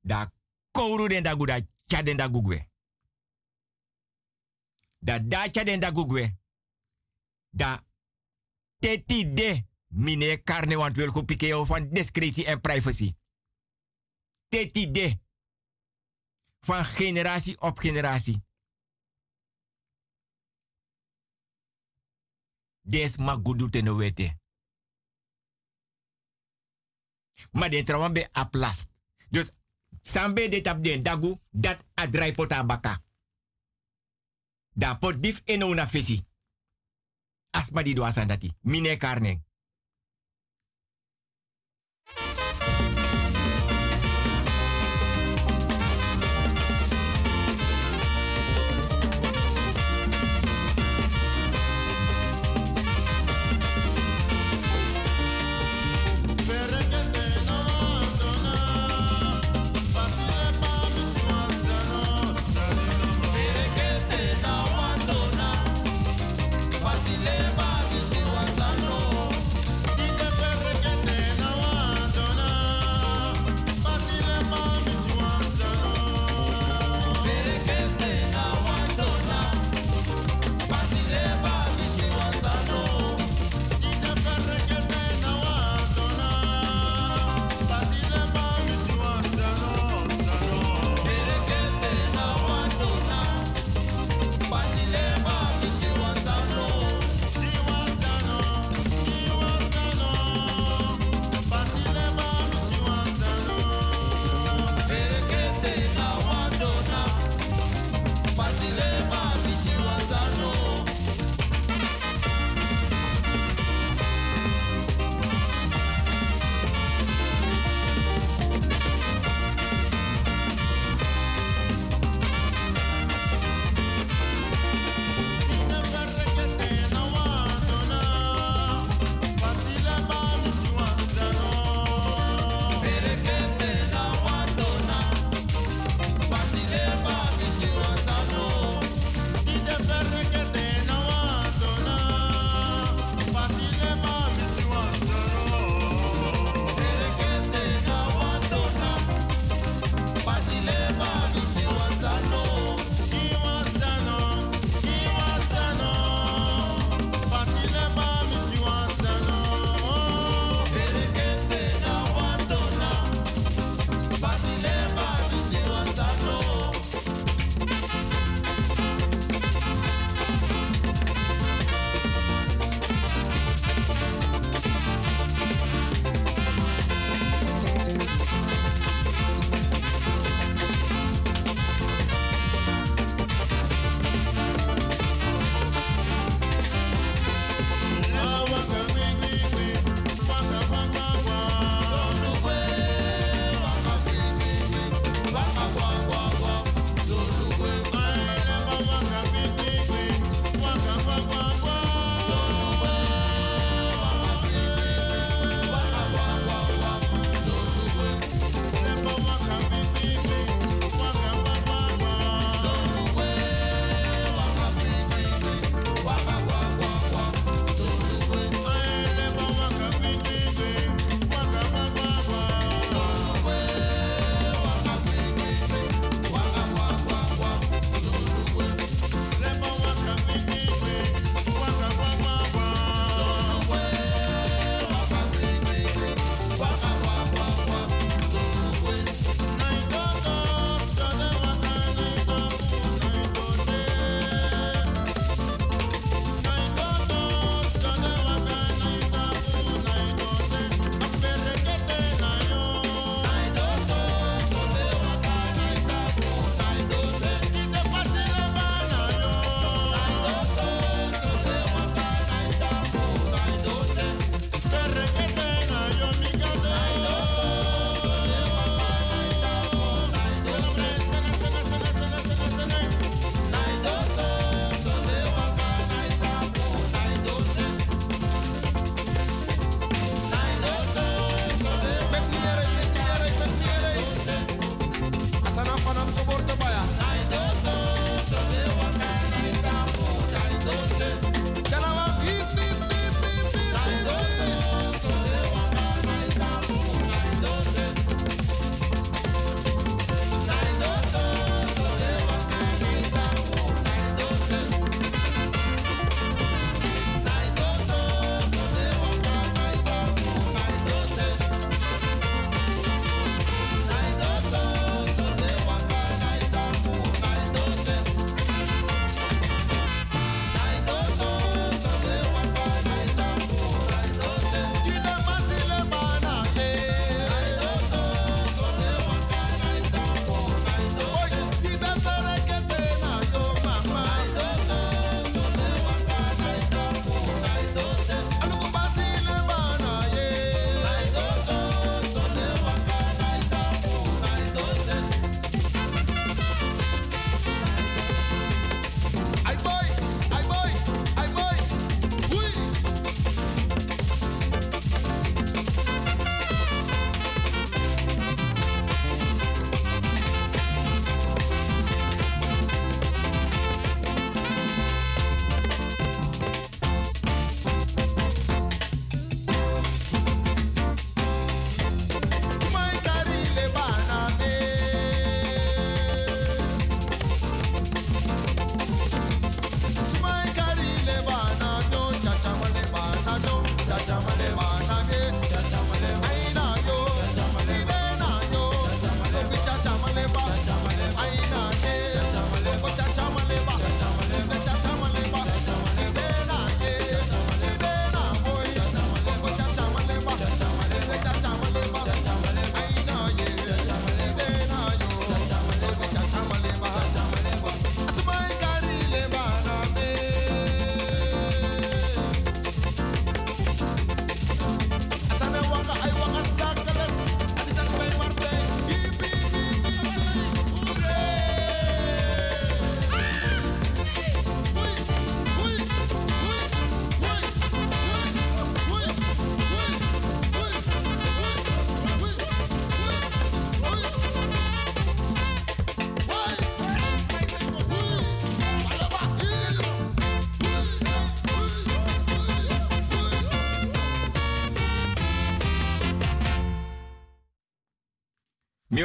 Da 0.00 0.32
kouru 0.70 1.08
den 1.08 1.22
da 1.22 1.34
guda 1.34 1.60
chaden 1.86 2.16
da 2.16 2.28
gugwe. 2.28 2.68
Da 4.98 5.18
da 5.18 5.50
chaden 5.50 5.80
da 5.80 5.90
gugwe. 5.90 6.38
Da 7.50 7.84
teti 8.78 9.32
de 9.34 9.68
Mine 9.92 10.42
karne 10.42 10.76
wil 10.76 11.10
go 11.10 11.24
pike 11.24 11.66
van 11.66 11.88
discretie 11.90 12.46
en 12.46 12.60
privacy. 12.60 13.14
Dit 14.48 14.76
idee. 14.76 15.22
Van 16.60 16.84
generatie 16.84 17.60
op 17.60 17.78
generatie. 17.78 18.44
Des 22.80 23.16
ma 23.16 23.40
gudu 23.42 23.70
te 27.40 27.48
no 27.48 27.58
wete. 27.58 27.58
Ma 27.58 27.68
den 27.68 27.84
trawan 27.84 28.12
be 28.12 28.28
aplast. 28.32 28.90
Dus 29.30 29.50
sambe 30.00 30.48
de 30.48 30.60
tap 30.60 30.82
den 30.82 31.02
dagu 31.02 31.40
dat 31.50 31.78
adrai 31.94 32.32
pota 32.32 32.64
baka. 32.64 33.02
Da 34.72 34.94
pot 34.94 35.22
dif 35.22 35.42
eno 35.44 35.66
una 35.68 35.88
fesi. 35.88 36.26
Asma 37.50 37.82
di 37.82 37.94
do 37.94 38.04
asandati. 38.04 38.52
Mine 38.60 38.96
karne. 38.96 39.42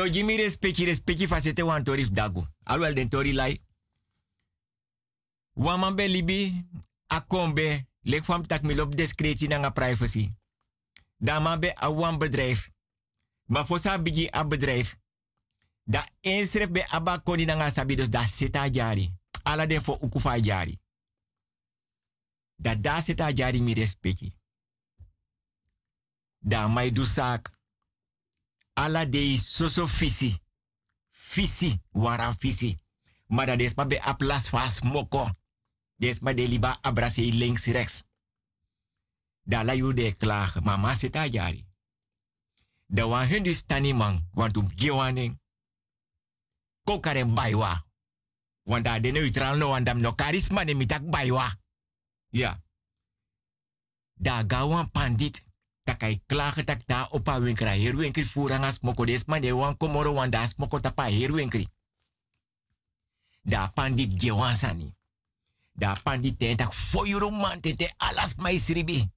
Mi 0.06 0.12
o 0.12 0.14
jimi 0.14 0.36
respecti 0.38 0.86
respecti 0.86 1.28
fasete 1.28 1.64
wan 1.64 1.84
torif 1.84 2.10
dagu. 2.10 2.46
Alwel 2.64 2.94
den 2.94 3.10
tori 3.10 3.34
lai. 3.34 3.62
Waman 5.54 5.96
be 5.96 6.08
libi 6.08 6.66
akombe 7.08 7.88
lek 8.02 8.24
fam 8.24 8.46
tak 8.46 8.64
mi 8.64 8.76
lop 8.76 8.96
discretie 8.96 9.48
nanga 9.48 9.72
privacy. 9.72 10.34
Dan 11.18 11.60
be 11.60 11.74
a 11.84 11.94
wan 11.94 12.18
bedrijf. 12.18 12.70
Maar 13.46 13.66
voor 13.66 14.00
bigi 14.02 14.28
a 14.32 14.46
bedrijf. 14.46 14.98
Da 15.84 16.08
inschrijf 16.22 16.72
be 16.72 16.88
aba 16.88 17.18
koni 17.18 17.46
nanga 17.46 17.70
sabi 17.70 17.96
dus 17.96 18.10
da 18.10 18.26
seta 18.26 18.70
jari. 18.70 19.14
Ala 19.44 19.66
den 19.66 19.82
ukufa 20.00 20.38
jari. 20.38 20.80
Da 22.56 22.76
da 22.76 23.02
seta 23.02 23.32
jari 23.32 23.62
mi 23.62 23.74
respecti. 23.74 24.38
Da 26.40 26.68
mai 26.68 26.92
du 26.92 27.06
sak. 27.06 27.55
Ala 28.78 29.06
de 29.06 29.38
soso 29.38 29.88
fisi. 29.88 30.42
Fisi, 31.10 31.82
wara 31.92 32.34
fisi. 32.34 32.78
Maar 33.28 33.46
dat 33.46 33.60
is 33.60 33.74
maar 33.74 34.00
aplas 34.00 34.50
vas 34.50 34.82
moko. 34.82 35.30
Des 35.96 36.20
de 36.20 36.48
liba 36.48 36.78
abrase 36.82 37.22
links 37.22 37.66
rechts. 37.66 38.06
Da 39.44 39.64
la 39.64 39.74
yu 39.74 39.94
de 39.94 40.14
klagen, 40.14 40.64
mama 40.64 40.96
seta 40.96 41.26
jari. 41.26 41.66
Da 42.88 43.08
wan 43.08 43.28
hun 43.28 43.44
dus 43.44 43.66
tani 43.66 43.94
man, 43.94 44.30
want 44.34 44.58
um 44.58 44.68
gewaning. 44.76 45.40
Kokaren 46.84 47.34
baywa. 47.34 47.86
Want 48.64 48.84
da 48.84 49.00
de 49.00 49.12
neutral 49.12 49.58
no, 49.58 49.68
want 49.70 49.86
dam 49.86 50.00
no 50.00 50.14
charisma 50.16 50.64
ne 50.64 50.74
mitak 50.74 51.10
baywa. 51.10 51.56
Ja. 52.30 52.64
Da 54.14 54.44
gawan 54.48 54.92
pandit. 54.92 55.46
Takai 55.86 56.18
klagen 56.26 56.66
tak 56.66 56.82
da 56.90 57.06
opa 57.14 57.38
winkra 57.40 57.78
herwinkri 57.78 58.26
furanga 58.26 58.72
smoko 58.72 59.06
des 59.06 59.26
de 59.26 59.54
wan 59.54 59.78
komoro 59.78 60.14
wan 60.14 60.30
da 60.30 60.48
smoko 60.48 60.80
tapa 60.80 61.04
herwinkri. 61.04 61.68
Da 63.42 63.68
pandit 63.74 64.20
gewan 64.22 64.56
sani. 64.56 64.96
Da 65.74 65.96
pandit 66.04 66.40
ten 66.40 66.58
tak 66.58 66.74
foyuru 66.74 67.30
man 67.30 67.62
tete 67.62 67.94
alas 67.98 68.36
mai 68.36 68.58
sribi. 68.60 69.12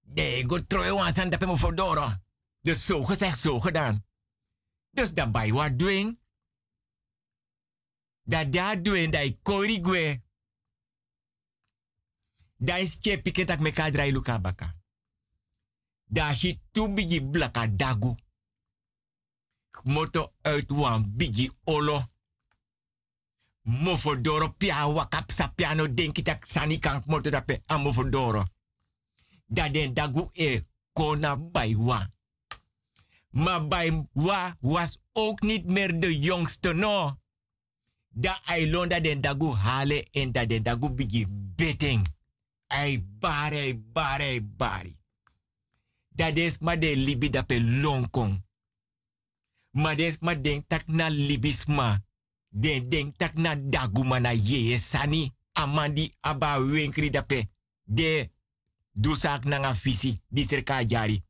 De 0.00 0.44
go 0.46 0.58
troe 0.66 0.92
wan 0.92 1.12
san 1.12 1.30
dape 1.30 1.46
mo 1.46 1.56
fodoro. 1.56 2.08
Dus 2.60 2.84
zo 2.86 3.04
gezegd, 3.04 3.38
zo 3.38 3.60
gedaan. 3.60 4.04
Dus 4.90 5.12
bij 5.12 5.52
wat 5.52 5.78
doen. 5.78 6.18
Dat 8.22 8.52
daar 8.52 8.82
doen, 8.82 9.10
dat 9.10 9.22
ik 9.22 9.38
kori 9.42 9.78
gwe. 9.82 10.22
Dat 12.56 12.78
is 12.78 12.98
kepike 12.98 13.44
tak 13.44 13.60
me 13.60 13.70
kadrai 13.70 14.12
luka 14.12 14.40
baka. 14.40 14.79
Da 16.12 16.34
shi 16.34 16.60
tu 16.72 16.88
bigi 16.88 17.20
blaka 17.22 17.66
dagu. 17.66 18.16
Moto 19.84 20.32
uit 20.42 20.70
wan 20.70 21.04
bigi 21.16 21.50
olo. 21.64 22.02
Mofodoro 23.62 24.48
pia 24.48 24.88
wakap 24.88 25.30
sa 25.30 25.48
piano 25.48 25.86
denki 25.88 26.22
tak 26.22 26.46
sani 26.46 26.78
kan 26.78 27.02
moto 27.06 27.30
dape 27.30 27.62
a 27.66 27.78
mofodoro. 27.78 28.44
Da 29.46 29.68
den 29.68 29.94
dagu 29.94 30.28
e 30.32 30.66
kona 30.92 31.36
baiwa. 31.36 32.10
Maar 33.30 33.66
bij 33.66 34.08
wa 34.12 34.56
was 34.60 34.98
ook 35.12 35.40
niet 35.40 35.66
meer 35.66 36.00
de 36.00 36.18
jongste, 36.18 36.72
no. 36.72 37.18
Da 38.08 38.40
eilonda 38.44 39.00
den 39.00 39.20
dagu 39.20 39.54
hale 39.54 40.08
en 40.10 40.32
da 40.32 40.46
den 40.46 40.62
dagu 40.62 40.94
bigi 40.94 41.26
betting. 41.56 42.06
Ai 42.66 43.06
bare, 43.18 43.78
bare, 43.78 44.42
bari. 44.42 44.99
Dat 46.20 46.36
is 46.36 46.58
maar 46.58 46.78
de 46.78 46.96
libi 46.96 47.30
da 47.30 47.42
pe 47.42 47.62
lonkong. 47.62 48.44
Maar 49.70 49.96
des 49.96 50.18
maar 50.18 50.42
denk 50.42 50.68
tak 50.68 50.86
na 50.86 51.08
libisma. 51.08 52.04
Den 52.48 52.88
denk 52.88 53.16
tak 53.16 53.34
na 53.34 53.54
dagu 53.56 54.04
mana 54.04 54.32
ye 54.32 54.78
sani. 54.78 55.32
Amandi 55.52 56.14
aba 56.20 56.64
wenkri 56.64 57.10
da 57.10 57.22
pe. 57.22 57.48
De 57.84 58.30
dusak 58.92 59.44
nanga 59.44 59.74
visi 59.74 60.22
di 60.28 60.44
serka 60.46 60.84
jari. 60.84 61.24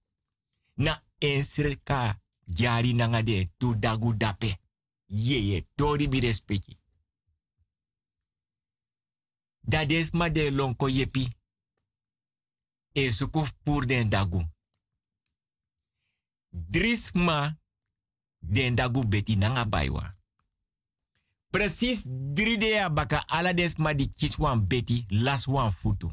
Na 0.75 1.03
ensreka 1.19 2.21
jari 2.45 2.93
nanga 2.93 3.23
de 3.23 3.51
tu 3.57 3.79
dagu 3.79 4.17
dape. 4.17 4.59
Yeye, 5.07 5.67
tori 5.75 6.09
bi 6.09 6.21
respecti. 6.21 6.79
Dat 9.61 9.91
is 9.91 10.11
ma 10.11 10.29
de 10.29 10.51
lonko 10.51 10.89
yepi. 10.89 11.29
E 12.93 13.13
sukuf 13.13 13.53
pur 13.63 13.87
den 13.87 14.09
dagu. 14.09 14.50
Drisma 16.51 17.59
den 18.39 18.75
dagu 18.75 19.09
beti 19.09 19.37
nanga 19.37 19.65
baywa. 19.65 20.19
Precies 21.51 22.05
drie 22.07 22.59
dea 22.59 22.91
baka 22.91 23.25
ala 23.27 23.53
des 23.53 23.77
ma 23.77 23.95
di 23.95 24.11
kis 24.11 24.37
wan 24.37 24.67
beti 24.67 25.05
las 25.09 25.47
wan 25.47 25.73
futu. 25.73 26.11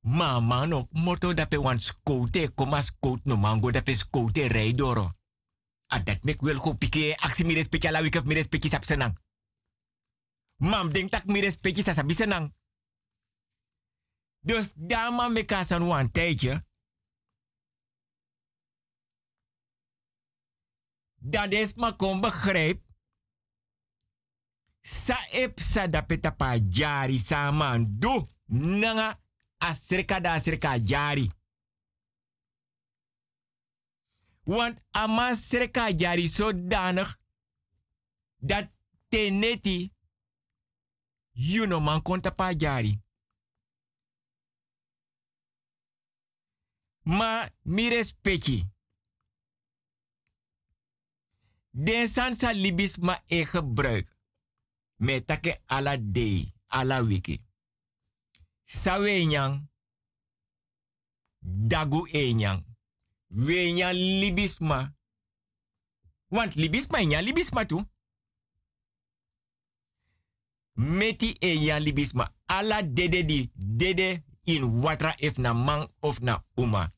Mama 0.00 0.66
no 0.66 0.88
moto 0.90 1.34
dape 1.34 1.56
wan 1.56 1.78
skote 1.78 2.54
koma 2.54 2.82
skoot 2.82 3.24
no 3.24 3.36
mango 3.36 3.70
dape 3.70 3.94
skote 3.94 4.46
rijdoro. 4.46 5.12
A 5.86 6.02
dat 6.02 6.24
mek 6.24 6.40
wel 6.40 6.56
go 6.56 6.74
pike 6.74 7.16
aksi 7.16 7.44
mi 7.44 7.54
respecti 7.54 7.86
ala 7.86 8.02
wikef 8.02 8.24
mi 8.24 8.34
respecti 8.34 8.68
sap. 8.68 8.84
Mam 10.56 10.92
denk 10.92 11.10
tak 11.10 11.24
mi 11.24 11.40
respecti 11.40 11.82
sa 11.82 11.92
sabi 11.92 12.14
senang. 12.14 12.54
Dus 14.40 14.72
dama 14.74 15.28
me 15.28 15.44
kasan 15.44 15.86
wan 15.86 16.10
tijdje. 16.10 16.70
Dat 21.24 21.52
is 21.52 21.74
maar 21.74 21.96
kom 21.96 22.20
begrijp. 22.20 22.82
Sa 24.80 25.26
ep 25.30 25.60
sa 25.60 25.86
jari 26.68 27.18
saman 27.18 27.98
do 27.98 28.28
nanga 28.46 29.20
asirka 29.58 30.20
da 30.20 30.32
asirka 30.34 30.78
jari. 30.78 31.30
Want 34.44 34.82
ama 34.90 35.34
sirka 35.34 35.92
jari 35.92 36.28
zodanig 36.28 37.20
dat 38.36 38.70
teneti 39.08 39.92
you 41.32 41.66
no 41.66 41.80
man 41.80 42.02
pa 42.34 42.52
jari. 42.54 43.00
Ma 47.02 47.48
mi 47.62 47.88
respecti. 47.88 48.71
Den 51.72 52.08
sansa 52.08 52.52
libis 52.52 52.98
ma 52.98 53.16
e 53.26 53.44
gebruik. 53.44 54.06
Me 54.98 55.20
take 55.24 55.60
ala 55.66 55.96
day, 55.96 56.52
ala 56.68 57.02
wiki. 57.02 57.40
Sawe 58.62 59.26
nyang. 59.26 59.68
Dagu 61.40 62.06
e 62.12 62.32
nyang. 62.34 62.64
We 63.28 63.72
nyang 63.72 63.96
libisma. 63.96 64.94
Want 66.30 66.54
libisma 66.54 67.04
nyang 67.04 67.24
libisma 67.24 67.64
tu. 67.64 67.80
Meti 70.74 71.36
e 71.40 71.58
nyang 71.58 71.82
libisma. 71.82 72.34
Ala 72.46 72.82
dede 72.82 73.24
di 73.24 73.50
dede 73.54 74.24
in 74.44 74.82
watra 74.82 75.14
if 75.18 75.38
na 75.38 75.52
man 75.54 75.88
of 76.02 76.20
na 76.20 76.42
uma. 76.56 76.92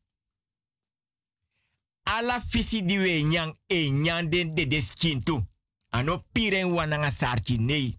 Ala 2.04 2.40
fisi 2.40 2.82
di 2.82 2.98
we 2.98 3.22
nyang 3.22 3.56
e 3.68 3.90
nyang 3.90 4.28
den 4.28 4.54
dede 4.54 4.80
skintu. 4.82 5.46
Ano 5.90 6.24
piren 6.32 6.72
wananga 6.72 7.10
sarchi 7.10 7.58
nei 7.58 7.98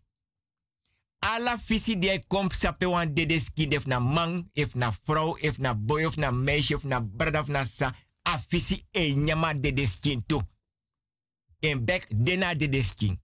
ala 1.26 1.58
visi 1.58 1.96
die 1.98 2.20
kom 2.28 2.50
sape 2.52 2.86
wan 2.86 3.14
dede 3.14 3.40
skin 3.40 3.72
if 3.74 3.88
na 3.88 4.00
man, 4.00 4.50
if 4.54 4.76
na 4.76 4.92
vrouw, 5.06 5.38
if 5.42 5.58
na 5.60 5.74
boy, 5.74 6.06
of 6.06 6.18
na 6.18 6.32
meisje, 6.32 6.76
of 6.76 6.86
na 6.86 7.00
brada, 7.00 7.40
of 7.40 7.50
na 7.50 7.64
sa. 7.64 7.94
A 8.26 8.40
e 8.92 9.16
nyama 9.16 9.54
dede 9.54 9.88
skin 9.88 10.24
tu. 10.26 10.42
En 11.60 11.86
bek 11.86 12.08
dena 12.10 12.56
dede 12.56 12.84
skin. 12.84 13.20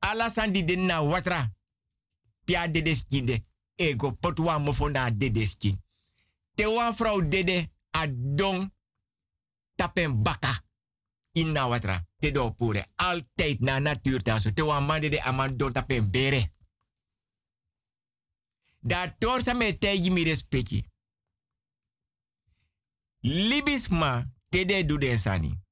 Ala 0.00 0.30
san 0.30 0.52
di 0.52 0.64
den 0.64 0.86
na 0.86 1.02
watra. 1.02 1.52
Pia 2.44 2.68
dede 2.68 2.96
skin 2.96 3.26
de. 3.26 3.44
Ego 3.76 4.12
pot 4.12 4.38
wan 4.38 4.62
mofo 4.62 4.88
na 4.88 5.10
dede 5.10 5.46
skin. 5.46 5.82
Te 6.54 6.66
wan 6.66 6.94
vrouw 6.94 7.28
dede 7.28 7.70
a 7.90 8.06
don 8.08 8.70
tapen 9.76 10.22
baka. 10.22 10.64
In 11.32 11.52
na 11.52 11.68
watra 11.68 12.06
te 12.18 12.32
do 12.32 12.50
pure. 12.50 12.86
Altijd 12.96 13.60
na 13.60 13.78
natuur 13.78 14.22
taso. 14.22 14.52
Te 14.52 14.64
wan 14.64 14.84
mande 14.84 15.08
de 15.08 15.22
aman 15.22 15.56
bere. 16.10 16.52
Da 18.80 19.14
tor 19.18 19.42
sa 19.42 19.54
me 19.54 19.78
te 19.78 20.10
mi 20.10 20.24
respecti. 20.24 20.86
Libisma 23.20 24.32
te 24.48 24.64
de 24.64 24.86
du 24.86 25.16
sani. 25.16 25.64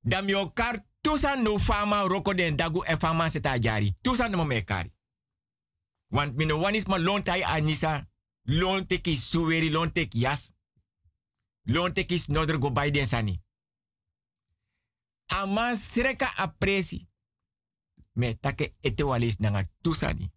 Dam 0.00 0.28
yo 0.28 0.52
kar 0.52 0.84
tusan 1.00 1.42
no 1.42 1.58
fama 1.58 2.02
roko 2.06 2.34
den 2.34 2.56
dagu 2.56 2.84
e 2.84 2.96
fama 2.96 3.30
seta 3.30 3.58
jari. 3.58 3.96
Tusan 4.00 4.30
no 4.30 4.44
me 4.44 4.64
kari. 4.64 4.92
Want 6.08 6.36
mino 6.36 6.58
wanis 6.58 6.86
ma 6.86 6.96
lon 6.96 7.22
tai 7.22 7.42
anisa. 7.42 8.08
Lon 8.42 8.86
teki 8.86 9.16
suweri, 9.16 9.70
lon 9.70 9.92
teki 9.92 10.18
jas. 10.18 10.52
lonte 11.66 11.94
tekis 11.94 12.26
nodr 12.26 12.58
go 12.58 12.70
Biden 12.70 13.06
sani. 13.06 13.42
Ama 15.26 15.74
sreka 15.76 16.32
apresi. 16.36 17.08
Me 18.12 18.34
take 18.40 18.74
ete 18.80 19.02
walis 19.02 19.38
nanga 19.38 19.64
tusani. 19.82 20.32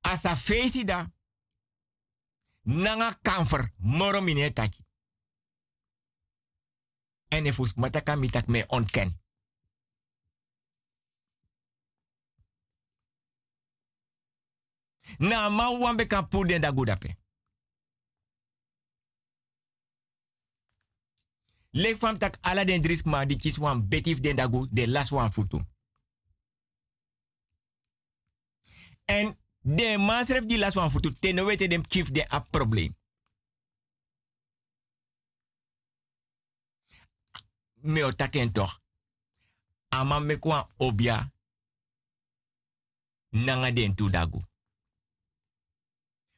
Asa 0.00 0.36
feisi 0.36 0.84
da. 0.84 1.10
Nanga 2.62 3.18
kamfer 3.22 3.72
moro 3.76 4.20
mine 4.20 4.52
taki. 4.52 4.84
En 7.28 7.46
efus 7.46 7.74
mataka 7.74 8.16
mitak 8.16 8.46
me 8.46 8.64
onken, 8.68 9.20
Na 15.18 15.48
ma 15.50 15.70
wambe 15.70 16.06
kan 16.06 16.28
puden 16.28 16.60
da 16.60 16.72
gudape. 16.72 17.21
Lek 21.72 21.96
fam 21.96 22.18
tak 22.18 22.36
ala 22.40 22.64
den 22.64 22.80
drisk 22.80 23.04
ma 23.04 23.24
di 23.24 23.36
kis 23.36 23.56
wan 23.56 23.88
betif 23.88 24.20
den 24.20 24.36
dagu 24.36 24.66
de 24.70 24.86
las 24.86 25.10
wan 25.10 25.32
futu. 25.32 25.60
En 29.04 29.38
de 29.60 29.96
maasref 29.98 30.44
di 30.44 30.58
las 30.58 30.74
wan 30.74 30.90
futu 30.90 31.12
te 31.18 31.32
no 31.32 31.44
wete 31.44 31.68
dem 31.68 31.86
kif 31.86 32.10
de 32.10 32.28
a 32.28 32.40
probleem. 32.40 32.96
Me 37.80 38.04
o 38.04 38.12
taken 38.12 38.52
toch. 38.52 38.80
Ama 39.88 40.20
me 40.20 40.38
kwa 40.38 40.68
obia 40.76 41.32
nanga 43.28 43.72
den 43.72 43.94
tu 43.94 44.10
dagu. 44.10 44.40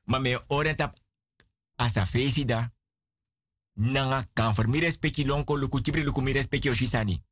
Ma 0.04 0.18
me 0.18 0.44
orentap 0.46 0.98
asa 1.74 2.06
feisi 2.06 2.44
da 2.44 2.73
nanga 3.74 4.24
kanfer. 4.32 4.68
Mi 4.68 4.80
respecti 4.80 5.24
lonko 5.24 5.56
luku 5.56 5.80
chibri 5.80 6.02
luku 6.02 6.20
mi 6.20 6.32
respecti 6.32 6.68
oshisani. 6.68 7.22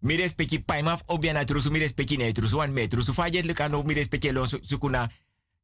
Mi 0.00 0.16
respecti 0.16 0.58
paimaf 0.58 1.02
obiana 1.06 1.44
trusu 1.44 1.70
mi 1.70 1.78
respecti 1.78 2.16
ne 2.16 2.32
trusu 2.32 3.12
fajet 3.12 3.44
lukano 3.44 3.82
mi 3.82 3.94
respecti 3.94 4.32
lon 4.32 4.46
sukuna 4.46 5.08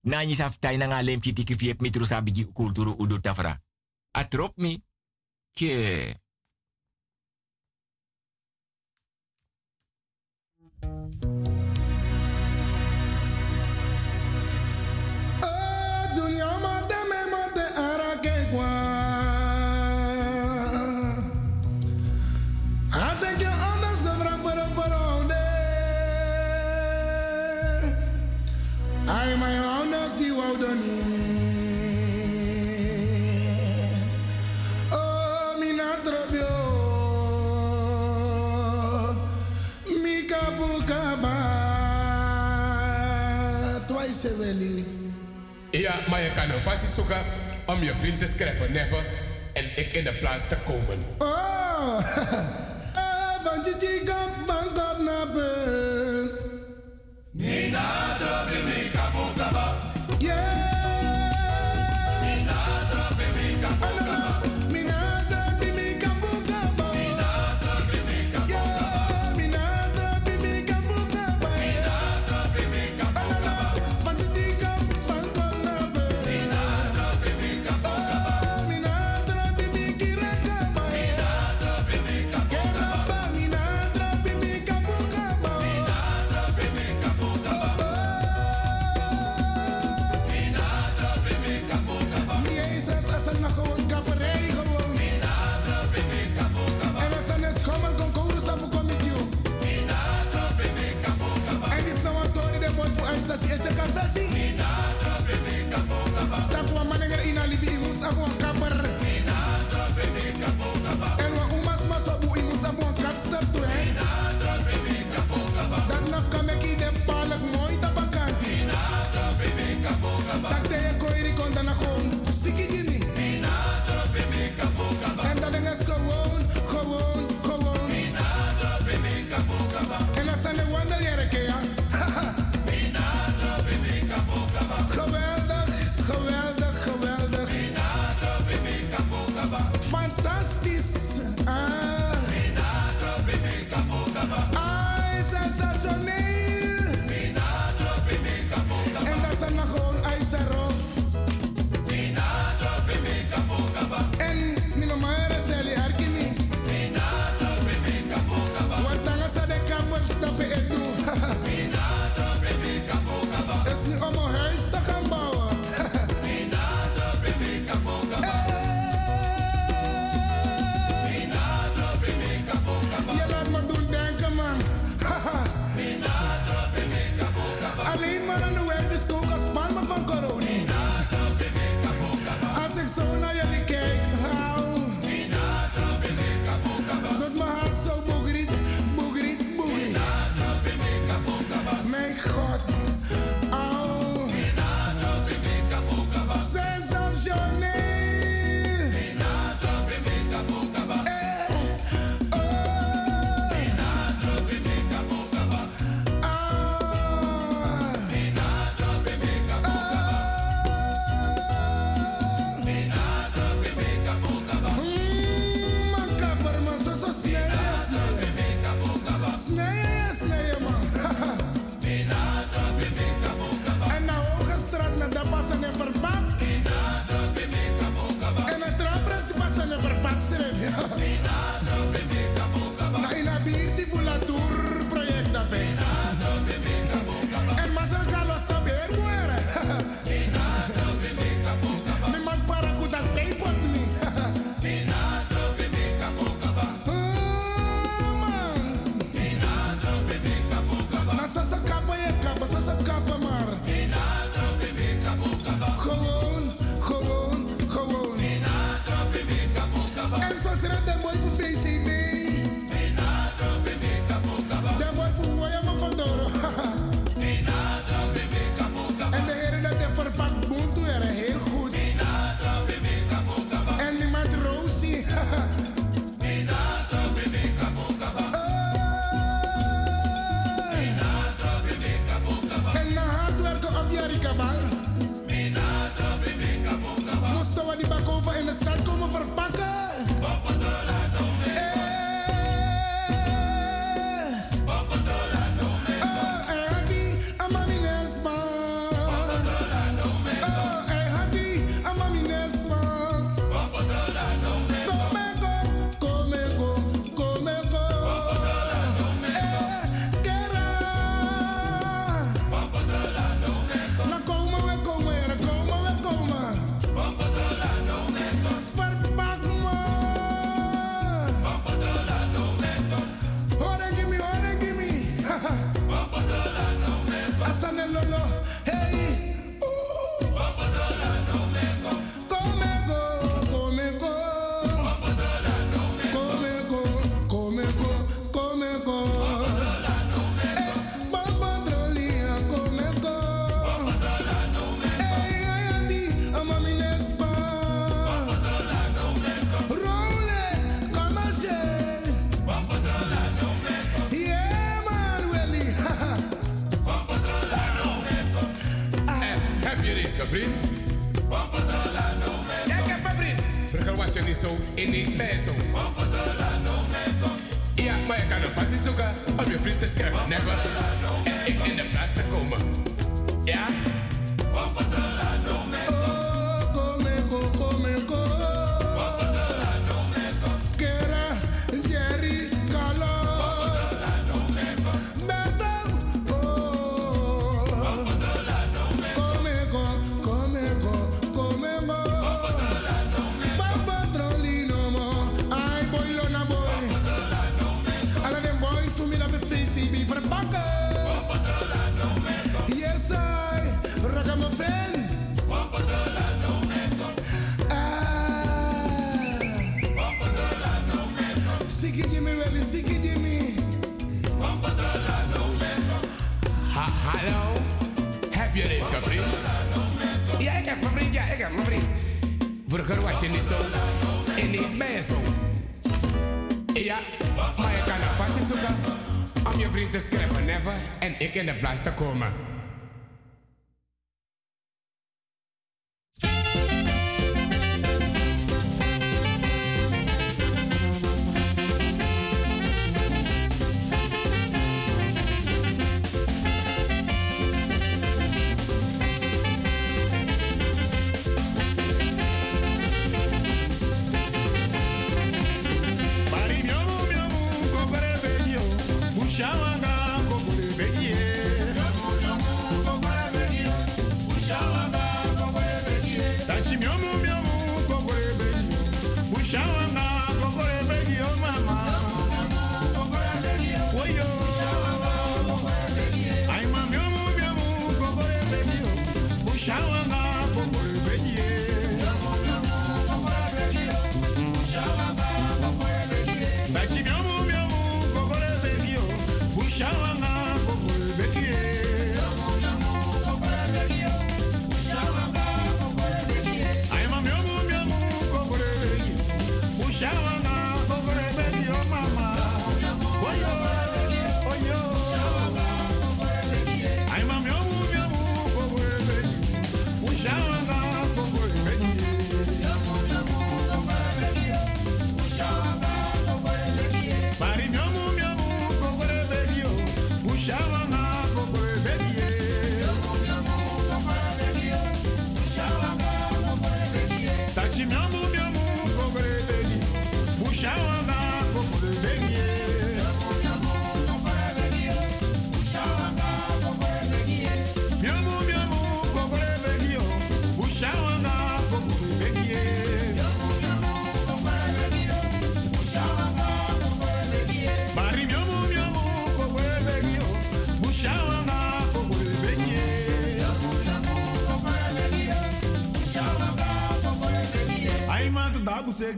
nani 0.03 0.35
saftai 0.35 0.77
nanga 0.77 1.03
lemchi 1.03 1.33
tiki 1.33 1.55
fiep 1.55 1.81
mi 1.81 1.91
bigi 2.23 2.45
kulturu 2.53 2.95
udu 2.99 3.21
tafra. 3.21 3.61
Atrop 4.13 4.53
mi 4.57 4.83
ke... 5.55 6.21
kan 46.41 46.51
een 46.51 46.63
vast 46.63 46.95
zoeken 46.95 47.23
om 47.67 47.83
je 47.83 47.93
vriend 47.97 48.19
te 48.19 48.27
schrijven, 48.27 48.73
never. 48.73 49.05
En 49.53 49.65
ik 49.77 49.93
in 49.93 50.05
de 50.05 50.13
plaats 50.13 50.43
te 50.49 50.57
komen. 50.65 51.05
Oh, 51.19 51.99
eh, 52.95 53.45
Van 53.45 53.65
je 53.65 53.77
die 53.79 53.99
kop 54.05 54.31
van 54.47 54.65
kop 54.65 54.97
naar 55.05 55.27
beneden. 55.33 56.31
Nina, 57.31 58.17
drop 58.19 58.57
in 58.59 58.65
me, 58.65 58.91
kabokaba. 58.93 59.77
Yeah. 60.19 60.60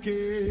again. 0.06 0.41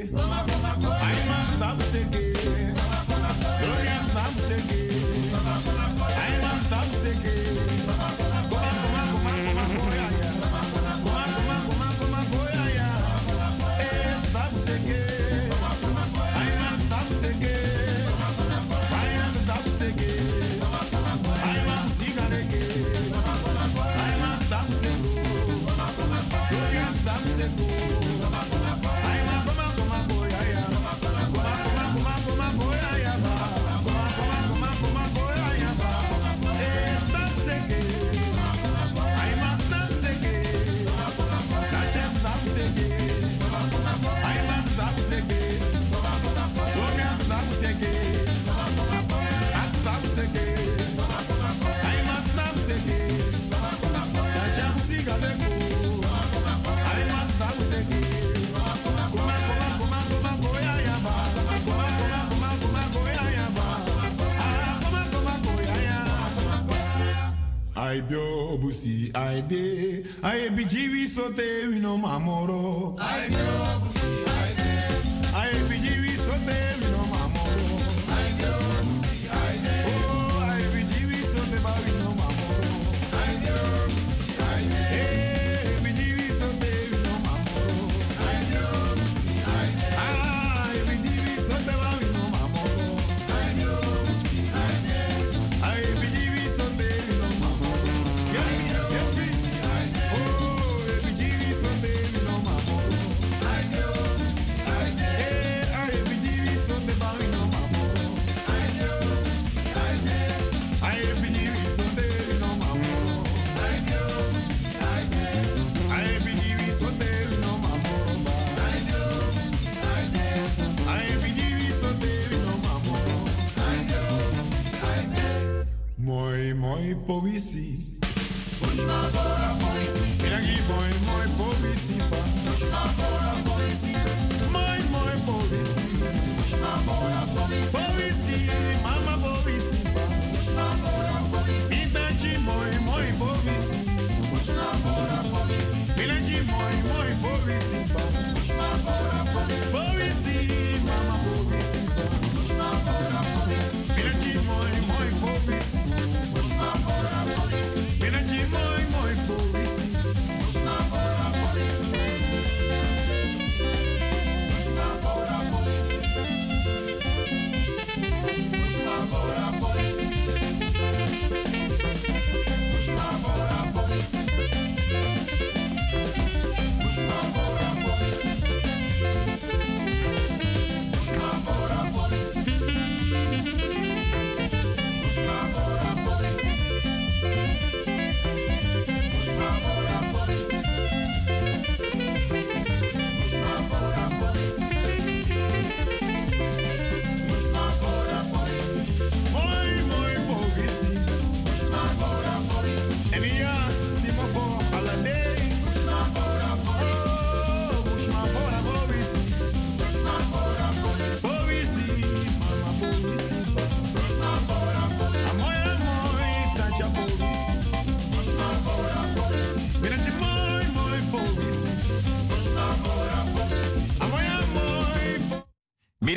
si 68.72 69.12
aide 69.14 70.04
ai 70.24 70.50
bijiwi 70.50 71.08
sote 71.08 71.68
wino 71.68 71.98
mamoro. 71.98 72.96
Aide. 73.00 73.81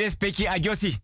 Adres 0.05 0.16
peki 0.16 0.47
Agosi. 0.48 0.94
Ah, 0.97 1.03